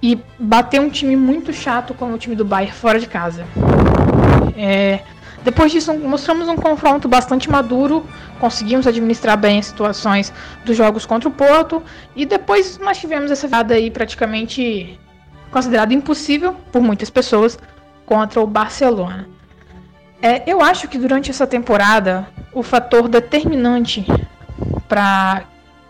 e 0.01 0.19
bater 0.37 0.81
um 0.81 0.89
time 0.89 1.15
muito 1.15 1.53
chato 1.53 1.93
como 1.93 2.13
o 2.15 2.17
time 2.17 2.35
do 2.35 2.43
Bayern 2.43 2.75
fora 2.75 2.99
de 2.99 3.07
casa. 3.07 3.45
É, 4.57 4.99
depois 5.43 5.71
disso, 5.71 5.93
mostramos 5.93 6.47
um 6.49 6.55
confronto 6.55 7.07
bastante 7.07 7.49
maduro, 7.49 8.05
conseguimos 8.39 8.85
administrar 8.85 9.37
bem 9.37 9.59
as 9.59 9.67
situações 9.67 10.33
dos 10.65 10.75
jogos 10.75 11.05
contra 11.05 11.29
o 11.29 11.31
Porto 11.31 11.81
e 12.15 12.25
depois 12.25 12.77
nós 12.77 12.97
tivemos 12.97 13.31
essa 13.31 13.47
virada 13.47 13.73
aí 13.73 13.89
praticamente 13.89 14.99
considerada 15.49 15.93
impossível 15.93 16.55
por 16.71 16.81
muitas 16.81 17.09
pessoas 17.09 17.57
contra 18.09 18.41
o 18.41 18.47
Barcelona. 18.47 19.29
É, 20.19 20.41
eu 20.51 20.61
acho 20.61 20.87
que 20.87 20.97
durante 20.97 21.29
essa 21.29 21.45
temporada 21.45 22.27
o 22.51 22.63
fator 22.63 23.07
determinante 23.07 24.03
para 24.87 25.43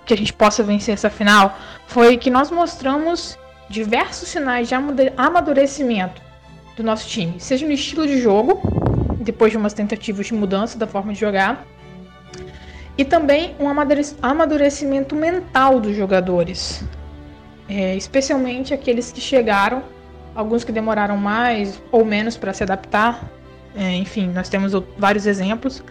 que 0.05 0.13
a 0.13 0.17
gente 0.17 0.33
possa 0.33 0.61
vencer 0.61 0.93
essa 0.93 1.09
final 1.09 1.57
foi 1.87 2.17
que 2.17 2.29
nós 2.29 2.51
mostramos 2.51 3.39
diversos 3.69 4.27
sinais 4.27 4.67
de 4.67 4.75
amadurecimento 5.15 6.21
do 6.75 6.83
nosso 6.83 7.07
time, 7.07 7.39
seja 7.39 7.65
no 7.65 7.71
estilo 7.71 8.05
de 8.05 8.19
jogo, 8.19 8.61
depois 9.21 9.51
de 9.51 9.57
umas 9.57 9.73
tentativas 9.73 10.25
de 10.25 10.33
mudança 10.33 10.77
da 10.77 10.85
forma 10.85 11.13
de 11.13 11.19
jogar, 11.19 11.65
e 12.97 13.05
também 13.05 13.55
um 13.59 13.69
amadurecimento 14.21 15.15
mental 15.15 15.79
dos 15.79 15.95
jogadores, 15.95 16.83
é, 17.69 17.95
especialmente 17.95 18.73
aqueles 18.73 19.09
que 19.09 19.21
chegaram 19.21 19.83
alguns 20.35 20.63
que 20.63 20.71
demoraram 20.71 21.17
mais 21.17 21.81
ou 21.91 22.05
menos 22.05 22.37
para 22.37 22.53
se 22.53 22.63
adaptar. 22.63 23.29
É, 23.75 23.95
enfim, 23.95 24.27
nós 24.27 24.49
temos 24.49 24.73
vários 24.97 25.25
exemplos. 25.25 25.83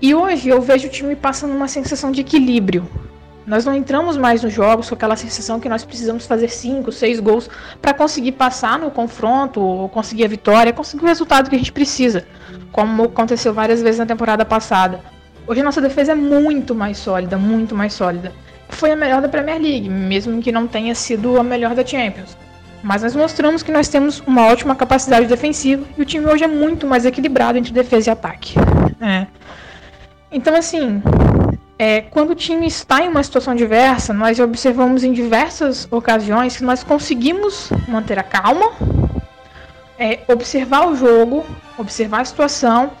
E 0.00 0.14
hoje 0.14 0.48
eu 0.48 0.60
vejo 0.60 0.88
o 0.88 0.90
time 0.90 1.14
passando 1.14 1.54
uma 1.54 1.68
sensação 1.68 2.10
de 2.10 2.20
equilíbrio. 2.20 2.88
Nós 3.46 3.64
não 3.64 3.74
entramos 3.74 4.16
mais 4.16 4.42
nos 4.42 4.52
jogos 4.52 4.88
com 4.88 4.94
aquela 4.94 5.16
sensação 5.16 5.58
que 5.58 5.68
nós 5.68 5.84
precisamos 5.84 6.26
fazer 6.26 6.48
5, 6.48 6.92
6 6.92 7.20
gols 7.20 7.50
para 7.80 7.92
conseguir 7.92 8.32
passar 8.32 8.78
no 8.78 8.90
confronto, 8.90 9.60
ou 9.60 9.88
conseguir 9.88 10.24
a 10.24 10.28
vitória, 10.28 10.72
conseguir 10.72 11.04
o 11.04 11.08
resultado 11.08 11.50
que 11.50 11.56
a 11.56 11.58
gente 11.58 11.72
precisa, 11.72 12.24
como 12.70 13.04
aconteceu 13.04 13.52
várias 13.52 13.82
vezes 13.82 13.98
na 13.98 14.06
temporada 14.06 14.44
passada. 14.44 15.00
Hoje 15.44 15.60
a 15.60 15.64
nossa 15.64 15.80
defesa 15.80 16.12
é 16.12 16.14
muito 16.14 16.72
mais 16.72 16.98
sólida, 16.98 17.36
muito 17.36 17.74
mais 17.74 17.92
sólida. 17.92 18.32
Foi 18.68 18.92
a 18.92 18.96
melhor 18.96 19.20
da 19.20 19.28
Premier 19.28 19.60
League, 19.60 19.88
mesmo 19.88 20.40
que 20.40 20.52
não 20.52 20.68
tenha 20.68 20.94
sido 20.94 21.36
a 21.38 21.42
melhor 21.42 21.74
da 21.74 21.84
Champions. 21.84 22.36
Mas 22.82 23.02
nós 23.02 23.14
mostramos 23.14 23.62
que 23.62 23.70
nós 23.70 23.88
temos 23.88 24.20
uma 24.26 24.46
ótima 24.46 24.74
capacidade 24.74 25.26
defensiva 25.26 25.86
e 25.96 26.02
o 26.02 26.04
time 26.04 26.26
hoje 26.26 26.44
é 26.44 26.48
muito 26.48 26.86
mais 26.86 27.04
equilibrado 27.04 27.56
entre 27.58 27.72
defesa 27.72 28.10
e 28.10 28.12
ataque. 28.12 28.54
É. 29.00 29.26
Então, 30.30 30.54
assim, 30.56 31.02
É, 31.78 32.00
quando 32.00 32.30
o 32.30 32.34
time 32.34 32.64
está 32.66 33.02
em 33.02 33.08
uma 33.08 33.22
situação 33.24 33.56
diversa, 33.56 34.12
nós 34.12 34.38
observamos 34.38 35.02
em 35.02 35.12
diversas 35.12 35.88
ocasiões 35.90 36.56
que 36.56 36.62
nós 36.62 36.84
conseguimos 36.84 37.70
manter 37.88 38.18
a 38.20 38.22
calma, 38.22 38.70
é, 39.98 40.20
observar 40.28 40.86
o 40.86 40.94
jogo, 40.94 41.44
observar 41.76 42.20
a 42.20 42.24
situação 42.24 42.92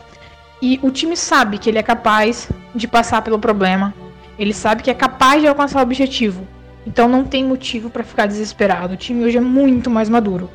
e 0.60 0.80
o 0.82 0.90
time 0.90 1.16
sabe 1.16 1.58
que 1.58 1.70
ele 1.70 1.78
é 1.78 1.82
capaz 1.82 2.48
de 2.74 2.88
passar 2.88 3.22
pelo 3.22 3.38
problema, 3.38 3.94
ele 4.36 4.52
sabe 4.52 4.82
que 4.82 4.90
é 4.90 4.94
capaz 4.94 5.40
de 5.40 5.46
alcançar 5.46 5.78
o 5.78 5.82
objetivo. 5.82 6.44
Então 6.86 7.08
não 7.08 7.24
tem 7.24 7.44
motivo 7.44 7.90
para 7.90 8.02
ficar 8.02 8.26
desesperado. 8.26 8.94
O 8.94 8.96
time 8.96 9.24
hoje 9.24 9.38
é 9.38 9.40
muito 9.40 9.90
mais 9.90 10.08
maduro. 10.08 10.50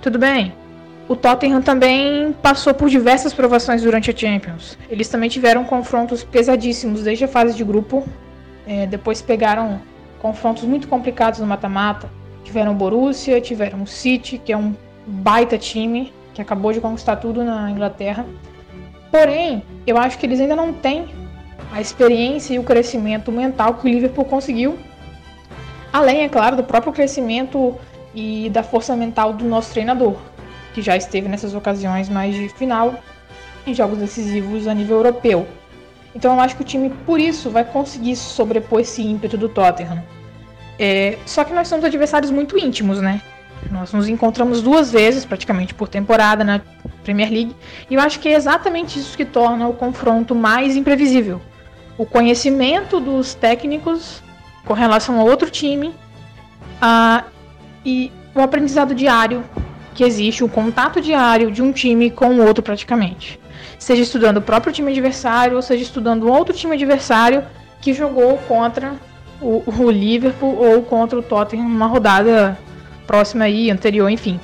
Tudo 0.00 0.18
bem? 0.18 0.52
O 1.08 1.16
Tottenham 1.16 1.60
também 1.60 2.32
passou 2.40 2.72
por 2.72 2.88
diversas 2.88 3.32
provações 3.32 3.82
durante 3.82 4.10
a 4.10 4.16
Champions. 4.16 4.78
Eles 4.88 5.08
também 5.08 5.28
tiveram 5.28 5.64
confrontos 5.64 6.22
pesadíssimos 6.22 7.02
desde 7.02 7.24
a 7.24 7.28
fase 7.28 7.56
de 7.56 7.64
grupo. 7.64 8.06
É, 8.66 8.86
depois 8.86 9.20
pegaram 9.20 9.80
confrontos 10.20 10.62
muito 10.62 10.86
complicados 10.86 11.40
no 11.40 11.46
mata-mata. 11.46 12.08
Tiveram 12.44 12.72
o 12.72 12.74
Borussia, 12.74 13.40
tiveram 13.40 13.82
o 13.82 13.86
City, 13.86 14.38
que 14.38 14.52
é 14.52 14.56
um 14.56 14.74
baita 15.06 15.58
time, 15.58 16.12
que 16.32 16.40
acabou 16.40 16.72
de 16.72 16.80
conquistar 16.80 17.16
tudo 17.16 17.42
na 17.42 17.70
Inglaterra. 17.70 18.24
Porém, 19.10 19.64
eu 19.86 19.98
acho 19.98 20.16
que 20.16 20.26
eles 20.26 20.40
ainda 20.40 20.54
não 20.54 20.72
têm 20.72 21.08
a 21.72 21.80
experiência 21.80 22.54
e 22.54 22.58
o 22.58 22.62
crescimento 22.62 23.32
mental 23.32 23.74
que 23.74 23.86
o 23.86 23.90
Liverpool 23.90 24.24
conseguiu. 24.24 24.78
Além, 25.92 26.22
é 26.22 26.28
claro, 26.28 26.56
do 26.56 26.64
próprio 26.64 26.92
crescimento 26.92 27.76
e 28.14 28.48
da 28.50 28.62
força 28.62 28.94
mental 28.96 29.32
do 29.32 29.44
nosso 29.44 29.72
treinador 29.72 30.16
que 30.72 30.82
já 30.82 30.96
esteve 30.96 31.28
nessas 31.28 31.54
ocasiões 31.54 32.08
mais 32.08 32.34
de 32.34 32.48
final 32.48 32.94
em 33.66 33.74
jogos 33.74 33.98
decisivos 33.98 34.66
a 34.66 34.74
nível 34.74 34.96
europeu. 34.96 35.46
Então 36.14 36.34
eu 36.34 36.40
acho 36.40 36.56
que 36.56 36.62
o 36.62 36.64
time, 36.64 36.90
por 37.06 37.20
isso, 37.20 37.50
vai 37.50 37.64
conseguir 37.64 38.16
sobrepor 38.16 38.80
esse 38.80 39.02
ímpeto 39.02 39.36
do 39.36 39.48
Tottenham. 39.48 40.02
É, 40.78 41.18
só 41.26 41.44
que 41.44 41.52
nós 41.52 41.68
somos 41.68 41.84
adversários 41.84 42.30
muito 42.30 42.58
íntimos, 42.58 43.00
né? 43.00 43.20
Nós 43.70 43.92
nos 43.92 44.08
encontramos 44.08 44.62
duas 44.62 44.90
vezes, 44.90 45.24
praticamente 45.24 45.74
por 45.74 45.88
temporada, 45.88 46.42
na 46.42 46.62
Premier 47.04 47.30
League, 47.30 47.54
e 47.90 47.94
eu 47.94 48.00
acho 48.00 48.18
que 48.18 48.28
é 48.28 48.32
exatamente 48.32 48.98
isso 48.98 49.16
que 49.16 49.24
torna 49.24 49.68
o 49.68 49.74
confronto 49.74 50.34
mais 50.34 50.74
imprevisível. 50.74 51.40
O 51.98 52.06
conhecimento 52.06 52.98
dos 52.98 53.34
técnicos 53.34 54.22
com 54.64 54.74
relação 54.74 55.18
a 55.20 55.24
outro 55.24 55.50
time 55.50 55.94
e 57.84 58.12
o 58.34 58.40
aprendizado 58.40 58.94
diário 58.94 59.44
que 59.94 60.04
existe 60.04 60.44
um 60.44 60.48
contato 60.48 61.00
diário 61.00 61.50
de 61.50 61.62
um 61.62 61.72
time 61.72 62.10
com 62.10 62.28
o 62.30 62.46
outro 62.46 62.62
praticamente. 62.62 63.40
Seja 63.78 64.02
estudando 64.02 64.38
o 64.38 64.42
próprio 64.42 64.72
time 64.72 64.92
adversário, 64.92 65.56
ou 65.56 65.62
seja 65.62 65.82
estudando 65.82 66.30
outro 66.30 66.54
time 66.54 66.74
adversário 66.74 67.44
que 67.80 67.92
jogou 67.92 68.38
contra 68.46 68.94
o, 69.40 69.62
o 69.66 69.90
Liverpool 69.90 70.56
ou 70.56 70.82
contra 70.82 71.18
o 71.18 71.22
Tottenham 71.22 71.68
numa 71.68 71.86
rodada 71.86 72.58
próxima 73.06 73.44
aí, 73.44 73.70
anterior, 73.70 74.08
enfim. 74.08 74.38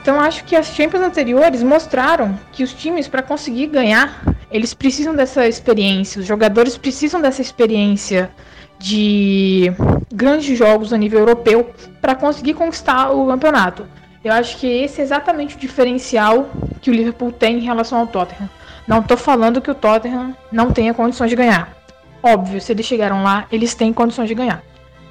Então 0.00 0.20
acho 0.20 0.44
que 0.44 0.54
as 0.54 0.66
Champions 0.68 1.02
anteriores 1.02 1.62
mostraram 1.62 2.38
que 2.52 2.62
os 2.62 2.72
times 2.72 3.08
para 3.08 3.22
conseguir 3.22 3.66
ganhar, 3.66 4.22
eles 4.50 4.72
precisam 4.72 5.14
dessa 5.14 5.48
experiência, 5.48 6.20
os 6.20 6.26
jogadores 6.26 6.78
precisam 6.78 7.20
dessa 7.20 7.42
experiência 7.42 8.30
de 8.78 9.72
grandes 10.12 10.56
jogos 10.56 10.92
a 10.92 10.96
nível 10.96 11.20
europeu 11.20 11.70
para 12.00 12.14
conseguir 12.14 12.54
conquistar 12.54 13.10
o 13.10 13.26
campeonato. 13.26 13.86
Eu 14.22 14.32
acho 14.32 14.56
que 14.58 14.66
esse 14.66 15.00
é 15.00 15.04
exatamente 15.04 15.56
o 15.56 15.58
diferencial 15.58 16.50
que 16.80 16.90
o 16.90 16.94
Liverpool 16.94 17.30
tem 17.30 17.58
em 17.58 17.64
relação 17.64 18.00
ao 18.00 18.06
Tottenham. 18.06 18.50
Não 18.86 19.00
estou 19.00 19.16
falando 19.16 19.60
que 19.60 19.70
o 19.70 19.74
Tottenham 19.74 20.36
não 20.50 20.72
tenha 20.72 20.94
condições 20.94 21.30
de 21.30 21.36
ganhar. 21.36 21.76
Óbvio, 22.22 22.60
se 22.60 22.72
eles 22.72 22.86
chegaram 22.86 23.22
lá, 23.22 23.46
eles 23.52 23.74
têm 23.74 23.92
condições 23.92 24.28
de 24.28 24.34
ganhar. 24.34 24.62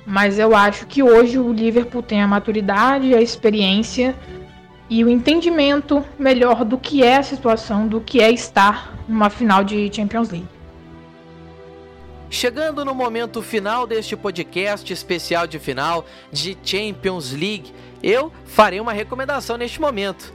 Mas 0.05 0.37
eu 0.37 0.55
acho 0.55 0.85
que 0.85 1.01
hoje 1.01 1.39
o 1.39 1.51
Liverpool 1.51 2.03
tem 2.03 2.21
a 2.21 2.27
maturidade, 2.27 3.15
a 3.15 3.21
experiência 3.21 4.15
e 4.89 5.03
o 5.03 5.09
entendimento 5.09 6.03
melhor 6.19 6.63
do 6.63 6.77
que 6.77 7.03
é 7.03 7.17
a 7.17 7.23
situação, 7.23 7.87
do 7.87 7.99
que 7.99 8.21
é 8.21 8.31
estar 8.31 8.93
numa 9.07 9.29
final 9.29 9.63
de 9.63 9.89
Champions 9.93 10.29
League. 10.29 10.54
Chegando 12.29 12.83
no 12.83 12.93
momento 12.93 13.41
final 13.41 13.85
deste 13.85 14.15
podcast 14.15 14.91
especial 14.91 15.47
de 15.47 15.59
final 15.59 16.05
de 16.31 16.57
Champions 16.63 17.31
League, 17.31 17.73
eu 18.01 18.31
farei 18.45 18.79
uma 18.79 18.93
recomendação 18.93 19.57
neste 19.57 19.79
momento. 19.79 20.33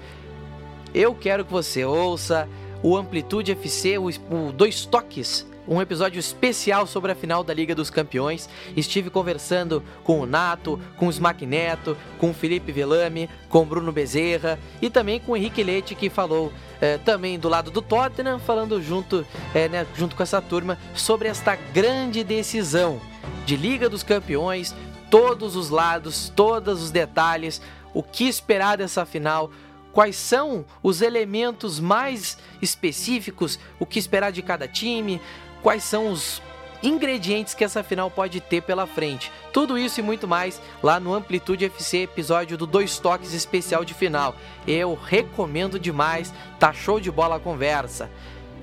Eu 0.95 1.15
quero 1.15 1.45
que 1.45 1.53
você 1.53 1.85
ouça 1.85 2.49
o 2.83 2.97
Amplitude 2.97 3.53
FC, 3.53 3.99
o, 3.99 4.09
o 4.09 4.53
Dois 4.53 4.87
Toques, 4.87 5.47
um 5.71 5.81
episódio 5.81 6.19
especial 6.19 6.85
sobre 6.85 7.13
a 7.13 7.15
final 7.15 7.45
da 7.45 7.55
Liga 7.55 7.77
dos 7.77 7.91
Campeões. 7.91 8.49
Estive 8.77 9.09
conversando 9.09 9.81
com 10.03 10.21
o 10.21 10.27
Nato, 10.27 10.81
com 10.97 11.07
o 11.07 11.11
Smack 11.11 11.47
Neto, 11.47 11.97
com 12.19 12.31
o 12.31 12.35
Felipe 12.35 12.73
Velame, 12.73 13.31
com 13.49 13.63
o 13.63 13.65
Bruno 13.65 13.93
Bezerra 13.93 14.59
e 14.83 14.91
também 14.91 15.21
com 15.21 15.31
o 15.31 15.37
Henrique 15.37 15.63
Leite, 15.63 15.95
que 15.95 16.11
falou 16.11 16.53
é, 16.81 16.99
também 16.99 17.39
do 17.39 17.49
lado 17.49 17.71
do 17.71 17.81
Tottenham, 17.81 18.41
falando 18.41 18.83
junto, 18.83 19.25
é, 19.55 19.69
né, 19.69 19.87
junto 19.95 20.17
com 20.17 20.23
essa 20.25 20.43
turma 20.43 20.77
sobre 20.93 21.29
esta 21.29 21.55
grande 21.55 22.25
decisão 22.25 23.01
de 23.47 23.57
Liga 23.57 23.89
dos 23.89 24.03
Campeões, 24.03 24.75
todos 25.09 25.55
os 25.55 25.71
lados, 25.71 26.33
todos 26.35 26.83
os 26.83 26.91
detalhes, 26.91 27.63
o 27.95 28.03
que 28.03 28.25
esperar 28.25 28.77
dessa 28.77 29.07
final, 29.07 29.53
quais 29.93 30.17
são 30.17 30.65
os 30.83 31.01
elementos 31.01 31.79
mais 31.79 32.39
específicos, 32.61 33.59
o 33.79 33.87
que 33.87 33.99
esperar 33.99 34.33
de 34.33 34.43
cada 34.43 34.67
time, 34.67 35.21
quais 35.63 35.85
são 35.85 36.11
os 36.11 36.43
ingredientes 36.83 37.55
que 37.55 37.65
essa 37.65 37.83
final 37.83 38.11
pode 38.11 38.41
ter 38.41 38.63
pela 38.63 38.87
frente. 38.87 39.31
Tudo 39.53 39.77
isso 39.77 40.01
e 40.01 40.03
muito 40.03 40.27
mais 40.27 40.61
lá 40.83 40.99
no 40.99 41.15
Amplitude 41.15 41.65
FC, 41.65 42.05
episódio 42.05 42.57
do 42.57 42.67
Dois 42.67 42.99
Toques 42.99 43.35
especial 43.35 43.85
de 43.85 43.95
final. 43.95 44.35
Eu 44.67 44.95
recomendo 44.95 45.79
demais, 45.79 46.33
tá 46.59 46.73
show 46.73 47.01
de 47.01 47.11
bola 47.11 47.37
a 47.37 47.41
conversa. 47.41 48.11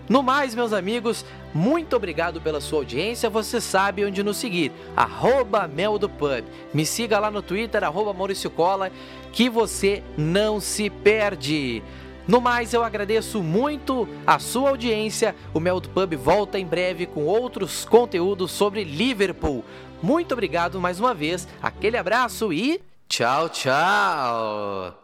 No 0.09 0.23
mais, 0.23 0.55
meus 0.55 0.71
amigos, 0.71 1.25
muito 1.53 1.95
obrigado 1.95 2.39
pela 2.39 2.61
sua 2.61 2.79
audiência. 2.79 3.29
Você 3.29 3.59
sabe 3.59 4.05
onde 4.05 4.23
nos 4.23 4.37
seguir. 4.37 4.71
Arroba 4.95 5.67
Mel 5.67 5.99
do 5.99 6.07
Pub. 6.07 6.45
Me 6.73 6.85
siga 6.85 7.19
lá 7.19 7.29
no 7.29 7.41
Twitter, 7.41 7.83
arroba 7.83 8.13
Maurício 8.13 8.49
Cola, 8.49 8.89
que 9.33 9.49
você 9.49 10.01
não 10.17 10.61
se 10.61 10.89
perde. 10.89 11.83
No 12.27 12.41
mais, 12.41 12.73
eu 12.73 12.83
agradeço 12.83 13.41
muito 13.41 14.07
a 14.25 14.37
sua 14.37 14.69
audiência. 14.71 15.33
O 15.53 15.59
Mel 15.59 15.81
Pub 15.81 16.13
volta 16.15 16.59
em 16.59 16.65
breve 16.65 17.05
com 17.05 17.25
outros 17.25 17.85
conteúdos 17.85 18.51
sobre 18.51 18.83
Liverpool. 18.83 19.63
Muito 20.01 20.33
obrigado 20.33 20.79
mais 20.79 20.99
uma 20.99 21.13
vez, 21.13 21.47
aquele 21.61 21.97
abraço 21.97 22.51
e 22.53 22.81
tchau, 23.07 23.49
tchau! 23.49 25.03